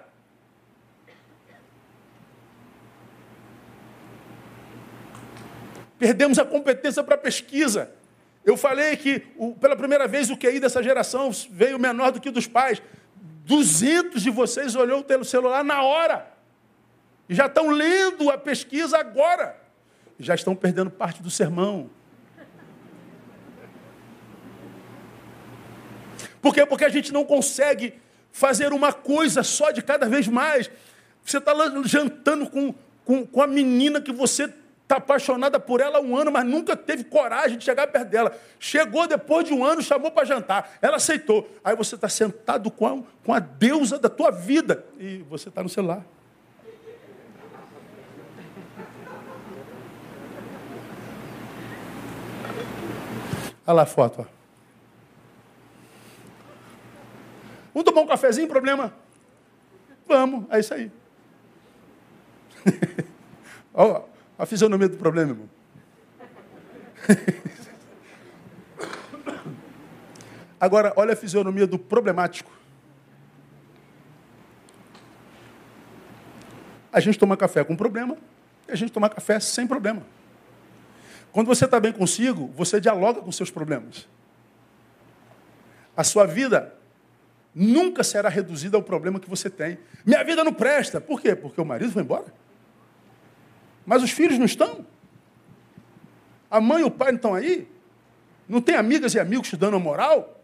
Perdemos 5.99 6.39
a 6.39 6.45
competência 6.45 7.05
para 7.05 7.17
pesquisa. 7.17 7.93
Eu 8.45 8.57
falei 8.57 8.97
que, 8.97 9.21
pela 9.61 9.77
primeira 9.77 10.09
vez, 10.09 10.31
o 10.31 10.37
QI 10.37 10.59
dessa 10.59 10.83
geração 10.83 11.31
veio 11.51 11.79
menor 11.79 12.11
do 12.11 12.21
que 12.21 12.31
o 12.31 12.33
dos 12.33 12.47
pais. 12.47 12.83
200 13.45 14.23
de 14.23 14.31
vocês 14.31 14.75
olhou 14.75 15.05
o 15.07 15.25
celular 15.25 15.63
na 15.63 15.83
hora. 15.83 16.33
E 17.29 17.35
já 17.35 17.47
estão 17.47 17.69
lendo 17.69 18.31
a 18.31 18.39
pesquisa 18.39 18.99
agora 18.99 19.62
já 20.25 20.35
estão 20.35 20.55
perdendo 20.55 20.91
parte 20.91 21.23
do 21.23 21.31
sermão. 21.31 21.91
Por 26.41 26.55
quê? 26.55 26.67
Porque 26.67 26.85
a 26.85 26.89
gente 26.89 27.13
não 27.13 27.25
consegue 27.25 27.95
fazer 28.33 28.73
uma 28.73 28.93
coisa 28.93 29.43
só 29.43 29.71
de 29.71 29.83
cada 29.83 30.09
vez 30.09 30.27
mais. 30.27 30.71
Você 31.25 31.39
está 31.39 31.53
jantando 31.85 32.49
com, 32.49 32.75
com, 33.05 33.27
com 33.27 33.43
a 33.43 33.47
menina 33.47 34.01
que 34.01 34.13
você 34.13 34.53
está 34.83 34.97
apaixonada 34.97 35.61
por 35.61 35.81
ela 35.81 35.99
há 35.99 36.01
um 36.01 36.17
ano, 36.17 36.33
mas 36.33 36.45
nunca 36.45 36.77
teve 36.77 37.05
coragem 37.05 37.57
de 37.57 37.65
chegar 37.65 37.87
perto 37.87 38.09
dela. 38.09 38.37
Chegou 38.59 39.07
depois 39.07 39.47
de 39.47 39.55
um 39.55 39.65
ano, 39.65 39.81
chamou 39.81 40.11
para 40.11 40.25
jantar. 40.27 40.79
Ela 40.83 40.97
aceitou. 40.97 41.49
Aí 41.63 41.77
você 41.77 41.95
está 41.95 42.09
sentado 42.09 42.71
com 42.71 42.87
a, 42.87 43.03
com 43.25 43.33
a 43.33 43.39
deusa 43.39 43.99
da 43.99 44.09
tua 44.09 44.31
vida. 44.31 44.85
E 44.99 45.19
você 45.29 45.49
está 45.49 45.63
no 45.63 45.69
celular. 45.69 46.05
Olha 53.67 53.75
lá 53.75 53.83
a 53.83 53.87
foto. 53.87 54.23
Ó. 54.23 54.43
Vamos 57.75 57.85
tomar 57.85 58.03
um 58.03 58.07
cafezinho, 58.07 58.49
problema? 58.49 58.93
Vamos, 60.07 60.45
é 60.51 60.61
isso 60.61 60.75
aí. 60.75 60.91
Olha 63.73 64.03
a 64.39 64.47
fisionomia 64.47 64.89
do 64.89 64.97
problema, 64.97 65.31
irmão. 65.31 65.49
Agora, 70.63 70.93
olha 70.95 71.13
a 71.15 71.17
fisionomia 71.17 71.67
do 71.67 71.77
problemático. 71.77 72.49
A 76.93 77.01
gente 77.01 77.19
toma 77.19 77.37
café 77.37 77.65
com 77.65 77.75
problema 77.75 78.17
e 78.69 78.73
a 78.73 78.77
gente 78.77 78.93
toma 78.93 79.11
café 79.11 79.41
sem 79.41 79.67
problema. 79.67 80.03
Quando 81.33 81.47
você 81.47 81.65
está 81.65 81.81
bem 81.81 81.93
consigo, 81.93 82.49
você 82.55 82.81
dialoga 82.81 83.23
com 83.23 83.33
seus 83.33 83.51
problemas. 83.51 84.07
A 85.97 86.05
sua 86.05 86.27
vida 86.27 86.75
nunca 87.55 88.05
será 88.05 88.29
reduzida 88.29 88.77
ao 88.77 88.83
problema 88.83 89.19
que 89.19 89.29
você 89.29 89.49
tem. 89.49 89.79
Minha 90.05 90.23
vida 90.23 90.45
não 90.45 90.53
presta. 90.53 91.01
Por 91.01 91.21
quê? 91.21 91.35
Porque 91.35 91.61
o 91.61 91.65
marido 91.65 91.91
foi 91.91 92.03
embora. 92.03 92.33
Mas 93.85 94.03
os 94.03 94.11
filhos 94.11 94.39
não 94.39 94.45
estão. 94.45 94.87
A 96.51 96.61
mãe 96.61 96.83
e 96.83 96.85
o 96.85 96.91
pai 96.91 97.13
não 97.13 97.17
estão 97.17 97.35
aí. 97.35 97.69
Não 98.47 98.61
tem 98.61 98.77
amigas 98.77 99.15
e 99.15 99.21
amigos 99.21 99.49
te 99.49 99.57
dando 99.57 99.81
moral. 99.81 100.39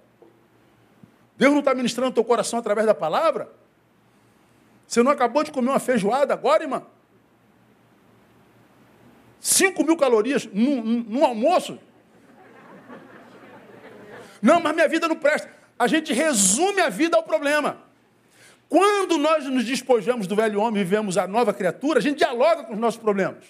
Deus 1.37 1.53
não 1.53 1.61
está 1.61 1.75
ministrando 1.75 2.11
o 2.11 2.15
teu 2.15 2.25
coração 2.25 2.59
através 2.59 2.87
da 2.87 2.95
palavra. 2.95 3.53
Você 4.87 5.03
não 5.03 5.13
acabou 5.13 5.45
de 5.45 5.53
comer 5.53 5.69
uma 5.69 5.79
feijoada 5.79 6.33
agora, 6.33 6.63
irmão? 6.63 6.87
5 9.59 9.85
mil 9.85 9.97
calorias 9.97 10.49
num, 10.53 10.83
num 10.83 11.25
almoço. 11.25 11.79
Não, 14.41 14.61
mas 14.61 14.73
minha 14.73 14.89
vida 14.89 15.09
não 15.09 15.17
presta. 15.17 15.51
A 15.77 15.89
gente 15.89 16.13
resume 16.13 16.81
a 16.81 16.89
vida 16.89 17.17
ao 17.17 17.25
problema. 17.25 17.83
Quando 18.69 19.19
nós 19.19 19.45
nos 19.47 19.65
despojamos 19.65 20.27
do 20.27 20.37
velho 20.37 20.61
homem 20.61 20.81
e 20.81 20.85
vivemos 20.85 21.19
a 21.19 21.27
nova 21.27 21.53
criatura, 21.53 21.99
a 21.99 22.03
gente 22.03 22.19
dialoga 22.19 22.65
com 22.65 22.75
os 22.75 22.79
nossos 22.79 23.01
problemas. 23.01 23.45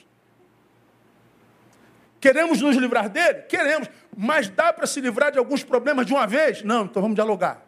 Queremos 2.21 2.61
nos 2.63 2.77
livrar 2.77 3.09
dele? 3.09 3.43
Queremos. 3.43 3.89
Mas 4.17 4.49
dá 4.49 4.73
para 4.73 4.87
se 4.87 5.01
livrar 5.01 5.31
de 5.31 5.39
alguns 5.39 5.63
problemas 5.63 6.07
de 6.07 6.13
uma 6.13 6.27
vez? 6.27 6.63
Não, 6.63 6.85
então 6.85 7.03
vamos 7.03 7.17
dialogar. 7.17 7.63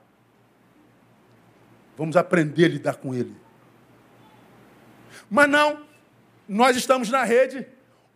Vamos 1.96 2.16
aprender 2.16 2.64
a 2.64 2.68
lidar 2.68 2.96
com 2.96 3.14
ele. 3.14 3.36
Mas 5.28 5.48
não, 5.48 5.84
nós 6.48 6.76
estamos 6.76 7.10
na 7.10 7.22
rede 7.22 7.66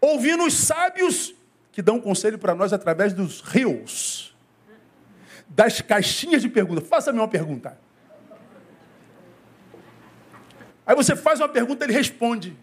ouvindo 0.06 0.44
os 0.44 0.54
sábios 0.54 1.34
que 1.72 1.82
dão 1.82 2.00
conselho 2.00 2.38
para 2.38 2.54
nós 2.54 2.72
através 2.72 3.12
dos 3.12 3.40
rios, 3.40 4.36
das 5.48 5.80
caixinhas 5.80 6.42
de 6.42 6.48
perguntas. 6.48 6.86
Faça-me 6.86 7.18
uma 7.18 7.28
pergunta. 7.28 7.78
Aí 10.86 10.94
você 10.94 11.16
faz 11.16 11.40
uma 11.40 11.48
pergunta, 11.48 11.84
ele 11.84 11.92
responde. 11.92 12.56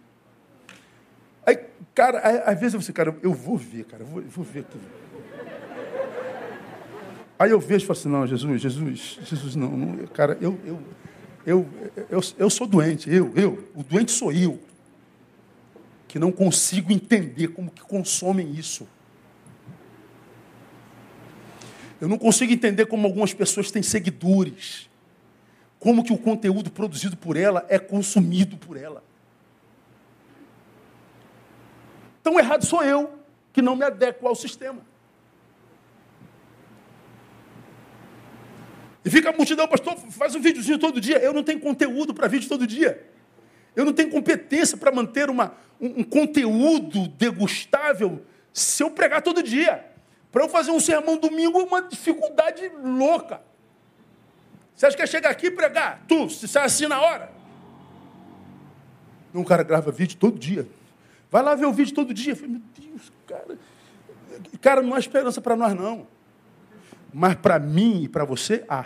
Aí, 1.45 1.57
cara, 1.95 2.19
às 2.45 2.59
vezes 2.59 2.75
você, 2.75 2.93
cara, 2.93 3.15
eu 3.23 3.33
vou 3.33 3.57
ver, 3.57 3.85
cara, 3.85 4.03
eu 4.03 4.07
vou, 4.07 4.21
eu 4.21 4.29
vou 4.29 4.45
ver 4.45 4.63
tudo. 4.63 4.83
Aí 7.39 7.49
eu 7.49 7.59
vejo 7.59 7.83
e 7.83 7.87
falo 7.87 7.99
assim, 7.99 8.09
não, 8.09 8.27
Jesus, 8.27 8.61
Jesus, 8.61 9.19
Jesus, 9.23 9.55
não, 9.55 9.71
não 9.75 10.07
cara, 10.07 10.37
eu, 10.39 10.59
eu, 10.63 10.79
eu, 11.43 11.69
eu, 12.11 12.21
eu 12.37 12.49
sou 12.51 12.67
doente, 12.67 13.09
eu, 13.11 13.33
eu, 13.35 13.67
o 13.73 13.83
doente 13.83 14.11
sou 14.11 14.31
eu 14.31 14.59
que 16.11 16.19
não 16.19 16.29
consigo 16.29 16.91
entender 16.91 17.47
como 17.47 17.71
que 17.71 17.79
consomem 17.79 18.51
isso. 18.51 18.85
Eu 22.01 22.09
não 22.09 22.17
consigo 22.17 22.51
entender 22.51 22.85
como 22.87 23.07
algumas 23.07 23.33
pessoas 23.33 23.71
têm 23.71 23.81
seguidores. 23.81 24.89
Como 25.79 26.03
que 26.03 26.11
o 26.11 26.17
conteúdo 26.17 26.69
produzido 26.69 27.15
por 27.15 27.37
ela 27.37 27.65
é 27.69 27.79
consumido 27.79 28.57
por 28.57 28.75
ela. 28.75 29.01
Tão 32.21 32.37
errado 32.37 32.65
sou 32.65 32.83
eu, 32.83 33.17
que 33.53 33.61
não 33.61 33.77
me 33.77 33.85
adequo 33.85 34.27
ao 34.27 34.35
sistema. 34.35 34.81
E 39.05 39.09
fica 39.09 39.29
a 39.29 39.33
multidão, 39.33 39.65
pastor, 39.65 39.95
faz 40.09 40.35
um 40.35 40.41
videozinho 40.41 40.77
todo 40.77 40.99
dia. 40.99 41.19
Eu 41.19 41.31
não 41.31 41.41
tenho 41.41 41.61
conteúdo 41.61 42.13
para 42.13 42.27
vídeo 42.27 42.49
todo 42.49 42.67
dia. 42.67 43.09
Eu 43.73 43.85
não 43.85 43.93
tenho 43.93 44.09
competência 44.09 44.77
para 44.77 44.91
manter 44.91 45.29
uma, 45.29 45.55
um, 45.81 46.01
um 46.01 46.03
conteúdo 46.03 47.07
degustável 47.07 48.23
se 48.53 48.83
eu 48.83 48.91
pregar 48.91 49.21
todo 49.21 49.41
dia. 49.41 49.85
Para 50.31 50.43
eu 50.43 50.49
fazer 50.49 50.71
um 50.71 50.79
sermão 50.79 51.17
domingo 51.17 51.59
é 51.59 51.63
uma 51.63 51.81
dificuldade 51.81 52.71
louca. 52.83 53.41
Você 54.75 54.85
acha 54.85 54.95
que 54.95 55.03
é 55.03 55.07
chegar 55.07 55.29
aqui 55.29 55.47
e 55.47 55.51
pregar? 55.51 56.03
Tu, 56.07 56.29
se 56.29 56.47
sai 56.47 56.65
assim 56.65 56.87
na 56.87 57.01
hora. 57.01 57.31
Um 59.33 59.43
cara 59.43 59.63
grava 59.63 59.91
vídeo 59.91 60.17
todo 60.17 60.37
dia. 60.37 60.67
Vai 61.29 61.41
lá 61.41 61.55
ver 61.55 61.65
o 61.65 61.73
vídeo 61.73 61.93
todo 61.93 62.13
dia. 62.13 62.33
Eu 62.33 62.35
falei, 62.35 62.51
meu 62.51 62.61
Deus, 62.77 63.11
cara. 63.27 63.57
Cara, 64.61 64.81
não 64.81 64.93
há 64.93 64.99
esperança 64.99 65.41
para 65.41 65.55
nós, 65.55 65.73
não. 65.73 66.07
Mas 67.13 67.35
para 67.35 67.59
mim 67.59 68.03
e 68.03 68.07
para 68.07 68.23
você, 68.23 68.63
há. 68.67 68.85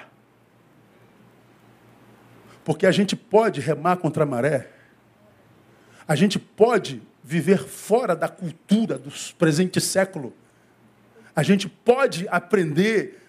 Porque 2.64 2.86
a 2.86 2.92
gente 2.92 3.16
pode 3.16 3.62
remar 3.62 3.98
contra 3.98 4.24
a 4.24 4.26
maré 4.26 4.75
a 6.08 6.16
gente 6.16 6.38
pode 6.38 7.02
viver 7.24 7.60
fora 7.60 8.16
da 8.16 8.28
cultura 8.28 8.98
do 8.98 9.12
presente 9.38 9.82
século. 9.82 10.34
A 11.36 11.42
gente 11.42 11.68
pode 11.68 12.28
aprender 12.30 13.22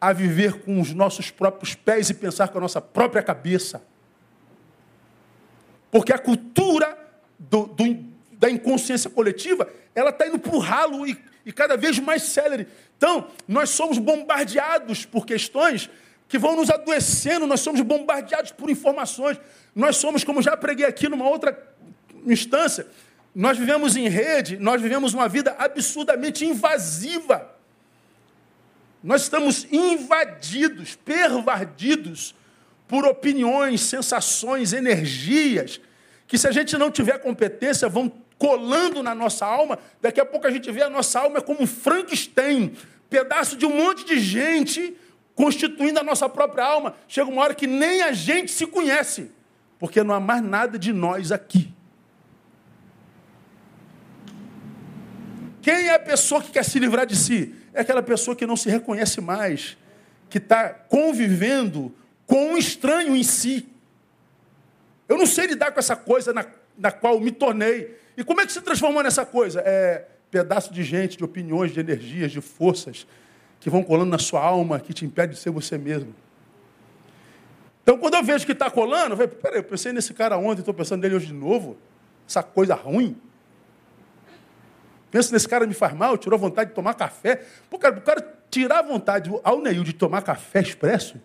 a 0.00 0.12
viver 0.12 0.60
com 0.60 0.80
os 0.80 0.94
nossos 0.94 1.30
próprios 1.30 1.74
pés 1.74 2.08
e 2.08 2.14
pensar 2.14 2.48
com 2.48 2.58
a 2.58 2.60
nossa 2.60 2.80
própria 2.80 3.22
cabeça. 3.22 3.82
Porque 5.90 6.12
a 6.12 6.18
cultura 6.18 6.96
do, 7.38 7.66
do, 7.66 8.04
da 8.32 8.48
inconsciência 8.48 9.10
coletiva, 9.10 9.68
ela 9.94 10.10
está 10.10 10.26
indo 10.26 10.38
para 10.38 10.54
o 10.54 10.58
ralo 10.58 11.06
e, 11.06 11.18
e 11.44 11.52
cada 11.52 11.76
vez 11.76 11.98
mais 11.98 12.22
célere. 12.22 12.68
Então, 12.96 13.28
nós 13.46 13.70
somos 13.70 13.98
bombardeados 13.98 15.04
por 15.04 15.26
questões 15.26 15.90
que 16.28 16.38
vão 16.38 16.54
nos 16.54 16.70
adoecendo, 16.70 17.44
nós 17.44 17.60
somos 17.60 17.80
bombardeados 17.80 18.52
por 18.52 18.70
informações. 18.70 19.38
Nós 19.74 19.96
somos, 19.96 20.22
como 20.22 20.40
já 20.40 20.56
preguei 20.56 20.86
aqui 20.86 21.08
numa 21.08 21.28
outra 21.28 21.52
instância, 22.26 22.86
nós 23.34 23.56
vivemos 23.56 23.96
em 23.96 24.08
rede, 24.08 24.56
nós 24.56 24.82
vivemos 24.82 25.14
uma 25.14 25.28
vida 25.28 25.54
absurdamente 25.58 26.44
invasiva. 26.44 27.54
Nós 29.02 29.22
estamos 29.22 29.66
invadidos, 29.70 30.96
pervadidos 30.96 32.34
por 32.86 33.06
opiniões, 33.06 33.80
sensações, 33.82 34.72
energias, 34.72 35.80
que 36.26 36.36
se 36.36 36.46
a 36.48 36.50
gente 36.50 36.76
não 36.76 36.90
tiver 36.90 37.18
competência, 37.18 37.88
vão 37.88 38.12
colando 38.36 39.02
na 39.02 39.14
nossa 39.14 39.46
alma. 39.46 39.78
Daqui 40.00 40.20
a 40.20 40.26
pouco 40.26 40.46
a 40.46 40.50
gente 40.50 40.70
vê 40.72 40.82
a 40.82 40.90
nossa 40.90 41.20
alma 41.20 41.40
como 41.40 41.62
um 41.62 41.66
Frankenstein, 41.66 42.76
pedaço 43.08 43.56
de 43.56 43.64
um 43.64 43.76
monte 43.76 44.04
de 44.04 44.18
gente 44.18 44.96
constituindo 45.34 46.00
a 46.00 46.02
nossa 46.02 46.28
própria 46.28 46.64
alma. 46.64 46.94
Chega 47.06 47.30
uma 47.30 47.42
hora 47.42 47.54
que 47.54 47.66
nem 47.66 48.02
a 48.02 48.12
gente 48.12 48.50
se 48.50 48.66
conhece, 48.66 49.30
porque 49.78 50.02
não 50.02 50.14
há 50.14 50.20
mais 50.20 50.42
nada 50.42 50.78
de 50.78 50.92
nós 50.92 51.30
aqui. 51.30 51.72
Quem 55.62 55.88
é 55.88 55.94
a 55.94 55.98
pessoa 55.98 56.42
que 56.42 56.50
quer 56.50 56.64
se 56.64 56.78
livrar 56.78 57.06
de 57.06 57.16
si? 57.16 57.54
É 57.72 57.80
aquela 57.80 58.02
pessoa 58.02 58.34
que 58.34 58.46
não 58.46 58.56
se 58.56 58.68
reconhece 58.68 59.20
mais, 59.20 59.76
que 60.28 60.38
está 60.38 60.70
convivendo 60.70 61.94
com 62.26 62.52
um 62.52 62.56
estranho 62.56 63.14
em 63.14 63.22
si. 63.22 63.68
Eu 65.08 65.18
não 65.18 65.26
sei 65.26 65.46
lidar 65.46 65.72
com 65.72 65.78
essa 65.78 65.96
coisa 65.96 66.32
na, 66.32 66.46
na 66.78 66.90
qual 66.90 67.20
me 67.20 67.30
tornei. 67.30 67.98
E 68.16 68.24
como 68.24 68.40
é 68.40 68.46
que 68.46 68.52
se 68.52 68.60
transformou 68.60 69.02
nessa 69.02 69.26
coisa? 69.26 69.60
É 69.60 70.06
pedaço 70.30 70.72
de 70.72 70.82
gente, 70.82 71.16
de 71.16 71.24
opiniões, 71.24 71.72
de 71.72 71.80
energias, 71.80 72.30
de 72.30 72.40
forças 72.40 73.06
que 73.58 73.68
vão 73.68 73.82
colando 73.82 74.10
na 74.10 74.18
sua 74.18 74.40
alma, 74.40 74.78
que 74.80 74.94
te 74.94 75.04
impede 75.04 75.34
de 75.34 75.40
ser 75.40 75.50
você 75.50 75.76
mesmo. 75.76 76.14
Então, 77.82 77.98
quando 77.98 78.14
eu 78.14 78.22
vejo 78.22 78.46
que 78.46 78.52
está 78.52 78.70
colando, 78.70 79.12
eu 79.12 79.16
falei, 79.16 79.28
peraí, 79.28 79.58
eu 79.58 79.64
pensei 79.64 79.92
nesse 79.92 80.14
cara 80.14 80.38
ontem, 80.38 80.60
estou 80.60 80.72
pensando 80.72 81.02
nele 81.02 81.16
hoje 81.16 81.26
de 81.26 81.34
novo. 81.34 81.76
Essa 82.28 82.42
coisa 82.42 82.74
ruim. 82.74 83.16
Penso 85.10 85.32
nesse 85.32 85.48
cara 85.48 85.66
me 85.66 85.74
faz 85.74 85.92
mal, 85.92 86.16
tirou 86.16 86.38
vontade 86.38 86.70
de 86.70 86.76
tomar 86.76 86.94
café. 86.94 87.44
Pô, 87.68 87.78
cara, 87.78 87.98
o 87.98 88.00
cara 88.00 88.40
tirar 88.50 88.78
a 88.78 88.82
vontade 88.82 89.30
ao 89.42 89.60
Neil 89.60 89.82
de 89.82 89.92
tomar 89.92 90.22
café 90.22 90.60
expresso, 90.60 91.20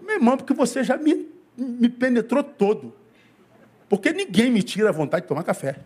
meu 0.00 0.16
irmão, 0.16 0.36
porque 0.36 0.54
você 0.54 0.82
já 0.82 0.96
me, 0.96 1.28
me 1.56 1.88
penetrou 1.88 2.42
todo. 2.42 2.94
Porque 3.88 4.12
ninguém 4.12 4.50
me 4.50 4.62
tira 4.62 4.90
a 4.90 4.92
vontade 4.92 5.22
de 5.22 5.28
tomar 5.28 5.42
café. 5.42 5.78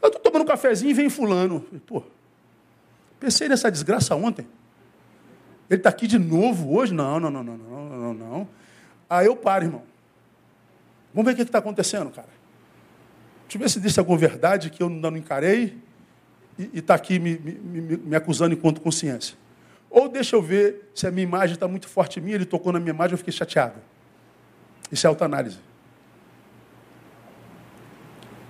Eu 0.00 0.08
estou 0.08 0.20
tomando 0.20 0.42
um 0.42 0.46
cafezinho 0.46 0.90
e 0.90 0.94
vem 0.94 1.08
fulano. 1.08 1.60
Pô, 1.86 2.02
pensei 3.20 3.48
nessa 3.48 3.70
desgraça 3.70 4.14
ontem. 4.16 4.46
Ele 5.70 5.78
está 5.78 5.88
aqui 5.88 6.06
de 6.06 6.18
novo 6.18 6.76
hoje? 6.76 6.92
Não, 6.92 7.18
não, 7.20 7.30
não, 7.30 7.42
não, 7.42 7.56
não, 7.56 7.88
não, 7.88 8.14
não. 8.14 8.48
Aí 9.08 9.26
eu 9.26 9.36
paro, 9.36 9.64
irmão. 9.64 9.82
Vamos 11.14 11.26
ver 11.26 11.32
o 11.32 11.36
que 11.36 11.42
está 11.42 11.58
acontecendo, 11.58 12.10
cara. 12.10 12.41
Deixa 13.52 13.58
eu 13.58 13.60
ver 13.60 13.68
se 13.68 13.80
disse 13.80 14.00
alguma 14.00 14.16
verdade 14.16 14.70
que 14.70 14.82
eu 14.82 14.88
não 14.88 15.14
encarei 15.14 15.76
e 16.58 16.78
está 16.78 16.94
aqui 16.94 17.18
me, 17.18 17.38
me, 17.38 17.98
me, 17.98 18.16
acusando 18.16 18.54
enquanto 18.54 18.80
consciência. 18.80 19.36
Ou 19.90 20.08
deixa 20.08 20.36
eu 20.36 20.40
ver 20.40 20.90
se 20.94 21.06
a 21.06 21.10
minha 21.10 21.24
imagem 21.24 21.52
está 21.52 21.68
muito 21.68 21.86
forte 21.86 22.18
em 22.18 22.22
mim, 22.22 22.30
ele 22.32 22.46
tocou 22.46 22.72
na 22.72 22.80
minha 22.80 22.94
imagem, 22.94 23.12
eu 23.12 23.18
fiquei 23.18 23.32
chateado. 23.32 23.74
Isso 24.90 25.06
é 25.06 25.08
autoanálise. 25.08 25.58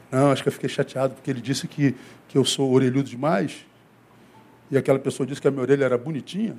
Não, 0.08 0.30
acho 0.30 0.40
que 0.40 0.48
eu 0.48 0.52
fiquei 0.52 0.68
chateado 0.68 1.14
porque 1.14 1.32
ele 1.32 1.40
disse 1.40 1.66
que, 1.66 1.96
que 2.28 2.38
eu 2.38 2.44
sou 2.44 2.70
orelhudo 2.70 3.08
demais. 3.08 3.66
E 4.70 4.76
aquela 4.76 5.00
pessoa 5.00 5.26
disse 5.26 5.40
que 5.40 5.48
a 5.48 5.50
minha 5.50 5.62
orelha 5.62 5.84
era 5.84 5.98
bonitinha. 5.98 6.56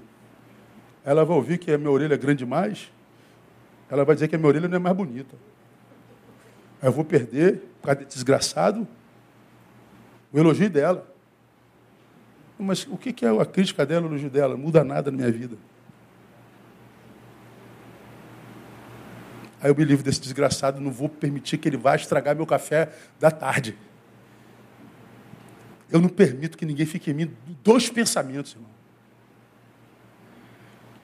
Ela 1.05 1.23
vai 1.23 1.37
ouvir 1.37 1.59
que 1.59 1.71
a 1.71 1.77
minha 1.77 1.91
orelha 1.91 2.15
é 2.15 2.17
grande 2.17 2.39
demais. 2.39 2.91
Ela 3.89 4.03
vai 4.03 4.15
dizer 4.15 4.27
que 4.27 4.35
a 4.35 4.37
minha 4.37 4.49
orelha 4.49 4.67
não 4.67 4.75
é 4.75 4.79
mais 4.79 4.97
bonita. 4.97 5.33
Aí 6.83 6.89
eu 6.89 6.91
vou 6.91 7.05
perder, 7.05 7.59
por 7.79 7.85
causa 7.85 8.01
de 8.01 8.13
desgraçado, 8.13 8.85
o 10.33 10.37
elogio 10.37 10.69
dela. 10.69 11.09
Mas 12.59 12.85
o 12.85 12.97
que 12.97 13.25
é 13.25 13.29
a 13.29 13.45
crítica 13.45 13.85
dela, 13.85 14.05
o 14.05 14.09
elogio 14.09 14.29
dela? 14.29 14.57
Não 14.57 14.61
muda 14.61 14.83
nada 14.83 15.09
na 15.09 15.15
minha 15.15 15.31
vida. 15.31 15.55
Aí 19.61 19.69
eu 19.71 19.75
me 19.75 19.85
livro 19.85 20.03
desse 20.03 20.19
desgraçado, 20.19 20.81
não 20.81 20.91
vou 20.91 21.07
permitir 21.07 21.57
que 21.57 21.69
ele 21.69 21.77
vá 21.77 21.95
estragar 21.95 22.35
meu 22.35 22.45
café 22.45 22.91
da 23.17 23.31
tarde. 23.31 23.77
Eu 25.89 26.01
não 26.01 26.09
permito 26.09 26.57
que 26.57 26.65
ninguém 26.65 26.85
fique 26.85 27.11
em 27.11 27.13
mim 27.13 27.33
dois 27.63 27.89
pensamentos, 27.89 28.55
irmão. 28.55 28.69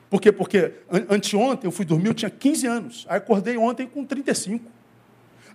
Por 0.10 0.20
quê? 0.20 0.30
Porque 0.30 0.74
anteontem 1.10 1.70
eu 1.70 1.72
fui 1.72 1.86
dormir, 1.86 2.08
eu 2.08 2.14
tinha 2.14 2.30
15 2.30 2.68
anos. 2.68 3.06
Aí 3.08 3.16
acordei 3.16 3.56
ontem 3.56 3.88
com 3.88 4.04
35. 4.04 4.79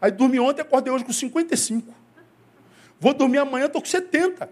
Aí 0.01 0.11
dormi 0.11 0.39
ontem, 0.39 0.63
acordei 0.63 0.93
hoje 0.93 1.05
com 1.05 1.13
55. 1.13 1.95
Vou 3.01 3.15
dormir 3.15 3.39
amanhã, 3.39 3.67
estou 3.67 3.83
com 3.83 3.89
70. 3.89 4.49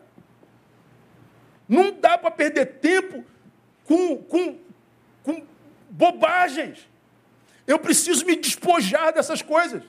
Não 1.68 1.92
dá 1.92 2.18
para 2.18 2.31
perder 2.31 2.66
tempo 2.81 3.24
com, 3.85 4.18
com, 4.18 4.59
com 5.22 5.42
bobagens. 5.90 6.88
Eu 7.66 7.78
preciso 7.78 8.26
me 8.26 8.37
despojar 8.37 9.12
dessas 9.12 9.40
coisas. 9.42 9.83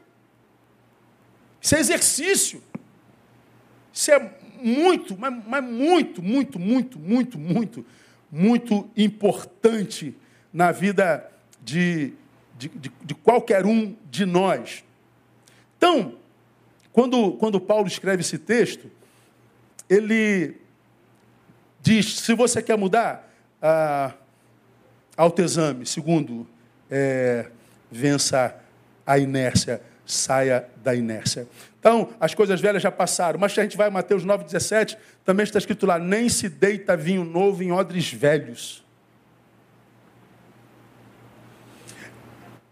Isso 1.61 1.75
é 1.75 1.79
exercício. 1.79 2.63
Isso 3.91 4.11
é 4.11 4.31
muito, 4.61 5.17
mas, 5.17 5.33
mas 5.45 5.63
muito, 5.63 6.21
muito, 6.21 6.59
muito, 6.59 6.99
muito, 6.99 7.37
muito, 7.37 7.85
muito 8.31 8.89
importante 8.95 10.15
na 10.51 10.71
vida 10.71 11.29
de, 11.61 12.13
de, 12.57 12.69
de, 12.69 12.91
de 13.03 13.15
qualquer 13.15 13.65
um 13.65 13.95
de 14.09 14.25
nós. 14.25 14.83
Então, 15.83 16.13
quando, 16.93 17.33
quando 17.33 17.59
Paulo 17.59 17.87
escreve 17.89 18.21
esse 18.21 18.37
texto, 18.37 18.89
ele 19.89 20.55
diz: 21.81 22.19
se 22.21 22.33
você 22.33 22.61
quer 22.63 22.77
mudar, 22.77 23.29
ah, 23.61 24.13
autoexame. 25.17 25.85
Segundo, 25.85 26.47
é, 26.89 27.47
vença 27.91 28.55
a 29.05 29.19
inércia, 29.19 29.81
saia 30.05 30.69
da 30.77 30.95
inércia. 30.95 31.49
Então, 31.81 32.13
as 32.17 32.33
coisas 32.33 32.61
velhas 32.61 32.81
já 32.81 32.89
passaram, 32.89 33.37
mas 33.37 33.51
se 33.51 33.59
a 33.59 33.63
gente 33.63 33.75
vai 33.75 33.89
a 33.89 33.91
Mateus 33.91 34.25
9,17, 34.25 34.97
também 35.25 35.43
está 35.43 35.59
escrito 35.59 35.85
lá: 35.85 35.99
nem 35.99 36.29
se 36.29 36.47
deita 36.47 36.95
vinho 36.95 37.25
novo 37.25 37.61
em 37.61 37.73
odres 37.73 38.09
velhos. 38.09 38.85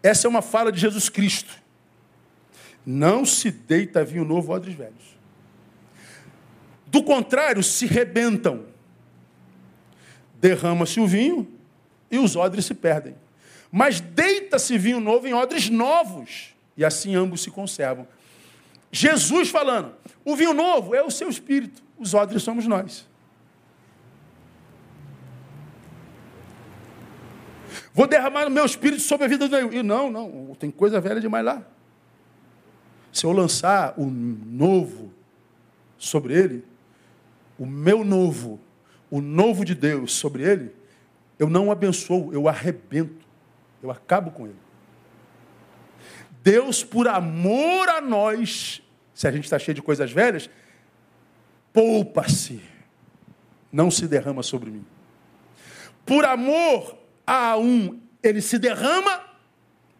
Essa 0.02 0.26
é 0.26 0.30
uma 0.30 0.40
fala 0.40 0.72
de 0.72 0.80
Jesus 0.80 1.10
Cristo. 1.10 1.61
Não 2.84 3.24
se 3.24 3.50
deita 3.50 4.04
vinho 4.04 4.24
novo 4.24 4.52
odres 4.52 4.74
velhos. 4.74 5.16
Do 6.86 7.02
contrário, 7.02 7.62
se 7.62 7.86
rebentam. 7.86 8.66
Derrama-se 10.40 11.00
o 11.00 11.06
vinho 11.06 11.48
e 12.10 12.18
os 12.18 12.36
odres 12.36 12.66
se 12.66 12.74
perdem. 12.74 13.16
Mas 13.70 14.00
deita-se 14.00 14.76
vinho 14.76 15.00
novo 15.00 15.26
em 15.26 15.32
odres 15.32 15.70
novos, 15.70 16.54
e 16.76 16.84
assim 16.84 17.14
ambos 17.14 17.42
se 17.42 17.50
conservam. 17.50 18.06
Jesus 18.90 19.48
falando, 19.48 19.94
o 20.22 20.36
vinho 20.36 20.52
novo 20.52 20.94
é 20.94 21.02
o 21.02 21.10
seu 21.10 21.30
espírito, 21.30 21.82
os 21.98 22.12
odres 22.12 22.42
somos 22.42 22.66
nós. 22.66 23.08
Vou 27.94 28.06
derramar 28.06 28.46
o 28.46 28.50
meu 28.50 28.66
espírito 28.66 29.00
sobre 29.00 29.24
a 29.24 29.28
vida 29.28 29.48
do 29.48 29.74
E 29.74 29.82
não, 29.82 30.10
não, 30.10 30.54
tem 30.58 30.70
coisa 30.70 31.00
velha 31.00 31.20
demais 31.20 31.44
lá. 31.44 31.66
Se 33.12 33.26
eu 33.26 33.32
lançar 33.32 33.94
o 33.98 34.06
novo 34.06 35.12
sobre 35.98 36.34
ele, 36.34 36.64
o 37.58 37.66
meu 37.66 38.02
novo, 38.02 38.58
o 39.10 39.20
novo 39.20 39.64
de 39.64 39.74
Deus 39.74 40.14
sobre 40.14 40.42
ele, 40.42 40.74
eu 41.38 41.48
não 41.48 41.68
o 41.68 41.70
abençoo, 41.70 42.32
eu 42.32 42.48
arrebento, 42.48 43.26
eu 43.82 43.90
acabo 43.90 44.30
com 44.30 44.46
ele. 44.46 44.56
Deus, 46.42 46.82
por 46.82 47.06
amor 47.06 47.88
a 47.88 48.00
nós, 48.00 48.82
se 49.14 49.28
a 49.28 49.30
gente 49.30 49.44
está 49.44 49.58
cheio 49.58 49.74
de 49.74 49.82
coisas 49.82 50.10
velhas, 50.10 50.48
poupa-se, 51.72 52.60
não 53.70 53.90
se 53.90 54.08
derrama 54.08 54.42
sobre 54.42 54.70
mim. 54.70 54.84
Por 56.04 56.24
amor 56.24 56.98
a 57.26 57.56
um, 57.56 58.00
ele 58.22 58.40
se 58.40 58.58
derrama, 58.58 59.22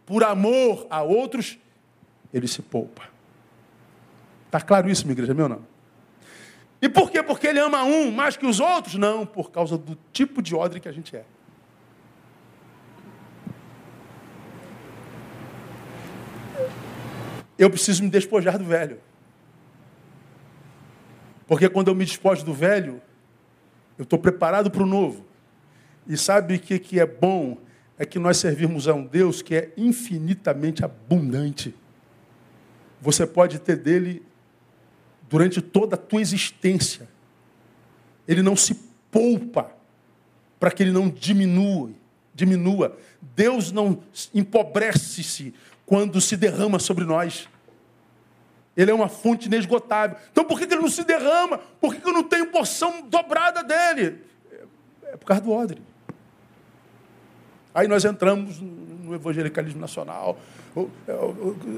por 0.04 0.24
amor 0.24 0.86
a 0.90 1.02
outros, 1.02 1.52
ele 1.52 1.62
se 2.48 2.62
poupa. 2.62 3.02
Está 4.46 4.60
claro 4.60 4.90
isso, 4.90 5.04
minha 5.04 5.12
igreja, 5.12 5.34
meu 5.34 5.48
não? 5.48 5.66
E 6.80 6.88
por 6.88 7.10
quê? 7.10 7.22
Porque 7.22 7.46
ele 7.46 7.60
ama 7.60 7.84
um 7.84 8.10
mais 8.10 8.36
que 8.36 8.46
os 8.46 8.58
outros? 8.58 8.94
Não, 8.96 9.24
por 9.24 9.50
causa 9.50 9.78
do 9.78 9.96
tipo 10.12 10.42
de 10.42 10.54
odre 10.54 10.80
que 10.80 10.88
a 10.88 10.92
gente 10.92 11.16
é. 11.16 11.24
Eu 17.58 17.70
preciso 17.70 18.02
me 18.02 18.10
despojar 18.10 18.58
do 18.58 18.64
velho. 18.64 19.00
Porque 21.46 21.68
quando 21.68 21.88
eu 21.88 21.94
me 21.94 22.04
despojo 22.04 22.44
do 22.44 22.52
velho, 22.52 23.00
eu 23.96 24.02
estou 24.02 24.18
preparado 24.18 24.70
para 24.70 24.82
o 24.82 24.86
novo. 24.86 25.24
E 26.06 26.16
sabe 26.16 26.56
o 26.56 26.58
que, 26.58 26.78
que 26.78 26.98
é 26.98 27.06
bom? 27.06 27.58
é 28.02 28.04
que 28.04 28.18
nós 28.18 28.38
servimos 28.38 28.88
a 28.88 28.94
um 28.94 29.04
Deus 29.04 29.42
que 29.42 29.54
é 29.54 29.72
infinitamente 29.76 30.84
abundante. 30.84 31.72
Você 33.02 33.26
pode 33.26 33.58
ter 33.58 33.76
dele 33.76 34.24
durante 35.28 35.60
toda 35.60 35.96
a 35.96 35.98
tua 35.98 36.20
existência. 36.20 37.08
Ele 38.28 38.42
não 38.42 38.54
se 38.54 38.76
poupa 39.10 39.72
para 40.60 40.70
que 40.70 40.84
ele 40.84 40.92
não 40.92 41.08
diminua, 41.08 41.90
diminua. 42.32 42.96
Deus 43.20 43.72
não 43.72 44.00
empobrece-se 44.32 45.52
quando 45.84 46.20
se 46.20 46.36
derrama 46.36 46.78
sobre 46.78 47.04
nós. 47.04 47.48
Ele 48.76 48.92
é 48.92 48.94
uma 48.94 49.08
fonte 49.08 49.46
inesgotável. 49.46 50.16
Então 50.30 50.44
por 50.44 50.56
que 50.56 50.64
ele 50.64 50.76
não 50.76 50.88
se 50.88 51.02
derrama? 51.02 51.58
Por 51.58 51.96
que 51.96 52.06
eu 52.06 52.12
não 52.12 52.22
tenho 52.22 52.52
porção 52.52 53.02
dobrada 53.08 53.64
dele? 53.64 54.22
É 55.06 55.16
por 55.16 55.26
causa 55.26 55.42
do 55.42 55.50
odre. 55.50 55.82
Aí 57.74 57.88
nós 57.88 58.04
entramos 58.04 58.60
no 58.60 59.14
evangelicalismo 59.14 59.80
nacional. 59.80 60.38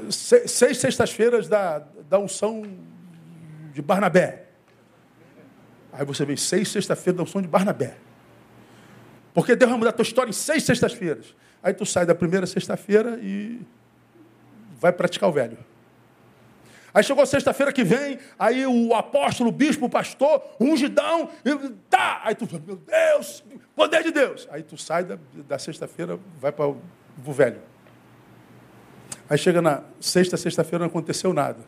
Seis 0.09 0.77
sextas-feiras 0.77 1.47
da, 1.47 1.79
da 2.09 2.19
unção 2.19 2.63
de 3.73 3.81
Barnabé. 3.81 4.45
Aí 5.91 6.05
você 6.05 6.25
vem 6.25 6.35
seis 6.35 6.69
sexta-feiras 6.69 7.17
da 7.17 7.23
unção 7.23 7.41
de 7.41 7.47
Barnabé. 7.47 7.97
Porque 9.33 9.55
Deus 9.55 9.69
vai 9.69 9.79
mudar 9.79 9.91
a 9.91 9.93
tua 9.93 10.03
história 10.03 10.29
em 10.29 10.33
seis 10.33 10.63
sextas-feiras. 10.63 11.35
Aí 11.63 11.73
tu 11.73 11.85
sai 11.85 12.05
da 12.05 12.15
primeira 12.15 12.45
sexta-feira 12.45 13.19
e 13.21 13.61
vai 14.79 14.91
praticar 14.91 15.29
o 15.29 15.33
velho. 15.33 15.57
Aí 16.95 17.03
chegou 17.03 17.25
sexta-feira 17.25 17.73
que 17.73 17.83
vem, 17.83 18.17
aí 18.39 18.65
o 18.65 18.95
apóstolo, 18.95 19.49
o 19.49 19.51
bispo, 19.51 19.87
o 19.87 19.89
pastor, 19.89 20.41
o 20.57 20.63
ungidão, 20.63 21.29
e, 21.43 21.69
tá! 21.89 22.21
Aí 22.23 22.33
tu 22.33 22.47
meu 22.65 22.77
Deus, 22.77 23.43
poder 23.75 24.01
de 24.01 24.11
Deus. 24.11 24.47
Aí 24.49 24.63
tu 24.63 24.77
sai 24.77 25.03
da, 25.03 25.17
da 25.45 25.59
sexta-feira, 25.59 26.17
vai 26.39 26.53
para 26.53 26.67
o 26.69 26.77
velho. 27.33 27.59
Aí 29.29 29.37
chega 29.37 29.61
na 29.61 29.83
sexta, 29.99 30.37
sexta-feira 30.37 30.85
não 30.85 30.87
aconteceu 30.87 31.33
nada. 31.33 31.59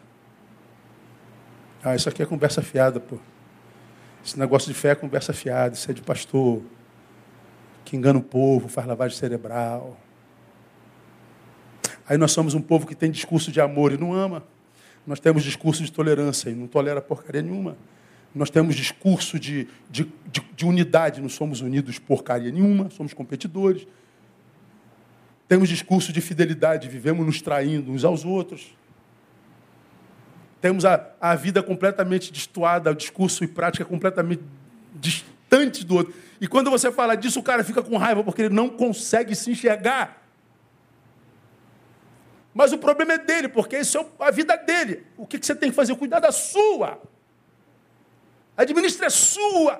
Ah, 1.84 1.93
isso 1.93 2.07
aqui 2.07 2.23
é 2.23 2.25
conversa 2.25 2.61
fiada, 2.61 2.97
pô. 2.97 3.17
Esse 4.23 4.39
negócio 4.39 4.71
de 4.71 4.80
fé 4.80 4.91
é 4.91 4.95
conversa 4.95 5.34
fiada, 5.34 5.75
isso 5.75 5.91
é 5.91 5.93
de 5.93 6.01
pastor 6.01 6.61
que 7.84 7.97
engana 7.97 8.17
o 8.17 8.23
povo, 8.23 8.69
faz 8.69 8.88
lavagem 8.88 9.17
cerebral. 9.17 9.97
Aí 12.07 12.17
nós 12.17 12.32
somos 12.32 12.53
um 12.53 12.61
povo 12.61 12.88
que 12.88 12.95
tem 12.95 13.11
discurso 13.11 13.51
de 13.51 13.59
amor 13.59 13.91
e 13.91 13.97
não 13.97 14.13
ama. 14.13 14.41
Nós 15.08 15.22
temos 15.22 15.41
discurso 15.41 15.82
de 15.84 15.91
tolerância 15.91 16.49
e 16.49 16.53
não 16.53 16.68
tolera 16.68 17.01
porcaria 17.01 17.41
nenhuma. 17.41 17.78
Nós 18.36 18.49
temos 18.49 18.76
discurso 18.76 19.39
de, 19.39 19.68
de, 19.89 20.03
de, 20.03 20.41
de 20.53 20.66
unidade, 20.66 21.22
não 21.22 21.30
somos 21.30 21.62
unidos 21.62 21.97
porcaria 21.97 22.51
nenhuma, 22.51 22.89
somos 22.89 23.14
competidores. 23.14 23.88
Temos 25.47 25.70
discurso 25.70 26.12
de 26.12 26.20
fidelidade, 26.20 26.89
vivemos 26.89 27.26
nos 27.26 27.41
traindo 27.41 27.89
uns 27.89 28.03
aos 28.03 28.26
outros. 28.26 28.76
Temos 30.60 30.84
a, 30.84 31.10
a 31.22 31.36
vida 31.36 31.64
completamente 31.64 32.32
destoada, 32.32 32.91
o 32.91 32.95
discurso 32.95 33.45
e 33.45 33.47
prática 33.47 33.86
completamente 33.86 34.43
distantes 34.93 35.86
do 35.86 35.95
outro. 35.95 36.14
E 36.41 36.47
quando 36.47 36.70
você 36.70 36.91
fala 36.91 37.16
disso, 37.16 37.39
o 37.39 37.43
cara 37.43 37.64
fica 37.64 37.82
com 37.82 37.95
raiva 37.95 38.26
porque 38.26 38.41
ele 38.41 38.53
não 38.53 38.68
consegue 38.68 39.34
se 39.36 39.49
enxergar. 39.51 40.26
Mas 42.58 42.74
o 42.74 42.78
problema 42.80 43.14
é 43.14 43.18
dele, 43.20 43.47
porque 43.47 43.78
isso 43.78 43.99
é 43.99 44.05
a 44.18 44.32
vida 44.32 44.58
dele. 44.58 45.05
O 45.16 45.28
que 45.28 45.38
você 45.38 45.53
tem 45.53 45.70
que 45.70 45.76
fazer? 45.76 45.95
Cuidar 45.95 46.20
da 46.20 46.32
sua. 46.32 46.99
Administre 48.58 49.05
a 49.05 49.12
sua. 49.12 49.80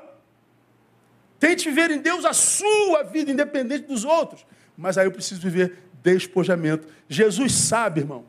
Tente 1.40 1.68
viver 1.68 1.90
em 1.90 1.98
Deus 2.00 2.24
a 2.24 2.34
sua 2.34 3.02
vida, 3.02 3.32
independente 3.32 3.88
dos 3.88 4.06
outros. 4.06 4.46
Mas 4.78 4.96
aí 4.96 5.08
eu 5.08 5.12
preciso 5.12 5.42
viver 5.42 5.90
despojamento. 6.04 6.88
Jesus 7.10 7.52
sabe, 7.56 8.02
irmão, 8.02 8.26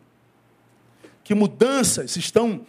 que 1.23 1.35
mudanças 1.35 2.17
estão 2.17 2.67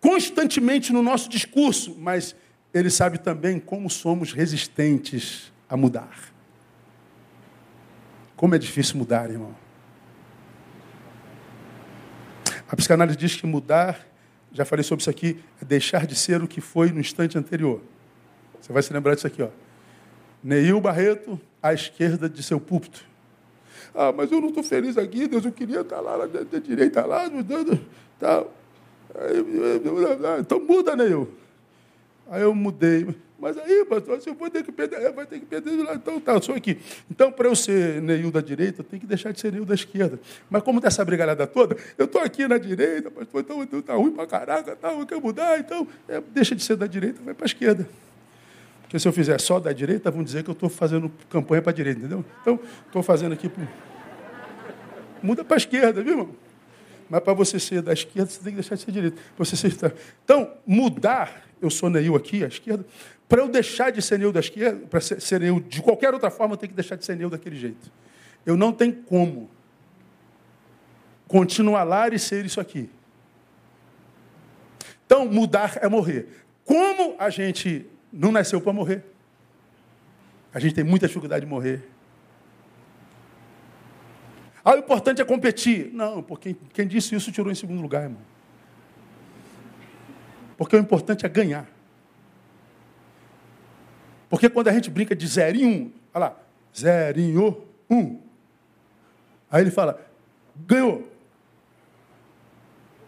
constantemente 0.00 0.92
no 0.92 1.00
nosso 1.00 1.28
discurso, 1.28 1.94
mas 1.96 2.34
ele 2.74 2.90
sabe 2.90 3.18
também 3.18 3.60
como 3.60 3.88
somos 3.88 4.32
resistentes 4.32 5.52
a 5.68 5.76
mudar. 5.76 6.34
Como 8.34 8.56
é 8.56 8.58
difícil 8.58 8.96
mudar, 8.96 9.30
irmão. 9.30 9.67
A 12.68 12.76
psicanálise 12.76 13.16
diz 13.16 13.34
que 13.34 13.46
mudar, 13.46 14.06
já 14.52 14.64
falei 14.64 14.82
sobre 14.82 15.00
isso 15.00 15.10
aqui, 15.10 15.42
é 15.60 15.64
deixar 15.64 16.06
de 16.06 16.14
ser 16.14 16.42
o 16.42 16.46
que 16.46 16.60
foi 16.60 16.90
no 16.90 17.00
instante 17.00 17.38
anterior. 17.38 17.80
Você 18.60 18.72
vai 18.72 18.82
se 18.82 18.92
lembrar 18.92 19.14
disso 19.14 19.26
aqui, 19.26 19.42
ó. 19.42 19.48
Neil 20.44 20.80
Barreto, 20.80 21.40
à 21.62 21.72
esquerda 21.72 22.28
de 22.28 22.42
seu 22.42 22.60
púlpito. 22.60 23.04
Ah, 23.94 24.12
mas 24.12 24.30
eu 24.30 24.40
não 24.40 24.48
estou 24.48 24.62
feliz 24.62 24.98
aqui, 24.98 25.26
Deus, 25.26 25.44
eu 25.44 25.52
queria 25.52 25.80
estar 25.80 26.00
lá, 26.00 26.26
da 26.26 26.58
direita 26.58 27.04
lá, 27.06 27.24
tal. 28.18 28.52
Então 30.38 30.60
muda, 30.60 30.94
Neil. 30.94 31.32
Aí 32.30 32.42
eu 32.42 32.54
mudei. 32.54 33.06
Mas 33.38 33.56
aí, 33.56 33.84
pastor, 33.84 34.20
você 34.20 34.32
vai 34.32 34.50
ter 34.50 34.64
que 34.64 34.72
perder, 34.72 35.00
é, 35.00 35.12
vai 35.12 35.24
ter 35.24 35.38
que 35.38 35.46
perder 35.46 35.76
do 35.76 35.84
lado. 35.84 35.96
Então, 35.96 36.20
tá, 36.20 36.32
eu 36.32 36.42
sou 36.42 36.56
aqui. 36.56 36.76
Então, 37.08 37.30
para 37.30 37.46
eu 37.46 37.54
ser 37.54 38.02
Neil 38.02 38.32
da 38.32 38.40
direita, 38.40 38.80
eu 38.80 38.84
tenho 38.84 39.00
que 39.00 39.06
deixar 39.06 39.32
de 39.32 39.38
ser 39.38 39.52
Neil 39.52 39.64
da 39.64 39.74
esquerda. 39.74 40.18
Mas 40.50 40.62
como 40.62 40.80
dessa 40.80 41.04
brigalhada 41.04 41.46
toda, 41.46 41.76
eu 41.96 42.06
estou 42.06 42.20
aqui 42.20 42.48
na 42.48 42.58
direita, 42.58 43.10
pastor, 43.10 43.40
então, 43.40 43.62
então 43.62 43.80
tá 43.80 43.94
ruim 43.94 44.10
para 44.10 44.26
caraca, 44.26 44.74
tá, 44.74 44.92
eu 44.92 45.06
quero 45.06 45.20
mudar, 45.20 45.58
então 45.60 45.86
é, 46.08 46.20
deixa 46.20 46.56
de 46.56 46.64
ser 46.64 46.76
da 46.76 46.86
direita, 46.88 47.20
vai 47.24 47.32
para 47.32 47.44
a 47.44 47.46
esquerda. 47.46 47.88
Porque 48.82 48.98
se 48.98 49.06
eu 49.06 49.12
fizer 49.12 49.38
só 49.38 49.60
da 49.60 49.72
direita, 49.72 50.10
vão 50.10 50.24
dizer 50.24 50.42
que 50.42 50.50
eu 50.50 50.54
estou 50.54 50.68
fazendo 50.68 51.12
campanha 51.30 51.62
para 51.62 51.70
a 51.70 51.74
direita, 51.74 52.00
entendeu? 52.00 52.24
Então, 52.40 52.58
estou 52.86 53.02
fazendo 53.02 53.34
aqui. 53.34 53.50
Muda 55.22 55.44
para 55.44 55.56
a 55.56 55.58
esquerda, 55.58 56.02
viu, 56.02 56.12
irmão? 56.12 56.30
Mas 57.08 57.20
para 57.20 57.32
você 57.34 57.60
ser 57.60 57.82
da 57.82 57.92
esquerda, 57.92 58.30
você 58.30 58.40
tem 58.40 58.50
que 58.52 58.60
deixar 58.60 58.74
de 58.74 58.82
ser 58.82 58.90
direita. 58.90 59.16
Você 59.36 59.56
ser... 59.56 59.94
Então, 60.24 60.54
mudar, 60.66 61.44
eu 61.60 61.70
sou 61.70 61.88
Neil 61.88 62.16
aqui, 62.16 62.44
à 62.44 62.48
esquerda, 62.48 62.84
para 63.28 63.42
eu 63.42 63.48
deixar 63.48 63.90
de 63.90 64.00
ser 64.00 64.18
Neil 64.18 64.32
da 64.32 64.40
esquerda, 64.40 64.86
para 64.86 65.00
ser, 65.00 65.20
ser 65.20 65.40
Neil 65.40 65.60
de 65.60 65.82
qualquer 65.82 66.14
outra 66.14 66.30
forma, 66.30 66.54
eu 66.54 66.56
tenho 66.56 66.70
que 66.70 66.76
deixar 66.76 66.96
de 66.96 67.04
ser 67.04 67.14
Neil 67.14 67.28
daquele 67.28 67.56
jeito. 67.56 67.92
Eu 68.46 68.56
não 68.56 68.72
tenho 68.72 68.94
como 69.02 69.50
continuar 71.26 71.84
lá 71.84 72.08
e 72.08 72.18
ser 72.18 72.46
isso 72.46 72.58
aqui. 72.58 72.88
Então, 75.04 75.26
mudar 75.26 75.78
é 75.82 75.88
morrer. 75.88 76.46
Como 76.64 77.16
a 77.18 77.28
gente 77.28 77.86
não 78.10 78.32
nasceu 78.32 78.60
para 78.60 78.72
morrer? 78.72 79.04
A 80.52 80.58
gente 80.58 80.74
tem 80.74 80.84
muita 80.84 81.06
dificuldade 81.06 81.44
de 81.44 81.50
morrer. 81.50 81.86
Ah, 84.64 84.74
o 84.74 84.78
importante 84.78 85.20
é 85.20 85.24
competir. 85.24 85.90
Não, 85.92 86.22
porque 86.22 86.56
quem 86.72 86.86
disse 86.86 87.14
isso 87.14 87.30
tirou 87.30 87.52
em 87.52 87.54
segundo 87.54 87.80
lugar, 87.80 88.04
irmão. 88.04 88.20
Porque 90.56 90.74
o 90.74 90.78
importante 90.78 91.24
é 91.24 91.28
ganhar. 91.28 91.66
Porque 94.28 94.48
quando 94.48 94.68
a 94.68 94.72
gente 94.72 94.90
brinca 94.90 95.16
de 95.16 95.26
zero 95.26 95.56
em 95.56 95.66
um, 95.66 95.92
olha 96.12 96.26
lá, 96.26 96.36
zerinho, 96.76 97.64
um. 97.88 98.20
Aí 99.50 99.62
ele 99.62 99.70
fala, 99.70 100.00
ganhou. 100.66 101.10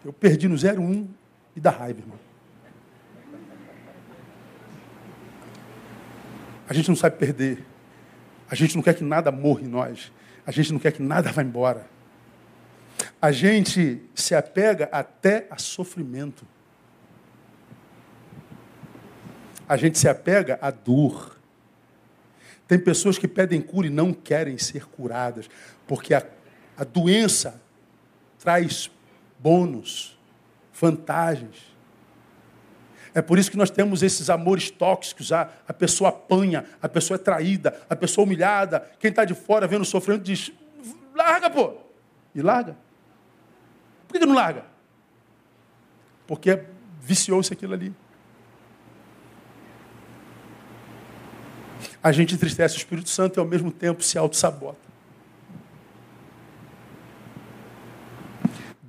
Eu 0.03 0.11
perdi 0.11 0.47
no 0.47 0.57
zero 0.57 0.81
um 0.81 1.07
e 1.55 1.59
dá 1.59 1.69
raiva, 1.69 1.99
irmão. 1.99 2.19
A 6.67 6.73
gente 6.73 6.89
não 6.89 6.95
sabe 6.95 7.17
perder. 7.17 7.65
A 8.49 8.55
gente 8.55 8.75
não 8.75 8.81
quer 8.81 8.95
que 8.95 9.03
nada 9.03 9.31
morra 9.31 9.61
em 9.61 9.67
nós. 9.67 10.11
A 10.45 10.51
gente 10.51 10.71
não 10.73 10.79
quer 10.79 10.91
que 10.91 11.01
nada 11.01 11.31
vá 11.31 11.43
embora. 11.43 11.85
A 13.21 13.31
gente 13.31 14.01
se 14.15 14.33
apega 14.33 14.89
até 14.91 15.47
a 15.51 15.57
sofrimento. 15.57 16.45
A 19.71 19.77
gente 19.77 19.97
se 19.97 20.09
apega 20.09 20.59
à 20.61 20.69
dor. 20.69 21.39
Tem 22.67 22.77
pessoas 22.77 23.17
que 23.17 23.25
pedem 23.25 23.61
cura 23.61 23.87
e 23.87 23.89
não 23.89 24.11
querem 24.11 24.57
ser 24.57 24.85
curadas, 24.85 25.49
porque 25.87 26.13
a, 26.13 26.27
a 26.75 26.83
doença 26.83 27.61
traz 28.37 28.91
bônus, 29.39 30.19
vantagens. 30.73 31.73
É 33.13 33.21
por 33.21 33.39
isso 33.39 33.49
que 33.49 33.55
nós 33.55 33.69
temos 33.69 34.03
esses 34.03 34.29
amores 34.29 34.69
tóxicos. 34.69 35.31
A, 35.31 35.49
a 35.65 35.71
pessoa 35.71 36.09
apanha, 36.09 36.65
a 36.81 36.89
pessoa 36.89 37.15
é 37.15 37.17
traída, 37.17 37.81
a 37.89 37.95
pessoa 37.95 38.23
é 38.23 38.25
humilhada. 38.25 38.91
Quem 38.99 39.09
está 39.09 39.23
de 39.23 39.33
fora 39.33 39.67
vendo 39.67 39.85
sofrendo 39.85 40.21
diz: 40.21 40.51
larga, 41.15 41.49
pô. 41.49 41.77
E 42.35 42.41
larga. 42.41 42.75
Por 44.05 44.19
que 44.19 44.25
não 44.25 44.35
larga? 44.35 44.65
Porque 46.27 46.61
viciou-se 46.99 47.53
aquilo 47.53 47.73
ali. 47.73 48.00
A 52.03 52.11
gente 52.11 52.33
entristece 52.33 52.75
o 52.75 52.77
Espírito 52.77 53.09
Santo 53.09 53.37
e 53.37 53.39
ao 53.39 53.45
mesmo 53.45 53.71
tempo 53.71 54.03
se 54.03 54.17
auto-sabota. 54.17 54.91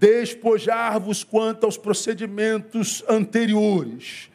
despojar-vos 0.03 1.23
quanto 1.23 1.65
aos 1.65 1.79
procedimentos 1.79 3.05
anteriores. 3.09 4.29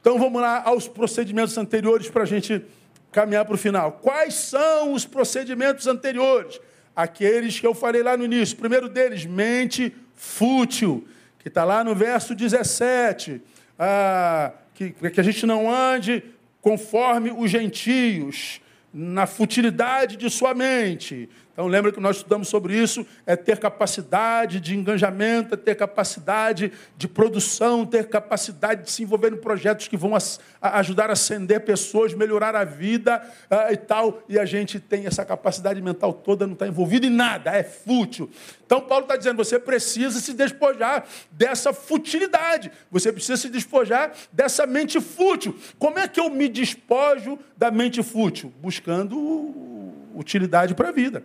Então 0.00 0.18
vamos 0.18 0.40
lá 0.40 0.62
aos 0.64 0.88
procedimentos 0.88 1.58
anteriores 1.58 2.08
para 2.08 2.22
a 2.22 2.26
gente 2.26 2.64
caminhar 3.12 3.44
para 3.44 3.54
o 3.54 3.58
final. 3.58 3.92
Quais 4.00 4.32
são 4.32 4.94
os 4.94 5.04
procedimentos 5.04 5.86
anteriores? 5.86 6.58
Aqueles 6.96 7.60
que 7.60 7.66
eu 7.66 7.74
falei 7.74 8.02
lá 8.02 8.16
no 8.16 8.24
início. 8.24 8.56
Primeiro 8.56 8.88
deles, 8.88 9.26
mente 9.26 9.94
fútil, 10.14 11.06
que 11.38 11.48
está 11.48 11.64
lá 11.64 11.84
no 11.84 11.94
verso 11.94 12.34
17. 12.34 13.42
Ah, 13.78 14.52
que, 14.72 14.92
que 14.92 15.20
a 15.20 15.22
gente 15.22 15.44
não 15.44 15.70
ande 15.70 16.24
conforme 16.62 17.30
os 17.30 17.50
gentios, 17.50 18.62
na 18.94 19.26
futilidade 19.26 20.16
de 20.16 20.30
sua 20.30 20.54
mente. 20.54 21.28
Então 21.52 21.66
lembra 21.66 21.92
que 21.92 22.00
nós 22.00 22.16
estudamos 22.16 22.48
sobre 22.48 22.74
isso, 22.74 23.06
é 23.26 23.36
ter 23.36 23.58
capacidade 23.58 24.58
de 24.58 24.74
engajamento, 24.74 25.54
é 25.54 25.56
ter 25.56 25.74
capacidade 25.74 26.72
de 26.96 27.06
produção, 27.06 27.84
ter 27.84 28.08
capacidade 28.08 28.84
de 28.84 28.90
se 28.90 29.02
envolver 29.02 29.32
em 29.32 29.36
projetos 29.36 29.86
que 29.86 29.96
vão 29.96 30.12
ajudar 30.60 31.10
a 31.10 31.12
ascender 31.12 31.60
pessoas, 31.60 32.14
melhorar 32.14 32.56
a 32.56 32.64
vida 32.64 33.22
uh, 33.50 33.70
e 33.70 33.76
tal. 33.76 34.22
E 34.30 34.38
a 34.38 34.46
gente 34.46 34.80
tem 34.80 35.06
essa 35.06 35.26
capacidade 35.26 35.80
mental 35.82 36.14
toda, 36.14 36.46
não 36.46 36.54
está 36.54 36.66
envolvido 36.66 37.06
em 37.06 37.10
nada, 37.10 37.50
é 37.50 37.62
fútil. 37.62 38.30
Então 38.64 38.80
Paulo 38.80 39.04
está 39.04 39.16
dizendo, 39.16 39.36
você 39.36 39.58
precisa 39.58 40.20
se 40.20 40.32
despojar 40.32 41.04
dessa 41.30 41.74
futilidade, 41.74 42.72
você 42.90 43.12
precisa 43.12 43.36
se 43.36 43.50
despojar 43.50 44.12
dessa 44.32 44.66
mente 44.66 44.98
fútil. 45.02 45.54
Como 45.78 45.98
é 45.98 46.08
que 46.08 46.18
eu 46.18 46.30
me 46.30 46.48
despojo 46.48 47.38
da 47.58 47.70
mente 47.70 48.02
fútil? 48.02 48.50
Buscando 48.62 49.92
utilidade 50.14 50.74
para 50.74 50.88
a 50.88 50.92
vida 50.92 51.24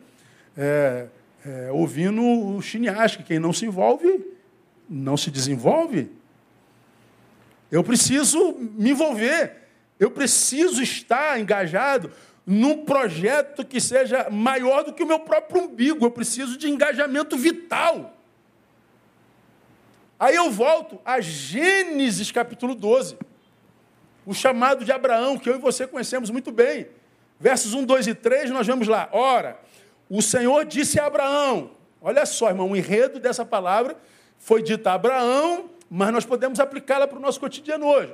é, 0.58 1.08
é, 1.46 1.72
ouvindo 1.72 2.22
o 2.22 2.60
que 2.62 3.24
Quem 3.24 3.40
não 3.40 3.54
se 3.54 3.66
envolve, 3.66 4.26
não 4.90 5.16
se 5.16 5.30
desenvolve. 5.30 6.12
Eu 7.72 7.84
preciso 7.84 8.58
me 8.58 8.92
envolver. 8.92 9.68
Eu 10.00 10.10
preciso 10.12 10.82
estar 10.82 11.40
engajado 11.40 12.12
num 12.46 12.86
projeto 12.86 13.66
que 13.66 13.80
seja 13.80 14.30
maior 14.30 14.84
do 14.84 14.94
que 14.94 15.04
o 15.04 15.08
meu 15.08 15.20
próprio 15.20 15.64
umbigo. 15.64 16.06
Eu 16.06 16.12
preciso 16.12 16.58
de 16.58 16.70
engajamento 16.70 17.38
vital. 17.38 18.16
Aí 20.20 20.36
eu 20.36 20.50
volto 20.50 21.00
a 21.06 21.22
Gênesis 21.22 22.32
capítulo 22.32 22.74
12. 22.74 23.18
O 24.26 24.34
chamado 24.34 24.84
de 24.84 24.92
Abraão, 24.92 25.38
que 25.38 25.50
eu 25.50 25.56
e 25.56 25.60
você 25.60 25.86
conhecemos 25.86 26.30
muito 26.30 26.52
bem. 26.52 26.88
Versos 27.40 27.74
1, 27.74 27.86
2 27.86 28.08
e 28.08 28.14
3, 28.16 28.50
nós 28.50 28.66
vemos 28.66 28.88
lá. 28.88 29.10
Ora, 29.12 29.60
o 30.10 30.22
Senhor 30.22 30.66
disse 30.66 31.00
a 31.00 31.06
Abraão, 31.06 31.72
olha 32.02 32.26
só, 32.26 32.50
irmão, 32.50 32.72
o 32.72 32.76
enredo 32.76 33.20
dessa 33.20 33.46
palavra 33.46 33.96
foi 34.40 34.62
dito 34.62 34.88
a 34.88 34.94
Abraão, 34.94 35.70
mas 35.90 36.12
nós 36.12 36.26
podemos 36.26 36.60
aplicá-la 36.60 37.08
para 37.08 37.18
o 37.18 37.22
nosso 37.22 37.40
cotidiano 37.40 37.86
hoje. 37.86 38.14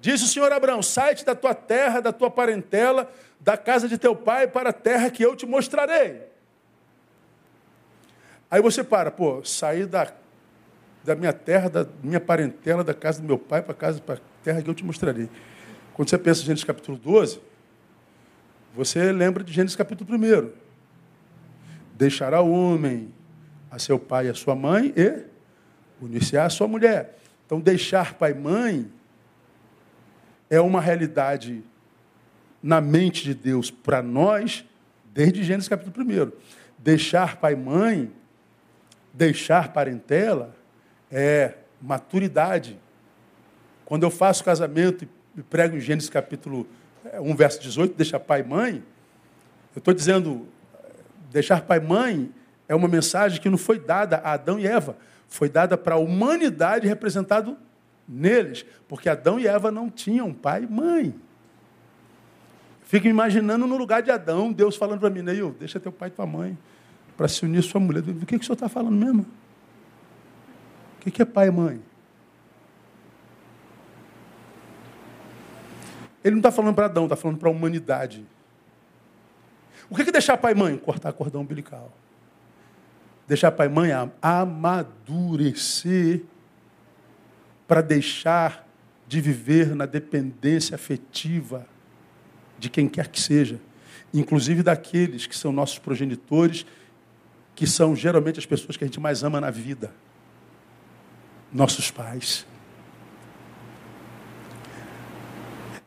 Disse 0.00 0.24
o 0.24 0.28
Senhor 0.28 0.52
Abraão: 0.52 0.82
sai-te 0.82 1.24
da 1.24 1.34
tua 1.34 1.54
terra, 1.54 2.00
da 2.00 2.12
tua 2.12 2.30
parentela, 2.30 3.10
da 3.40 3.56
casa 3.56 3.88
de 3.88 3.96
teu 3.96 4.14
pai, 4.14 4.46
para 4.46 4.70
a 4.70 4.72
terra 4.72 5.10
que 5.10 5.24
eu 5.24 5.34
te 5.34 5.46
mostrarei. 5.46 6.22
Aí 8.50 8.60
você 8.60 8.84
para, 8.84 9.10
pô, 9.10 9.42
sair 9.44 9.86
da, 9.86 10.12
da 11.02 11.16
minha 11.16 11.32
terra, 11.32 11.68
da 11.68 11.86
minha 12.02 12.20
parentela, 12.20 12.84
da 12.84 12.94
casa 12.94 13.20
do 13.20 13.26
meu 13.26 13.38
pai, 13.38 13.62
para 13.62 13.72
a 13.72 13.74
casa, 13.74 14.00
para 14.00 14.16
a 14.16 14.18
terra 14.42 14.62
que 14.62 14.68
eu 14.68 14.74
te 14.74 14.84
mostrarei. 14.84 15.28
Quando 15.94 16.10
você 16.10 16.18
pensa 16.18 16.42
em 16.42 16.44
Gênesis 16.44 16.64
capítulo 16.64 16.98
12, 16.98 17.40
você 18.74 19.12
lembra 19.12 19.44
de 19.44 19.52
Gênesis 19.52 19.76
capítulo 19.76 20.18
1. 20.18 20.50
Deixará 21.96 22.40
o 22.40 22.50
homem 22.50 23.14
a 23.70 23.78
seu 23.78 24.00
pai 24.00 24.26
e 24.26 24.30
a 24.30 24.34
sua 24.34 24.56
mãe 24.56 24.92
e 24.96 25.24
unir-se 26.00 26.36
à 26.36 26.50
sua 26.50 26.66
mulher. 26.66 27.16
Então, 27.46 27.60
deixar 27.60 28.14
pai 28.14 28.32
e 28.32 28.34
mãe 28.34 28.90
é 30.50 30.60
uma 30.60 30.80
realidade 30.80 31.62
na 32.60 32.80
mente 32.80 33.22
de 33.22 33.32
Deus 33.32 33.70
para 33.70 34.02
nós, 34.02 34.64
desde 35.12 35.44
Gênesis 35.44 35.68
capítulo 35.68 36.04
1. 36.04 36.32
Deixar 36.76 37.36
pai 37.36 37.52
e 37.52 37.56
mãe, 37.56 38.12
deixar 39.12 39.72
parentela, 39.72 40.52
é 41.12 41.54
maturidade. 41.80 42.76
Quando 43.84 44.02
eu 44.02 44.10
faço 44.10 44.42
casamento 44.42 45.06
e 45.36 45.42
prego 45.42 45.76
em 45.76 45.80
Gênesis 45.80 46.10
capítulo 46.10 46.66
1, 46.80 46.83
é, 47.04 47.34
verso 47.34 47.60
18, 47.60 47.94
deixar 47.94 48.20
pai 48.20 48.40
e 48.40 48.44
mãe, 48.44 48.82
eu 49.74 49.78
estou 49.78 49.92
dizendo, 49.92 50.46
Deixar 51.34 51.62
pai 51.62 51.78
e 51.78 51.80
mãe 51.80 52.30
é 52.68 52.76
uma 52.76 52.86
mensagem 52.86 53.40
que 53.40 53.50
não 53.50 53.58
foi 53.58 53.76
dada 53.76 54.18
a 54.18 54.34
Adão 54.34 54.56
e 54.56 54.68
Eva, 54.68 54.96
foi 55.26 55.48
dada 55.48 55.76
para 55.76 55.96
a 55.96 55.98
humanidade 55.98 56.86
representado 56.86 57.58
neles, 58.08 58.64
porque 58.86 59.08
Adão 59.08 59.40
e 59.40 59.48
Eva 59.48 59.68
não 59.72 59.90
tinham 59.90 60.32
pai 60.32 60.62
e 60.62 60.66
mãe. 60.68 61.12
Fico 62.84 63.08
imaginando 63.08 63.66
no 63.66 63.76
lugar 63.76 64.00
de 64.00 64.12
Adão, 64.12 64.52
Deus 64.52 64.76
falando 64.76 65.00
para 65.00 65.10
mim, 65.10 65.22
Neil, 65.22 65.56
deixa 65.58 65.80
teu 65.80 65.90
pai 65.90 66.08
e 66.08 66.12
tua 66.12 66.24
mãe 66.24 66.56
para 67.16 67.26
se 67.26 67.44
unir 67.44 67.58
à 67.58 67.62
sua 67.62 67.80
mulher. 67.80 68.02
Do 68.02 68.24
que, 68.24 68.38
que 68.38 68.44
o 68.44 68.46
senhor 68.46 68.54
está 68.54 68.68
falando 68.68 68.94
mesmo? 68.94 69.22
O 69.22 71.00
que, 71.00 71.10
que 71.10 71.20
é 71.20 71.24
pai 71.24 71.48
e 71.48 71.50
mãe? 71.50 71.82
Ele 76.24 76.32
não 76.32 76.40
está 76.40 76.50
falando 76.50 76.74
para 76.74 76.86
Adão, 76.86 77.04
está 77.04 77.14
falando 77.14 77.38
para 77.38 77.48
a 77.48 77.52
humanidade. 77.52 78.24
O 79.90 79.94
que 79.94 80.02
é 80.02 80.10
deixar 80.10 80.38
pai 80.38 80.52
e 80.52 80.54
mãe? 80.54 80.76
Cortar 80.78 81.12
cordão 81.12 81.42
umbilical. 81.42 81.92
Deixar 83.28 83.52
pai 83.52 83.66
e 83.66 83.70
mãe 83.70 83.90
amadurecer 84.22 86.22
para 87.68 87.82
deixar 87.82 88.66
de 89.06 89.20
viver 89.20 89.74
na 89.74 89.84
dependência 89.84 90.74
afetiva 90.74 91.66
de 92.58 92.70
quem 92.70 92.88
quer 92.88 93.08
que 93.08 93.20
seja, 93.20 93.60
inclusive 94.12 94.62
daqueles 94.62 95.26
que 95.26 95.36
são 95.36 95.52
nossos 95.52 95.78
progenitores, 95.78 96.64
que 97.54 97.66
são 97.66 97.94
geralmente 97.94 98.38
as 98.38 98.46
pessoas 98.46 98.76
que 98.76 98.84
a 98.84 98.86
gente 98.86 99.00
mais 99.00 99.22
ama 99.22 99.40
na 99.40 99.50
vida, 99.50 99.92
nossos 101.52 101.90
pais. 101.90 102.46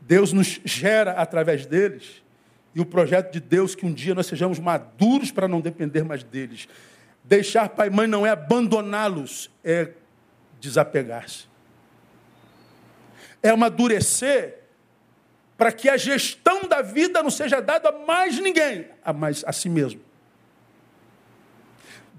Deus 0.07 0.31
nos 0.31 0.61
gera 0.63 1.11
através 1.11 1.65
deles 1.65 2.23
e 2.73 2.79
o 2.79 2.85
projeto 2.85 3.33
de 3.33 3.41
Deus 3.41 3.75
que 3.75 3.85
um 3.85 3.93
dia 3.93 4.15
nós 4.15 4.25
sejamos 4.25 4.57
maduros 4.57 5.31
para 5.31 5.49
não 5.49 5.59
depender 5.59 6.03
mais 6.03 6.23
deles. 6.23 6.67
Deixar 7.25 7.67
pai 7.67 7.87
e 7.87 7.89
mãe 7.91 8.07
não 8.07 8.25
é 8.25 8.29
abandoná-los, 8.29 9.51
é 9.63 9.89
desapegar-se. 10.61 11.45
É 13.43 13.49
amadurecer 13.49 14.59
para 15.57 15.73
que 15.73 15.89
a 15.89 15.97
gestão 15.97 16.63
da 16.63 16.81
vida 16.81 17.21
não 17.21 17.29
seja 17.29 17.61
dada 17.61 17.89
a 17.89 17.91
mais 17.91 18.39
ninguém, 18.39 18.87
a 19.03 19.11
mais 19.11 19.43
a 19.45 19.51
si 19.51 19.67
mesmo. 19.67 19.99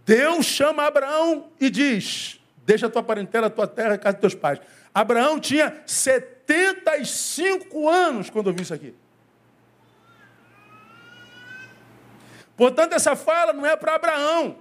Deus 0.04 0.44
chama 0.44 0.84
Abraão 0.84 1.48
e 1.58 1.70
diz: 1.70 2.38
Deixa 2.66 2.86
a 2.86 2.90
tua 2.90 3.02
parentela, 3.02 3.46
a 3.46 3.50
tua 3.50 3.66
terra, 3.66 3.94
a 3.94 3.98
casa 3.98 4.18
dos 4.18 4.20
teus 4.20 4.34
pais. 4.34 4.60
Abraão 4.92 5.40
tinha 5.40 5.82
75 6.48 7.86
anos 7.86 8.30
quando 8.30 8.46
ouviu 8.46 8.62
isso 8.62 8.72
aqui. 8.72 8.94
Portanto, 12.56 12.94
essa 12.94 13.14
fala 13.14 13.52
não 13.52 13.66
é 13.66 13.76
para 13.76 13.94
Abraão. 13.94 14.58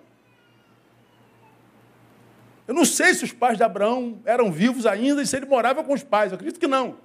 Eu 2.68 2.74
não 2.74 2.84
sei 2.84 3.14
se 3.14 3.24
os 3.24 3.32
pais 3.32 3.58
de 3.58 3.64
Abraão 3.64 4.22
eram 4.26 4.52
vivos 4.52 4.86
ainda 4.86 5.22
e 5.22 5.26
se 5.26 5.38
ele 5.38 5.46
morava 5.46 5.82
com 5.82 5.94
os 5.94 6.04
pais. 6.04 6.32
Eu 6.32 6.36
acredito 6.36 6.60
que 6.60 6.68
não. 6.68 6.98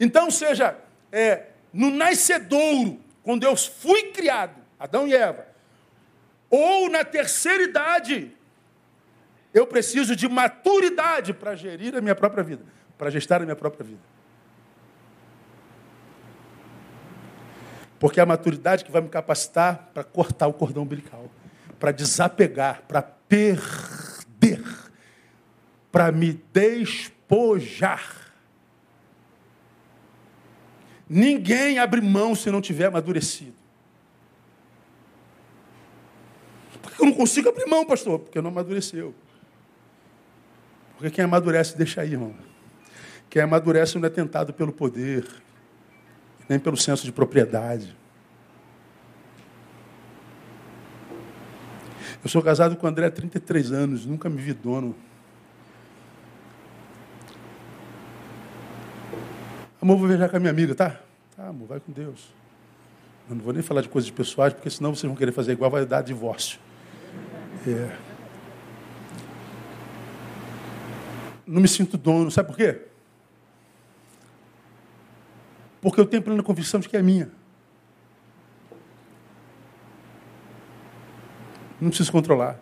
Então, 0.00 0.30
seja, 0.30 0.76
é, 1.12 1.48
no 1.70 1.90
nascedouro, 1.90 2.98
quando 3.22 3.44
eu 3.44 3.54
fui 3.54 4.04
criado, 4.04 4.56
Adão 4.80 5.06
e 5.06 5.14
Eva, 5.14 5.46
ou 6.48 6.88
na 6.88 7.04
terceira 7.04 7.62
idade, 7.62 8.34
eu 9.54 9.64
preciso 9.68 10.16
de 10.16 10.28
maturidade 10.28 11.32
para 11.32 11.54
gerir 11.54 11.94
a 11.94 12.00
minha 12.00 12.16
própria 12.16 12.42
vida, 12.42 12.64
para 12.98 13.08
gestar 13.08 13.40
a 13.40 13.44
minha 13.44 13.54
própria 13.54 13.86
vida. 13.86 14.02
Porque 18.00 18.18
é 18.18 18.22
a 18.24 18.26
maturidade 18.26 18.84
que 18.84 18.90
vai 18.90 19.00
me 19.00 19.08
capacitar 19.08 19.90
para 19.94 20.02
cortar 20.02 20.48
o 20.48 20.52
cordão 20.52 20.82
umbilical, 20.82 21.30
para 21.78 21.92
desapegar, 21.92 22.82
para 22.88 23.00
perder, 23.00 24.62
para 25.92 26.10
me 26.10 26.32
despojar. 26.52 28.24
Ninguém 31.08 31.78
abre 31.78 32.00
mão 32.00 32.34
se 32.34 32.50
não 32.50 32.60
tiver 32.60 32.86
amadurecido. 32.86 33.54
Por 36.82 36.92
que 36.92 37.00
eu 37.02 37.06
não 37.06 37.14
consigo 37.14 37.48
abrir 37.48 37.66
mão, 37.66 37.86
pastor? 37.86 38.18
Porque 38.18 38.40
não 38.40 38.50
amadureceu. 38.50 39.14
Porque 41.04 41.16
quem 41.16 41.24
amadurece, 41.26 41.76
deixa 41.76 42.00
aí, 42.00 42.12
irmão. 42.12 42.34
Quem 43.28 43.42
amadurece 43.42 43.98
não 43.98 44.06
é 44.06 44.10
tentado 44.10 44.54
pelo 44.54 44.72
poder 44.72 45.26
nem 46.48 46.58
pelo 46.58 46.78
senso 46.78 47.04
de 47.04 47.12
propriedade. 47.12 47.94
Eu 52.22 52.30
sou 52.30 52.40
casado 52.40 52.74
com 52.76 52.86
o 52.86 52.88
André 52.88 53.04
há 53.04 53.10
33 53.10 53.70
anos, 53.70 54.06
nunca 54.06 54.30
me 54.30 54.40
vi 54.40 54.54
dono. 54.54 54.96
Amor, 59.82 59.98
vou 59.98 60.08
viajar 60.08 60.30
com 60.30 60.38
a 60.38 60.40
minha 60.40 60.52
amiga, 60.52 60.74
tá? 60.74 60.98
Tá, 61.36 61.48
amor, 61.48 61.68
vai 61.68 61.80
com 61.80 61.92
Deus. 61.92 62.32
Eu 63.28 63.36
não 63.36 63.44
vou 63.44 63.52
nem 63.52 63.62
falar 63.62 63.82
de 63.82 63.90
coisas 63.90 64.10
pessoais, 64.10 64.54
porque 64.54 64.70
senão 64.70 64.94
vocês 64.94 65.06
vão 65.06 65.16
querer 65.16 65.32
fazer 65.32 65.52
igual, 65.52 65.70
vai 65.70 65.84
dar 65.84 66.00
divórcio. 66.00 66.58
É. 67.66 68.13
Não 71.46 71.60
me 71.60 71.68
sinto 71.68 71.96
dono, 71.96 72.30
sabe 72.30 72.48
por 72.48 72.56
quê? 72.56 72.80
Porque 75.80 76.00
eu 76.00 76.06
tenho 76.06 76.22
plena 76.22 76.42
convicção 76.42 76.80
de 76.80 76.88
que 76.88 76.96
é 76.96 77.02
minha. 77.02 77.30
Não 81.80 81.90
preciso 81.90 82.10
controlar. 82.10 82.58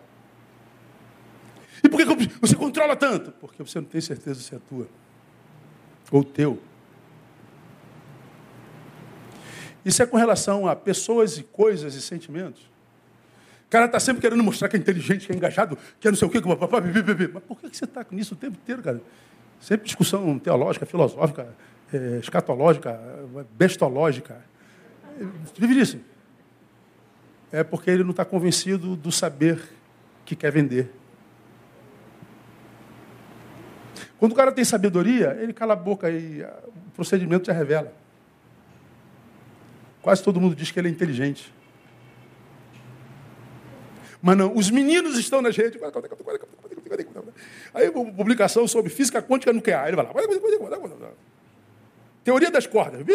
E 1.81 1.87
por 1.87 1.97
que 1.97 2.27
você 2.41 2.55
controla 2.55 2.95
tanto? 2.95 3.31
Porque 3.31 3.63
você 3.63 3.79
não 3.79 3.87
tem 3.87 4.01
certeza 4.01 4.41
se 4.41 4.53
é 4.53 4.59
tua 4.59 4.87
ou 6.11 6.23
teu. 6.23 6.61
Isso 9.85 10.01
é 10.01 10.05
com 10.05 10.17
relação 10.17 10.67
a 10.67 10.75
pessoas 10.75 11.37
e 11.37 11.43
coisas 11.43 11.95
e 11.95 12.01
sentimentos. 12.01 12.72
Cara 13.73 13.87
está 13.87 13.99
sempre 13.99 14.21
querendo 14.21 14.43
mostrar 14.43 14.69
que 14.69 14.75
é 14.75 14.79
inteligente, 14.79 15.25
que 15.25 15.33
é 15.33 15.35
engajado, 15.35 15.75
que 15.99 16.07
é 16.07 16.11
não 16.11 16.15
sei 16.15 16.27
o 16.27 16.29
quê, 16.29 16.39
que 16.39 16.47
Mas 16.47 17.43
por 17.43 17.59
que 17.59 17.75
você 17.75 17.85
está 17.85 18.05
nisso 18.11 18.35
o 18.35 18.37
tempo 18.37 18.55
inteiro, 18.55 18.83
cara? 18.83 19.01
Sempre 19.59 19.85
discussão 19.85 20.37
teológica, 20.37 20.85
filosófica, 20.85 21.47
é, 21.91 22.19
escatológica, 22.19 23.01
bestológica. 23.57 24.45
Vive 25.57 25.73
disso. 25.73 25.99
É 27.51 27.63
porque 27.63 27.89
ele 27.89 28.03
não 28.03 28.11
está 28.11 28.23
convencido 28.23 28.95
do 28.95 29.11
saber 29.11 29.59
que 30.23 30.35
quer 30.35 30.51
vender. 30.51 30.93
Quando 34.19 34.33
o 34.33 34.35
cara 34.35 34.51
tem 34.51 34.63
sabedoria, 34.63 35.35
ele 35.41 35.51
cala 35.51 35.73
a 35.73 35.75
boca 35.75 36.11
e 36.11 36.43
o 36.43 36.91
procedimento 36.95 37.47
já 37.47 37.53
revela. 37.53 37.91
Quase 39.99 40.21
todo 40.21 40.39
mundo 40.39 40.55
diz 40.55 40.69
que 40.69 40.79
ele 40.79 40.89
é 40.89 40.91
inteligente. 40.91 41.51
Mas 44.25 44.37
não, 44.37 44.55
os 44.55 44.71
meninos 44.71 45.19
estão 45.19 45.41
nas 45.41 45.57
redes. 45.57 45.77
Aí, 47.73 47.91
publicação 47.91 48.65
sobre 48.65 48.89
física 48.89 49.21
quântica 49.21 49.51
nuclear. 49.51 49.85
Ele 49.87 49.97
vai 49.97 50.05
lá. 50.05 50.13
Teoria 52.23 52.49
das 52.49 52.65
cordas. 52.65 53.05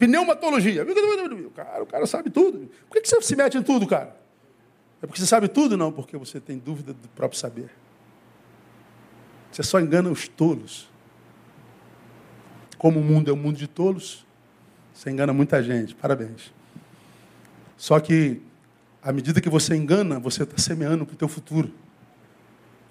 Pneumatologia. 0.00 0.84
Cara, 1.54 1.82
o 1.84 1.86
cara 1.86 2.06
sabe 2.06 2.28
tudo. 2.28 2.68
Por 2.90 3.00
que 3.00 3.08
você 3.08 3.22
se 3.22 3.36
mete 3.36 3.56
em 3.56 3.62
tudo, 3.62 3.86
cara? 3.86 4.16
É 5.00 5.06
porque 5.06 5.20
você 5.20 5.26
sabe 5.28 5.46
tudo? 5.46 5.76
Não, 5.76 5.92
porque 5.92 6.16
você 6.16 6.40
tem 6.40 6.58
dúvida 6.58 6.92
do 6.92 7.08
próprio 7.10 7.38
saber. 7.38 7.70
Você 9.52 9.62
só 9.62 9.78
engana 9.78 10.10
os 10.10 10.26
tolos. 10.26 10.90
Como 12.76 12.98
o 12.98 13.02
mundo 13.04 13.30
é 13.30 13.32
um 13.32 13.36
mundo 13.36 13.56
de 13.56 13.68
tolos, 13.68 14.26
você 14.92 15.08
engana 15.08 15.32
muita 15.32 15.62
gente, 15.62 15.94
parabéns. 15.94 16.52
Só 17.76 18.00
que, 18.00 18.42
à 19.06 19.12
medida 19.12 19.40
que 19.40 19.48
você 19.48 19.76
engana, 19.76 20.18
você 20.18 20.42
está 20.42 20.58
semeando 20.58 21.06
para 21.06 21.14
o 21.14 21.16
teu 21.16 21.28
futuro. 21.28 21.72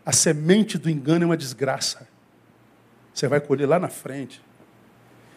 A 0.06 0.14
semente 0.14 0.78
do 0.78 0.90
engano 0.90 1.24
é 1.24 1.26
uma 1.26 1.36
desgraça. 1.36 2.08
Você 3.14 3.28
vai 3.28 3.42
colher 3.42 3.68
lá 3.68 3.78
na 3.78 3.90
frente. 3.90 4.42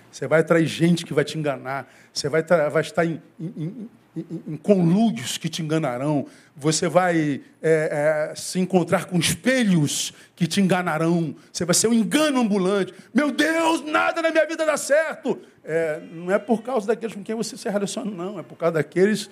Você 0.09 0.29
vai 0.29 0.39
atrair 0.39 0.69
gente 0.69 1.05
que 1.05 1.13
vai 1.13 1.25
te 1.25 1.37
enganar. 1.37 1.93
Você 2.15 2.29
vai, 2.29 2.45
vai 2.45 2.83
estar 2.83 3.05
em, 3.05 3.21
em, 3.41 3.89
em, 4.17 4.43
em, 4.47 4.57
conlúdios 4.57 5.37
que 5.37 5.49
te 5.49 5.63
enganarão. 5.63 6.27
Você 6.55 6.87
vai 6.87 7.41
é, 7.61 8.31
é, 8.31 8.35
se 8.37 8.61
encontrar 8.61 9.07
com 9.07 9.19
espelhos 9.19 10.13
que 10.37 10.47
te 10.47 10.61
enganarão. 10.61 11.35
Você 11.53 11.65
vai 11.65 11.75
ser 11.75 11.89
um 11.89 11.93
engano 11.93 12.41
ambulante. 12.41 12.95
Meu 13.13 13.33
Deus, 13.33 13.85
nada 13.85 14.23
na 14.23 14.31
minha 14.31 14.47
vida 14.47 14.65
dá 14.65 14.77
certo 14.77 15.41
é, 15.69 16.01
não 16.13 16.33
é 16.33 16.39
por 16.39 16.63
causa 16.63 16.87
daqueles 16.87 17.15
com 17.15 17.23
quem 17.23 17.35
você 17.35 17.55
se 17.55 17.69
relaciona, 17.69 18.11
não. 18.11 18.39
É 18.39 18.43
por 18.43 18.57
causa 18.57 18.73
daqueles 18.73 19.29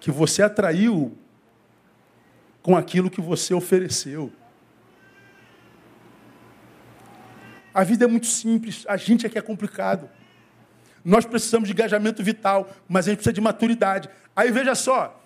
que 0.00 0.10
você 0.10 0.42
atraiu 0.42 1.16
com 2.62 2.76
aquilo 2.76 3.10
que 3.10 3.20
você 3.20 3.54
ofereceu. 3.54 4.32
A 7.72 7.84
vida 7.84 8.04
é 8.04 8.08
muito 8.08 8.26
simples, 8.26 8.84
a 8.88 8.96
gente 8.96 9.26
é 9.26 9.28
que 9.28 9.38
é 9.38 9.42
complicado. 9.42 10.10
Nós 11.04 11.24
precisamos 11.24 11.68
de 11.68 11.72
engajamento 11.72 12.22
vital, 12.22 12.68
mas 12.88 13.06
a 13.06 13.10
gente 13.10 13.18
precisa 13.18 13.32
de 13.32 13.40
maturidade. 13.40 14.08
Aí 14.34 14.50
veja 14.50 14.74
só, 14.74 15.22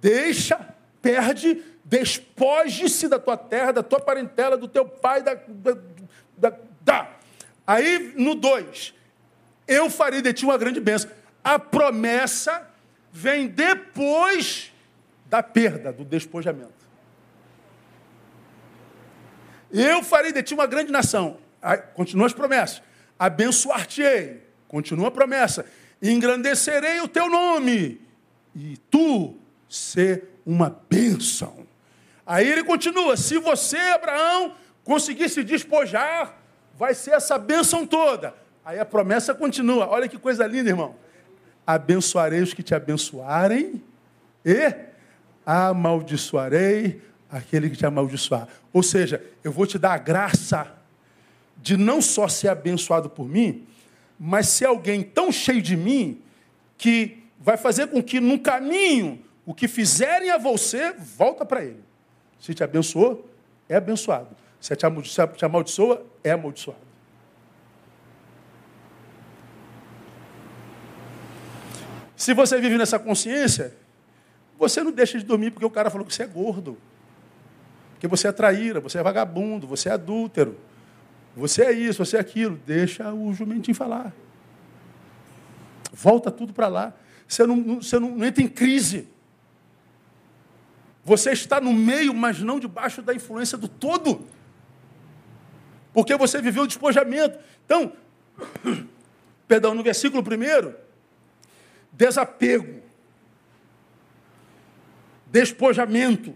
deixa, 0.00 0.58
perde, 1.02 1.62
despoje-se 1.84 3.08
da 3.08 3.18
tua 3.18 3.36
terra, 3.36 3.72
da 3.72 3.82
tua 3.82 4.00
parentela, 4.00 4.56
do 4.56 4.68
teu 4.68 4.84
pai, 4.84 5.22
da. 5.22 5.38
da, 6.36 6.52
da. 6.82 7.10
Aí 7.66 8.14
no 8.16 8.34
2, 8.34 8.94
eu 9.66 9.90
farei 9.90 10.22
de 10.22 10.32
ti 10.32 10.44
uma 10.44 10.56
grande 10.56 10.80
bênção. 10.80 11.10
A 11.42 11.58
promessa 11.58 12.66
vem 13.12 13.46
depois 13.46 14.72
da 15.26 15.42
perda, 15.42 15.92
do 15.92 16.04
despojamento. 16.04 16.72
Eu 19.70 20.02
farei 20.02 20.32
de 20.32 20.42
ti 20.42 20.54
uma 20.54 20.66
grande 20.66 20.90
nação. 20.90 21.38
Continua 21.94 22.26
as 22.26 22.32
promessas. 22.32 22.82
Abençoar-te-ei. 23.18 24.42
Continua 24.66 25.08
a 25.08 25.10
promessa. 25.10 25.66
Engrandecerei 26.00 27.00
o 27.00 27.08
teu 27.08 27.28
nome. 27.28 28.00
E 28.54 28.76
tu 28.90 29.36
ser 29.68 30.24
uma 30.46 30.74
bênção. 30.88 31.66
Aí 32.24 32.50
ele 32.50 32.64
continua: 32.64 33.16
se 33.16 33.38
você, 33.38 33.76
Abraão, 33.76 34.54
conseguir 34.84 35.28
se 35.28 35.44
despojar, 35.44 36.38
vai 36.74 36.94
ser 36.94 37.12
essa 37.12 37.38
bênção 37.38 37.86
toda. 37.86 38.34
Aí 38.64 38.78
a 38.78 38.84
promessa 38.84 39.34
continua. 39.34 39.88
Olha 39.88 40.08
que 40.08 40.18
coisa 40.18 40.46
linda, 40.46 40.70
irmão. 40.70 40.96
Abençoarei 41.68 42.40
os 42.40 42.54
que 42.54 42.62
te 42.62 42.74
abençoarem 42.74 43.82
e 44.42 44.74
amaldiçoarei 45.44 47.02
aquele 47.30 47.68
que 47.68 47.76
te 47.76 47.84
amaldiçoar. 47.84 48.48
Ou 48.72 48.82
seja, 48.82 49.22
eu 49.44 49.52
vou 49.52 49.66
te 49.66 49.78
dar 49.78 49.92
a 49.92 49.98
graça 49.98 50.74
de 51.58 51.76
não 51.76 52.00
só 52.00 52.26
ser 52.26 52.48
abençoado 52.48 53.10
por 53.10 53.28
mim, 53.28 53.66
mas 54.18 54.48
ser 54.48 54.64
alguém 54.64 55.02
tão 55.02 55.30
cheio 55.30 55.60
de 55.60 55.76
mim 55.76 56.22
que 56.78 57.22
vai 57.38 57.58
fazer 57.58 57.88
com 57.88 58.02
que 58.02 58.18
no 58.18 58.38
caminho 58.38 59.22
o 59.44 59.52
que 59.52 59.68
fizerem 59.68 60.30
a 60.30 60.38
você 60.38 60.94
volta 60.94 61.44
para 61.44 61.62
ele. 61.62 61.84
Se 62.40 62.54
te 62.54 62.64
abençoou, 62.64 63.28
é 63.68 63.76
abençoado. 63.76 64.30
Se 64.58 64.74
te 64.74 64.86
amaldiçoa, 65.44 66.02
é 66.24 66.30
amaldiçoado. 66.30 66.87
Se 72.18 72.34
você 72.34 72.60
vive 72.60 72.76
nessa 72.76 72.98
consciência, 72.98 73.72
você 74.58 74.82
não 74.82 74.90
deixa 74.90 75.16
de 75.16 75.24
dormir 75.24 75.52
porque 75.52 75.64
o 75.64 75.70
cara 75.70 75.88
falou 75.88 76.04
que 76.04 76.12
você 76.12 76.24
é 76.24 76.26
gordo. 76.26 76.76
Que 78.00 78.08
você 78.08 78.26
é 78.26 78.32
traíra, 78.32 78.80
você 78.80 78.98
é 78.98 79.02
vagabundo, 79.04 79.68
você 79.68 79.88
é 79.88 79.92
adúltero. 79.92 80.58
Você 81.36 81.62
é 81.62 81.70
isso, 81.70 82.04
você 82.04 82.16
é 82.16 82.20
aquilo. 82.20 82.60
Deixa 82.66 83.14
o 83.14 83.32
jumentinho 83.32 83.76
falar. 83.76 84.12
Volta 85.92 86.28
tudo 86.28 86.52
para 86.52 86.66
lá. 86.66 86.92
Você, 87.28 87.46
não, 87.46 87.76
você 87.76 88.00
não, 88.00 88.10
não 88.16 88.26
entra 88.26 88.42
em 88.42 88.48
crise. 88.48 89.06
Você 91.04 91.30
está 91.30 91.60
no 91.60 91.72
meio, 91.72 92.12
mas 92.12 92.40
não 92.40 92.58
debaixo 92.58 93.00
da 93.00 93.14
influência 93.14 93.56
do 93.56 93.68
todo. 93.68 94.26
Porque 95.92 96.16
você 96.16 96.42
viveu 96.42 96.64
o 96.64 96.66
despojamento. 96.66 97.38
Então, 97.64 97.92
perdão, 99.46 99.72
no 99.72 99.84
versículo 99.84 100.20
primeiro, 100.20 100.74
desapego, 101.98 102.80
despojamento. 105.26 106.32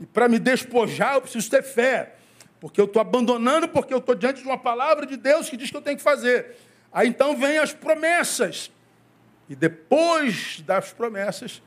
E 0.00 0.06
para 0.06 0.26
me 0.26 0.38
despojar, 0.38 1.14
eu 1.14 1.20
preciso 1.20 1.50
ter 1.50 1.62
fé. 1.62 2.14
Porque 2.58 2.80
eu 2.80 2.86
estou 2.86 3.00
abandonando, 3.00 3.68
porque 3.68 3.92
eu 3.92 3.98
estou 3.98 4.14
diante 4.14 4.40
de 4.40 4.46
uma 4.46 4.56
palavra 4.56 5.04
de 5.04 5.18
Deus 5.18 5.50
que 5.50 5.56
diz 5.56 5.70
que 5.70 5.76
eu 5.76 5.82
tenho 5.82 5.98
que 5.98 6.02
fazer. 6.02 6.56
Aí 6.90 7.06
então 7.06 7.36
vem 7.36 7.58
as 7.58 7.74
promessas. 7.74 8.72
E 9.50 9.54
depois 9.54 10.62
das 10.62 10.90
promessas, 10.92 11.62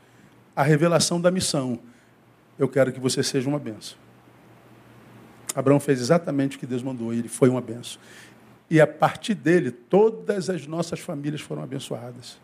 a 0.56 0.64
revelação 0.64 1.20
da 1.20 1.30
missão. 1.30 1.78
Eu 2.58 2.68
quero 2.68 2.92
que 2.92 2.98
você 2.98 3.22
seja 3.22 3.48
uma 3.48 3.60
benção. 3.60 3.96
Abraão 5.54 5.78
fez 5.78 6.00
exatamente 6.00 6.56
o 6.56 6.60
que 6.60 6.66
Deus 6.66 6.82
mandou, 6.82 7.12
ele 7.12 7.28
foi 7.28 7.48
uma 7.48 7.60
benção. 7.60 8.00
E 8.68 8.80
a 8.80 8.86
partir 8.86 9.34
dele, 9.34 9.70
todas 9.70 10.50
as 10.50 10.66
nossas 10.66 10.98
famílias 10.98 11.40
foram 11.40 11.62
abençoadas. 11.62 12.38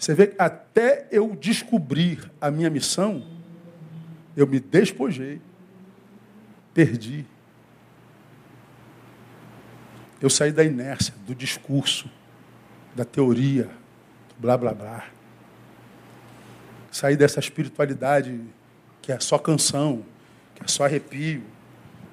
Você 0.00 0.14
vê 0.14 0.28
que 0.28 0.40
até 0.40 1.06
eu 1.10 1.36
descobrir 1.36 2.32
a 2.40 2.50
minha 2.50 2.70
missão, 2.70 3.22
eu 4.34 4.46
me 4.46 4.58
despojei, 4.58 5.42
perdi. 6.72 7.26
Eu 10.18 10.30
saí 10.30 10.52
da 10.52 10.64
inércia, 10.64 11.12
do 11.26 11.34
discurso, 11.34 12.10
da 12.96 13.04
teoria, 13.04 13.68
blá 14.38 14.56
blá 14.56 14.72
blá. 14.72 15.06
Saí 16.90 17.14
dessa 17.14 17.38
espiritualidade 17.38 18.40
que 19.02 19.12
é 19.12 19.20
só 19.20 19.36
canção, 19.36 20.02
que 20.54 20.64
é 20.64 20.66
só 20.66 20.86
arrepio, 20.86 21.44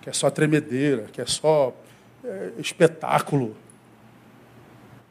que 0.01 0.09
é 0.09 0.13
só 0.13 0.29
tremedeira, 0.29 1.03
que 1.03 1.21
é 1.21 1.25
só 1.25 1.73
é, 2.21 2.51
espetáculo. 2.57 3.55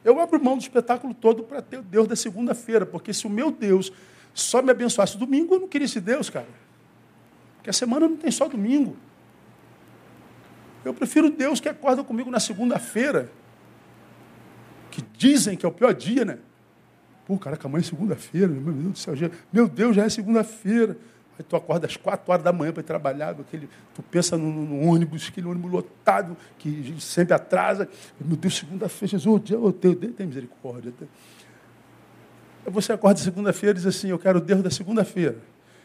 Eu 0.06 0.20
abro 0.20 0.40
mão 0.40 0.56
do 0.56 0.60
espetáculo 0.60 1.12
todo 1.12 1.42
para 1.42 1.60
ter 1.60 1.78
o 1.78 1.82
Deus 1.82 2.06
da 2.06 2.14
segunda-feira, 2.14 2.86
porque 2.86 3.12
se 3.12 3.26
o 3.26 3.28
meu 3.28 3.50
Deus 3.50 3.92
só 4.32 4.62
me 4.62 4.70
abençoasse 4.70 5.18
domingo, 5.18 5.56
eu 5.56 5.58
não 5.58 5.66
queria 5.66 5.84
esse 5.84 6.00
Deus, 6.00 6.30
cara. 6.30 6.46
Porque 7.56 7.70
a 7.70 7.72
semana 7.72 8.06
não 8.06 8.16
tem 8.16 8.30
só 8.30 8.46
domingo. 8.46 8.96
Eu 10.84 10.94
prefiro 10.94 11.28
Deus 11.28 11.58
que 11.58 11.68
acorda 11.68 12.04
comigo 12.04 12.30
na 12.30 12.38
segunda-feira, 12.38 13.32
que 14.92 15.02
dizem 15.16 15.56
que 15.56 15.66
é 15.66 15.68
o 15.68 15.72
pior 15.72 15.92
dia, 15.92 16.24
né? 16.24 16.38
Pô, 17.26 17.36
caraca, 17.36 17.66
amanhã 17.66 17.80
é 17.80 17.84
segunda-feira, 17.84 18.46
meu 18.46 18.72
Deus 18.72 18.92
do 18.92 18.98
céu, 18.98 19.14
meu 19.52 19.68
Deus, 19.68 19.96
já 19.96 20.04
é 20.04 20.08
segunda-feira. 20.08 20.96
Aí 21.38 21.44
tu 21.44 21.54
acorda 21.54 21.86
às 21.86 21.96
quatro 21.96 22.32
horas 22.32 22.42
da 22.42 22.52
manhã 22.52 22.72
para 22.72 22.80
ir 22.80 22.84
trabalhar, 22.84 23.30
aquele, 23.38 23.68
tu 23.94 24.02
pensa 24.02 24.38
no, 24.38 24.50
no, 24.50 24.88
ônibus, 24.88 25.28
aquele 25.28 25.46
ônibus 25.46 25.70
lotado, 25.70 26.36
que 26.58 26.94
sempre 26.98 27.34
atrasa. 27.34 27.88
Meu 28.18 28.36
Deus, 28.36 28.56
segunda-feira, 28.56 29.10
Jesus, 29.10 29.34
oh, 29.52 29.72
Deus, 29.72 29.96
Deus, 29.96 30.14
tem 30.14 30.26
misericórdia. 30.26 30.92
Você 32.66 32.92
acorda 32.92 33.20
segunda-feira 33.20 33.72
e 33.72 33.82
diz 33.82 33.86
assim, 33.86 34.08
eu 34.08 34.18
quero 34.18 34.38
o 34.38 34.40
Deus 34.40 34.62
da 34.62 34.70
segunda-feira. 34.70 35.36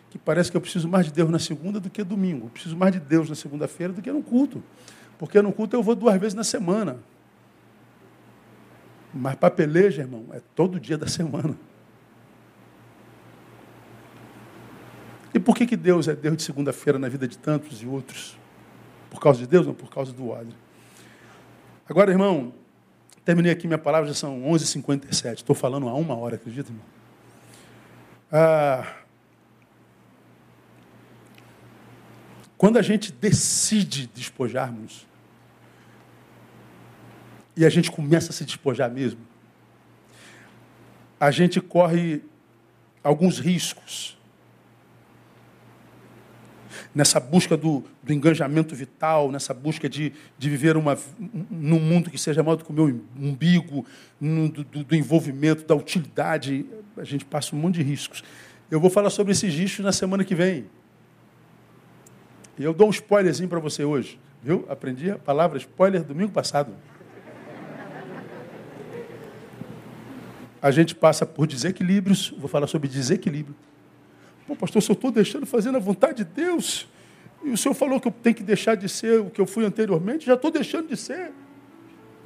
Que 0.09 0.17
parece 0.17 0.49
que 0.49 0.57
eu 0.57 0.61
preciso 0.61 0.87
mais 0.87 1.05
de 1.05 1.11
Deus 1.11 1.29
na 1.29 1.39
segunda 1.39 1.79
do 1.79 1.89
que 1.89 2.03
domingo. 2.03 2.47
Eu 2.47 2.49
preciso 2.49 2.75
mais 2.75 2.93
de 2.93 2.99
Deus 2.99 3.29
na 3.29 3.35
segunda-feira 3.35 3.93
do 3.93 4.01
que 4.01 4.11
no 4.11 4.23
culto. 4.23 4.63
Porque 5.17 5.41
no 5.41 5.53
culto 5.53 5.75
eu 5.75 5.83
vou 5.83 5.95
duas 5.95 6.19
vezes 6.19 6.33
na 6.33 6.43
semana. 6.43 6.97
Mas 9.13 9.35
para 9.35 9.51
peleja, 9.51 10.01
irmão, 10.01 10.25
é 10.31 10.41
todo 10.55 10.79
dia 10.79 10.97
da 10.97 11.07
semana. 11.07 11.55
E 15.33 15.39
por 15.39 15.55
que, 15.55 15.65
que 15.65 15.77
Deus 15.77 16.07
é 16.07 16.15
Deus 16.15 16.37
de 16.37 16.43
segunda-feira 16.43 16.99
na 16.99 17.07
vida 17.07 17.27
de 17.27 17.37
tantos 17.37 17.81
e 17.81 17.87
outros? 17.87 18.37
Por 19.09 19.19
causa 19.19 19.39
de 19.39 19.47
Deus, 19.47 19.65
não 19.65 19.73
por 19.73 19.89
causa 19.89 20.11
do 20.11 20.29
ódio. 20.29 20.55
Agora, 21.87 22.11
irmão, 22.11 22.53
terminei 23.23 23.51
aqui 23.51 23.67
minha 23.67 23.77
palavra, 23.77 24.07
já 24.07 24.13
são 24.13 24.41
11h57. 24.43 25.35
Estou 25.35 25.55
falando 25.55 25.87
há 25.87 25.93
uma 25.93 26.15
hora, 26.15 26.35
acredita, 26.35 26.69
irmão? 26.69 26.85
Ah, 28.31 29.01
quando 32.57 32.77
a 32.77 32.81
gente 32.81 33.11
decide 33.11 34.07
despojarmos, 34.13 35.07
e 37.55 37.65
a 37.65 37.69
gente 37.69 37.91
começa 37.91 38.29
a 38.29 38.33
se 38.33 38.45
despojar 38.45 38.89
mesmo, 38.91 39.19
a 41.19 41.31
gente 41.31 41.59
corre 41.59 42.23
alguns 43.03 43.39
riscos 43.39 44.17
nessa 46.93 47.19
busca 47.19 47.55
do, 47.55 47.83
do 48.03 48.13
engajamento 48.13 48.75
vital, 48.75 49.31
nessa 49.31 49.53
busca 49.53 49.87
de, 49.87 50.13
de 50.37 50.49
viver 50.49 50.75
uma, 50.75 50.97
num 51.49 51.79
mundo 51.79 52.09
que 52.09 52.17
seja 52.17 52.43
maior 52.43 52.57
do 52.57 52.65
que 52.65 52.71
o 52.71 52.73
meu 52.73 53.01
umbigo, 53.17 53.85
no, 54.19 54.49
do, 54.49 54.63
do, 54.63 54.95
envolvimento, 54.95 55.65
da 55.65 55.73
utilidade, 55.73 56.65
a 56.97 57.03
gente 57.03 57.23
passa 57.23 57.55
um 57.55 57.59
monte 57.59 57.75
de 57.75 57.83
riscos. 57.83 58.23
Eu 58.69 58.79
vou 58.79 58.89
falar 58.89 59.09
sobre 59.09 59.31
esses 59.31 59.53
riscos 59.53 59.83
na 59.83 59.91
semana 59.91 60.23
que 60.23 60.35
vem. 60.35 60.65
Eu 62.59 62.73
dou 62.73 62.87
um 62.87 62.91
spoilerzinho 62.91 63.49
para 63.49 63.59
você 63.59 63.83
hoje. 63.83 64.19
Viu? 64.43 64.65
Aprendi 64.69 65.11
a 65.11 65.17
palavra 65.17 65.57
spoiler 65.57 66.03
domingo 66.03 66.31
passado. 66.31 66.73
A 70.61 70.69
gente 70.69 70.93
passa 70.93 71.25
por 71.25 71.47
desequilíbrios, 71.47 72.33
vou 72.37 72.47
falar 72.47 72.67
sobre 72.67 72.87
desequilíbrio. 72.87 73.55
Pô, 74.51 74.55
pastor, 74.57 74.83
se 74.83 74.91
eu 74.91 74.95
estou 74.95 75.11
deixando 75.11 75.45
fazendo 75.45 75.77
a 75.77 75.79
vontade 75.79 76.25
de 76.25 76.25
Deus, 76.25 76.85
e 77.41 77.51
o 77.51 77.57
senhor 77.57 77.73
falou 77.73 78.01
que 78.01 78.09
eu 78.09 78.11
tenho 78.11 78.35
que 78.35 78.43
deixar 78.43 78.75
de 78.75 78.89
ser 78.89 79.21
o 79.21 79.29
que 79.29 79.39
eu 79.39 79.45
fui 79.45 79.63
anteriormente, 79.63 80.25
já 80.25 80.33
estou 80.33 80.51
deixando 80.51 80.89
de 80.89 80.97
ser. 80.97 81.31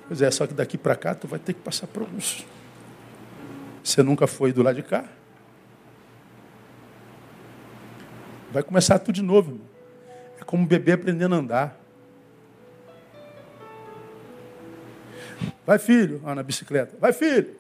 Pois 0.08 0.24
é, 0.24 0.32
só 0.32 0.48
que 0.48 0.54
daqui 0.56 0.76
para 0.76 0.96
cá 0.96 1.14
tu 1.14 1.28
vai 1.28 1.38
ter 1.38 1.54
que 1.54 1.60
passar 1.60 1.86
por 1.86 2.02
alguns. 2.02 2.44
Você 3.84 4.02
nunca 4.02 4.26
foi 4.26 4.52
do 4.52 4.64
lado 4.64 4.76
de 4.76 4.82
cá. 4.82 5.06
Vai 8.52 8.64
começar 8.64 8.98
tudo 8.98 9.14
de 9.14 9.22
novo, 9.22 9.52
irmão. 9.52 9.68
É 10.42 10.44
como 10.44 10.64
um 10.64 10.66
bebê 10.66 10.94
aprendendo 10.94 11.36
a 11.36 11.38
andar. 11.38 11.80
Vai, 15.64 15.78
filho, 15.78 16.24
ah, 16.26 16.34
na 16.34 16.42
bicicleta. 16.42 16.98
Vai, 17.00 17.14
filho. 17.14 17.56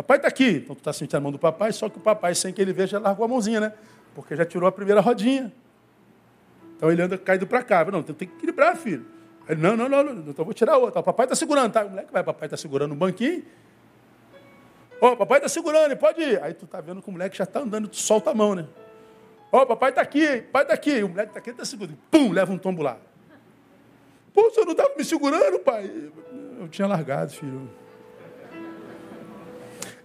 Papai 0.00 0.16
está 0.16 0.28
aqui. 0.28 0.62
Então 0.64 0.74
tu 0.74 0.78
está 0.78 0.94
sentindo 0.94 1.16
a 1.16 1.20
mão 1.20 1.30
do 1.30 1.38
papai, 1.38 1.70
só 1.74 1.86
que 1.86 1.98
o 1.98 2.00
papai, 2.00 2.34
sem 2.34 2.54
que 2.54 2.62
ele 2.62 2.72
veja, 2.72 2.92
já 2.92 2.98
largou 2.98 3.22
a 3.26 3.28
mãozinha, 3.28 3.60
né? 3.60 3.72
Porque 4.14 4.34
já 4.34 4.46
tirou 4.46 4.66
a 4.66 4.72
primeira 4.72 4.98
rodinha. 4.98 5.52
Então 6.74 6.90
ele 6.90 7.02
anda 7.02 7.18
caído 7.18 7.46
para 7.46 7.62
cá. 7.62 7.84
Não, 7.84 8.02
tem 8.02 8.14
que 8.14 8.24
equilibrar, 8.24 8.74
filho. 8.76 9.04
Ele, 9.46 9.60
não, 9.60 9.76
não, 9.76 9.90
não, 9.90 10.02
não, 10.02 10.30
então 10.30 10.42
vou 10.42 10.54
tirar 10.54 10.78
outra. 10.78 11.00
O 11.00 11.02
papai 11.02 11.26
está 11.26 11.36
segurando, 11.36 11.70
tá? 11.70 11.84
O 11.84 11.90
moleque 11.90 12.10
vai, 12.10 12.24
papai 12.24 12.46
está 12.46 12.56
segurando 12.56 12.94
um 12.94 12.96
banquinho. 12.96 13.44
Ó, 15.02 15.12
oh, 15.12 15.16
papai 15.18 15.36
está 15.36 15.50
segurando, 15.50 15.94
pode 15.98 16.22
ir. 16.22 16.42
Aí 16.42 16.54
tu 16.54 16.66
tá 16.66 16.80
vendo 16.80 17.02
que 17.02 17.08
o 17.10 17.12
moleque 17.12 17.36
já 17.36 17.44
está 17.44 17.60
andando, 17.60 17.86
tu 17.86 17.96
solta 17.96 18.30
a 18.30 18.34
mão, 18.34 18.54
né? 18.54 18.66
Ó, 19.52 19.60
oh, 19.60 19.66
papai 19.66 19.90
está 19.90 20.00
aqui, 20.00 20.40
papai 20.42 20.62
está 20.62 20.74
aqui. 20.74 21.02
O 21.02 21.10
moleque 21.10 21.28
está 21.28 21.40
aqui, 21.40 21.50
está 21.50 21.64
segurando. 21.66 21.98
Pum, 22.10 22.32
leva 22.32 22.50
um 22.50 22.58
tombo 22.58 22.82
lá. 22.82 22.96
Pô, 24.32 24.46
o 24.46 24.50
senhor 24.50 24.64
não 24.64 24.72
estava 24.72 24.94
me 24.96 25.04
segurando, 25.04 25.58
pai? 25.58 26.10
Eu 26.58 26.68
tinha 26.68 26.88
largado, 26.88 27.32
filho. 27.32 27.68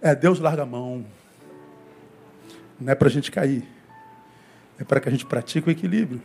É, 0.00 0.14
Deus 0.14 0.38
larga 0.38 0.62
a 0.62 0.66
mão. 0.66 1.04
Não 2.78 2.92
é 2.92 2.94
para 2.94 3.08
a 3.08 3.10
gente 3.10 3.30
cair. 3.30 3.66
É 4.78 4.84
para 4.84 5.00
que 5.00 5.08
a 5.08 5.12
gente 5.12 5.24
pratique 5.24 5.68
o 5.68 5.72
equilíbrio. 5.72 6.20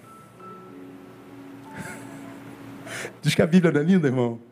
Diz 3.22 3.34
que 3.34 3.42
a 3.42 3.48
Bíblia 3.48 3.72
não 3.72 3.82
é 3.82 3.84
linda, 3.84 4.08
irmão? 4.08 4.51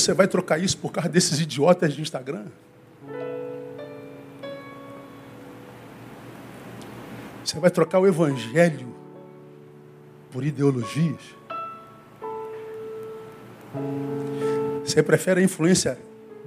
Você 0.00 0.14
vai 0.14 0.26
trocar 0.26 0.58
isso 0.58 0.78
por 0.78 0.90
causa 0.90 1.08
desses 1.08 1.38
idiotas 1.40 1.94
de 1.94 2.00
Instagram? 2.00 2.46
Você 7.44 7.58
vai 7.58 7.70
trocar 7.70 7.98
o 7.98 8.06
evangelho 8.06 8.94
por 10.30 10.44
ideologias? 10.44 11.20
Você 14.84 15.02
prefere 15.02 15.40
a 15.40 15.42
influência 15.42 15.98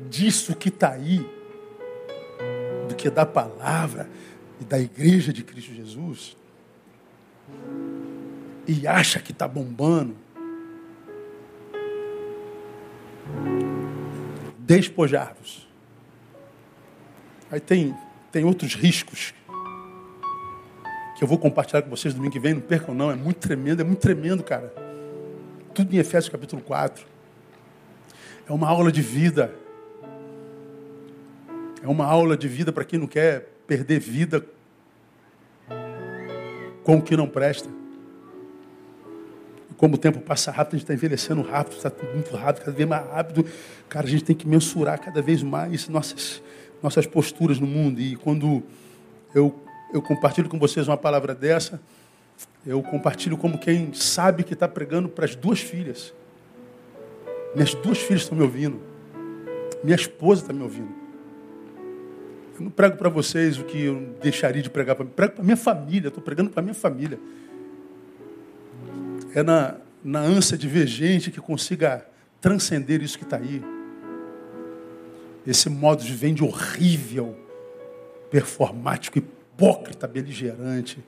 disso 0.09 0.55
que 0.55 0.69
está 0.69 0.91
aí 0.91 1.25
do 2.87 2.95
que 2.95 3.09
da 3.09 3.25
palavra 3.25 4.09
e 4.59 4.63
da 4.63 4.79
igreja 4.79 5.31
de 5.31 5.43
Cristo 5.43 5.73
Jesus? 5.73 6.35
E 8.67 8.87
acha 8.87 9.19
que 9.19 9.31
está 9.31 9.47
bombando? 9.47 10.22
Despojar-vos. 14.59 15.67
Aí 17.51 17.59
tem, 17.59 17.95
tem 18.31 18.43
outros 18.43 18.73
riscos 18.73 19.33
que 21.17 21.23
eu 21.23 21.27
vou 21.27 21.37
compartilhar 21.37 21.81
com 21.81 21.89
vocês 21.89 22.13
domingo 22.13 22.33
que 22.33 22.39
vem, 22.39 22.55
não 22.55 22.61
percam 22.61 22.95
não, 22.95 23.11
é 23.11 23.15
muito 23.15 23.37
tremendo, 23.37 23.81
é 23.81 23.83
muito 23.83 23.99
tremendo, 23.99 24.43
cara. 24.43 24.73
Tudo 25.73 25.93
em 25.93 25.97
Efésios 25.97 26.29
capítulo 26.29 26.61
4. 26.61 27.05
É 28.47 28.51
uma 28.51 28.67
aula 28.67 28.91
de 28.91 29.01
vida. 29.01 29.53
É 31.81 31.87
uma 31.87 32.05
aula 32.05 32.35
de 32.35 32.47
vida 32.47 32.71
para 32.71 32.83
quem 32.83 32.99
não 32.99 33.07
quer 33.07 33.49
perder 33.67 33.99
vida 33.99 34.45
com 36.83 36.97
o 36.97 37.01
que 37.01 37.15
não 37.15 37.27
presta. 37.27 37.69
Como 39.77 39.95
o 39.95 39.97
tempo 39.97 40.19
passa 40.19 40.51
rápido, 40.51 40.75
a 40.75 40.77
gente 40.77 40.83
está 40.83 40.93
envelhecendo 40.93 41.41
rápido, 41.41 41.77
está 41.77 41.91
muito 42.13 42.35
rápido, 42.35 42.65
cada 42.65 42.75
vez 42.75 42.89
mais 42.89 43.07
rápido. 43.07 43.45
Cara, 43.89 44.05
a 44.05 44.09
gente 44.09 44.23
tem 44.23 44.35
que 44.35 44.47
mensurar 44.47 44.99
cada 44.99 45.21
vez 45.21 45.41
mais 45.41 45.87
nossas, 45.87 46.41
nossas 46.81 47.05
posturas 47.05 47.59
no 47.59 47.67
mundo. 47.67 47.99
E 47.99 48.15
quando 48.15 48.63
eu, 49.33 49.63
eu 49.93 50.01
compartilho 50.01 50.49
com 50.49 50.59
vocês 50.59 50.87
uma 50.87 50.97
palavra 50.97 51.33
dessa, 51.33 51.81
eu 52.65 52.81
compartilho 52.81 53.37
como 53.37 53.57
quem 53.57 53.93
sabe 53.93 54.43
que 54.43 54.53
está 54.53 54.67
pregando 54.67 55.09
para 55.09 55.25
as 55.25 55.35
duas 55.35 55.59
filhas. 55.59 56.13
Minhas 57.53 57.73
duas 57.75 57.99
filhas 57.99 58.23
estão 58.23 58.37
me 58.37 58.43
ouvindo. 58.43 58.79
Minha 59.83 59.95
esposa 59.95 60.41
está 60.41 60.53
me 60.53 60.63
ouvindo. 60.63 61.03
Eu 62.55 62.61
não 62.61 62.71
prego 62.71 62.97
para 62.97 63.09
vocês 63.09 63.59
o 63.59 63.63
que 63.63 63.83
eu 63.83 64.15
deixaria 64.21 64.61
de 64.61 64.69
pregar 64.69 64.95
para 64.95 65.05
mim. 65.05 65.11
Prego 65.15 65.33
para 65.33 65.43
minha 65.43 65.57
família. 65.57 66.07
Estou 66.07 66.23
pregando 66.23 66.49
para 66.49 66.61
minha 66.61 66.73
família 66.73 67.19
é 69.35 69.43
na, 69.43 69.75
na 70.03 70.19
ânsia 70.19 70.57
de 70.57 70.67
ver 70.67 70.87
gente 70.87 71.31
que 71.31 71.41
consiga 71.41 72.05
transcender 72.39 73.01
isso 73.01 73.17
que 73.17 73.23
está 73.23 73.37
aí. 73.37 73.63
Esse 75.45 75.69
modo 75.69 76.03
de 76.03 76.13
vende 76.13 76.43
horrível, 76.43 77.37
performático, 78.29 79.17
hipócrita, 79.17 80.07
beligerante, 80.07 81.03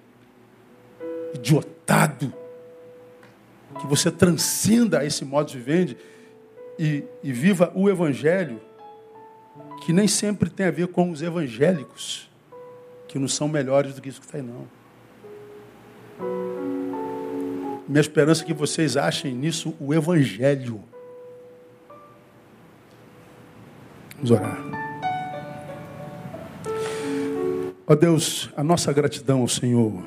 idiotado, 1.34 2.34
que 3.80 3.88
você 3.88 4.10
transcenda 4.10 5.06
esse 5.06 5.26
modo 5.26 5.50
de 5.50 5.58
viver 5.58 5.98
e, 6.80 7.04
e 7.24 7.32
viva 7.32 7.72
o 7.76 7.90
Evangelho, 7.90 8.62
que 9.86 9.94
nem 9.94 10.08
sempre 10.08 10.50
tem 10.50 10.66
a 10.66 10.72
ver 10.72 10.88
com 10.88 11.12
os 11.12 11.22
evangélicos, 11.22 12.30
que 13.08 13.20
não 13.20 13.28
são 13.28 13.48
melhores 13.48 13.94
do 13.94 14.02
que 14.02 14.10
isso 14.10 14.20
que 14.20 14.26
está 14.26 14.38
aí, 14.38 14.44
não. 14.44 16.55
Minha 17.88 18.02
esperança 18.02 18.44
é 18.44 18.46
que 18.46 18.54
vocês 18.54 18.98
achem 18.98 19.34
nisso 19.34 19.76
o 19.80 19.94
Evangelho. 19.94 20.84
Vamos 24.16 24.32
orar. 24.32 24.58
Ó 27.88 27.94
oh 27.94 27.96
Deus, 27.96 28.50
a 28.58 28.64
nossa 28.64 28.92
gratidão 28.92 29.42
ao 29.42 29.48
Senhor. 29.48 30.04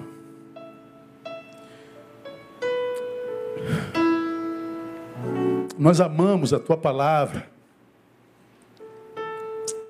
Nós 5.79 6.01
amamos 6.01 6.53
a 6.53 6.59
tua 6.59 6.77
palavra. 6.77 7.49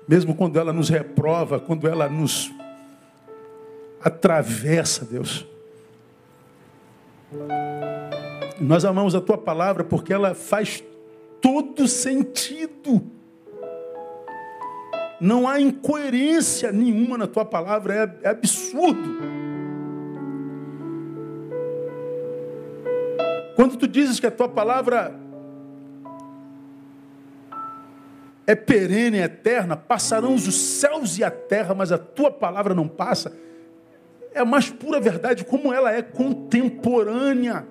Mesmo 0.07 0.35
quando 0.35 0.59
ela 0.59 0.71
nos 0.71 0.89
reprova, 0.89 1.59
quando 1.59 1.87
ela 1.87 2.07
nos 2.07 2.51
atravessa, 3.99 5.03
Deus. 5.03 5.47
Nós 8.59 8.83
amamos 8.83 9.15
a 9.15 9.21
tua 9.21 9.37
palavra 9.37 9.83
porque 9.83 10.13
ela 10.13 10.33
faz 10.33 10.83
todo 11.41 11.87
sentido. 11.87 13.01
Não 15.19 15.47
há 15.47 15.59
incoerência 15.59 16.71
nenhuma 16.71 17.17
na 17.17 17.27
tua 17.27 17.45
palavra, 17.45 17.93
é, 18.23 18.27
é 18.27 18.29
absurdo. 18.29 19.19
Quando 23.55 23.75
tu 23.75 23.87
dizes 23.87 24.19
que 24.19 24.27
a 24.27 24.31
tua 24.31 24.47
palavra 24.47 25.13
é 28.47 28.55
perene, 28.55 29.19
é 29.19 29.25
eterna, 29.25 29.75
passarão 29.75 30.33
os 30.33 30.55
céus 30.55 31.17
e 31.17 31.23
a 31.23 31.29
terra, 31.29 31.75
mas 31.75 31.91
a 31.91 31.97
tua 31.97 32.31
palavra 32.31 32.73
não 32.73 32.87
passa. 32.87 33.33
É 34.33 34.39
a 34.39 34.45
mais 34.45 34.69
pura 34.69 34.99
verdade, 34.99 35.43
como 35.43 35.73
ela 35.73 35.91
é 35.91 36.01
contemporânea. 36.01 37.65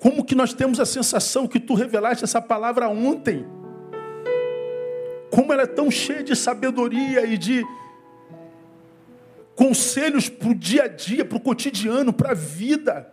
Como 0.00 0.24
que 0.24 0.34
nós 0.34 0.54
temos 0.54 0.78
a 0.78 0.86
sensação 0.86 1.46
que 1.46 1.58
tu 1.58 1.74
revelaste 1.74 2.24
essa 2.24 2.40
palavra 2.40 2.88
ontem? 2.88 3.44
Como 5.30 5.52
ela 5.52 5.62
é 5.62 5.66
tão 5.66 5.90
cheia 5.90 6.22
de 6.22 6.34
sabedoria 6.36 7.26
e 7.26 7.36
de 7.36 7.64
conselhos 9.54 10.28
para 10.28 10.48
o 10.48 10.54
dia 10.54 10.84
a 10.84 10.88
dia, 10.88 11.24
para 11.24 11.36
o 11.36 11.40
cotidiano, 11.40 12.12
para 12.12 12.30
a 12.30 12.34
vida. 12.34 13.12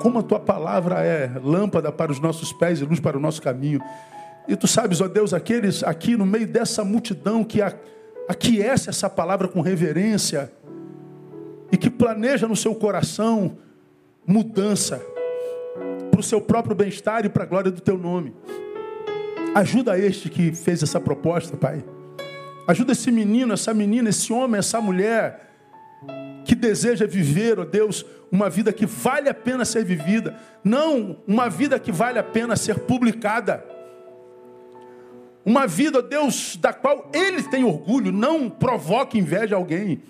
Como 0.00 0.18
a 0.18 0.22
tua 0.22 0.40
palavra 0.40 1.04
é 1.04 1.30
lâmpada 1.42 1.92
para 1.92 2.10
os 2.10 2.18
nossos 2.18 2.52
pés 2.52 2.80
e 2.80 2.84
luz 2.84 2.98
para 2.98 3.18
o 3.18 3.20
nosso 3.20 3.42
caminho. 3.42 3.80
E 4.48 4.56
tu 4.56 4.66
sabes, 4.66 5.00
ó 5.00 5.08
Deus, 5.08 5.34
aqueles 5.34 5.82
aqui 5.82 6.16
no 6.16 6.24
meio 6.24 6.46
dessa 6.46 6.82
multidão 6.82 7.44
que 7.44 7.60
aquece 8.26 8.88
essa 8.88 9.10
palavra 9.10 9.46
com 9.46 9.60
reverência 9.60 10.50
e 11.74 11.76
que 11.76 11.90
planeja 11.90 12.46
no 12.46 12.54
seu 12.54 12.72
coração 12.72 13.58
mudança 14.24 15.04
para 16.08 16.20
o 16.20 16.22
seu 16.22 16.40
próprio 16.40 16.76
bem-estar 16.76 17.26
e 17.26 17.28
para 17.28 17.42
a 17.42 17.46
glória 17.46 17.68
do 17.68 17.80
teu 17.80 17.98
nome. 17.98 18.32
Ajuda 19.56 19.98
este 19.98 20.30
que 20.30 20.54
fez 20.54 20.84
essa 20.84 21.00
proposta, 21.00 21.56
Pai. 21.56 21.84
Ajuda 22.68 22.92
esse 22.92 23.10
menino, 23.10 23.52
essa 23.52 23.74
menina, 23.74 24.08
esse 24.08 24.32
homem, 24.32 24.60
essa 24.60 24.80
mulher 24.80 25.50
que 26.44 26.54
deseja 26.54 27.08
viver, 27.08 27.58
ó 27.58 27.64
Deus, 27.64 28.06
uma 28.30 28.48
vida 28.48 28.72
que 28.72 28.86
vale 28.86 29.28
a 29.28 29.34
pena 29.34 29.64
ser 29.64 29.84
vivida, 29.84 30.38
não 30.62 31.16
uma 31.26 31.50
vida 31.50 31.76
que 31.80 31.90
vale 31.90 32.20
a 32.20 32.22
pena 32.22 32.54
ser 32.54 32.78
publicada. 32.78 33.64
Uma 35.44 35.66
vida, 35.66 35.98
ó 35.98 36.02
Deus, 36.02 36.56
da 36.56 36.72
qual 36.72 37.10
ele 37.12 37.42
tem 37.42 37.64
orgulho, 37.64 38.12
não 38.12 38.48
provoque 38.48 39.18
inveja 39.18 39.56
a 39.56 39.58
alguém. 39.58 40.00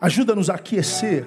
Ajuda-nos 0.00 0.48
a 0.50 0.54
aquecer 0.54 1.24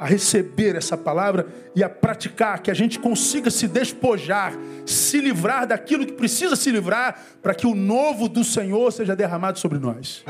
a 0.00 0.06
receber 0.06 0.76
essa 0.76 0.96
palavra 0.96 1.46
e 1.76 1.84
a 1.84 1.88
praticar, 1.88 2.62
que 2.62 2.70
a 2.70 2.74
gente 2.74 2.98
consiga 2.98 3.50
se 3.50 3.68
despojar, 3.68 4.54
se 4.86 5.20
livrar 5.20 5.66
daquilo 5.66 6.06
que 6.06 6.14
precisa 6.14 6.56
se 6.56 6.70
livrar, 6.70 7.22
para 7.42 7.54
que 7.54 7.66
o 7.66 7.74
novo 7.74 8.26
do 8.26 8.42
Senhor 8.42 8.90
seja 8.90 9.14
derramado 9.14 9.58
sobre 9.58 9.78
nós. 9.78 10.24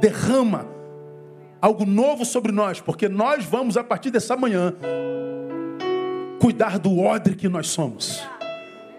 Derrama 0.00 0.64
algo 1.60 1.84
novo 1.84 2.24
sobre 2.24 2.52
nós, 2.52 2.80
porque 2.80 3.08
nós 3.08 3.44
vamos, 3.44 3.76
a 3.76 3.82
partir 3.82 4.12
dessa 4.12 4.36
manhã, 4.36 4.72
cuidar 6.38 6.78
do 6.78 7.00
odre 7.00 7.34
que 7.34 7.48
nós 7.48 7.66
somos. 7.66 8.22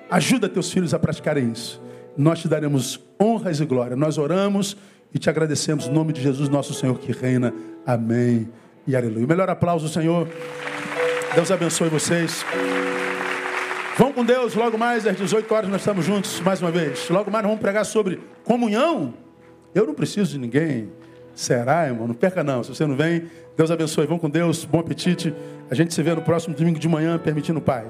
Ajuda 0.09 0.49
teus 0.49 0.69
filhos 0.69 0.93
a 0.93 0.99
praticarem 0.99 1.51
isso. 1.51 1.81
Nós 2.17 2.39
te 2.39 2.49
daremos 2.49 2.99
honras 3.21 3.61
e 3.61 3.65
glória. 3.65 3.95
Nós 3.95 4.17
oramos 4.17 4.75
e 5.15 5.17
te 5.17 5.29
agradecemos 5.29 5.87
em 5.87 5.91
nome 5.93 6.11
de 6.11 6.21
Jesus, 6.21 6.49
nosso 6.49 6.73
Senhor 6.73 6.99
que 6.99 7.13
reina. 7.13 7.53
Amém 7.87 8.49
e 8.85 8.97
aleluia. 8.97 9.23
O 9.23 9.27
melhor 9.29 9.49
aplauso, 9.49 9.87
Senhor. 9.87 10.27
Deus 11.33 11.49
abençoe 11.49 11.87
vocês. 11.87 12.45
Vão 13.97 14.11
com 14.11 14.25
Deus, 14.25 14.55
logo 14.55 14.77
mais 14.77 15.07
às 15.07 15.15
18 15.15 15.53
horas 15.53 15.69
nós 15.69 15.79
estamos 15.79 16.03
juntos 16.03 16.41
mais 16.41 16.61
uma 16.61 16.69
vez. 16.69 17.09
Logo 17.09 17.31
mais 17.31 17.43
nós 17.43 17.49
vamos 17.49 17.61
pregar 17.61 17.85
sobre 17.85 18.19
comunhão. 18.43 19.13
Eu 19.73 19.87
não 19.87 19.93
preciso 19.93 20.31
de 20.31 20.37
ninguém. 20.37 20.91
Será, 21.33 21.87
irmão? 21.87 22.07
Não 22.09 22.13
perca 22.13 22.43
não. 22.43 22.61
Se 22.61 22.75
você 22.75 22.85
não 22.85 22.97
vem, 22.97 23.23
Deus 23.55 23.71
abençoe. 23.71 24.05
Vão 24.05 24.19
com 24.19 24.29
Deus, 24.29 24.65
bom 24.65 24.79
apetite. 24.79 25.33
A 25.71 25.75
gente 25.75 25.93
se 25.93 26.03
vê 26.03 26.13
no 26.13 26.23
próximo 26.23 26.53
domingo 26.53 26.77
de 26.77 26.89
manhã, 26.89 27.17
permitindo 27.17 27.59
o 27.59 27.61
Pai. 27.61 27.85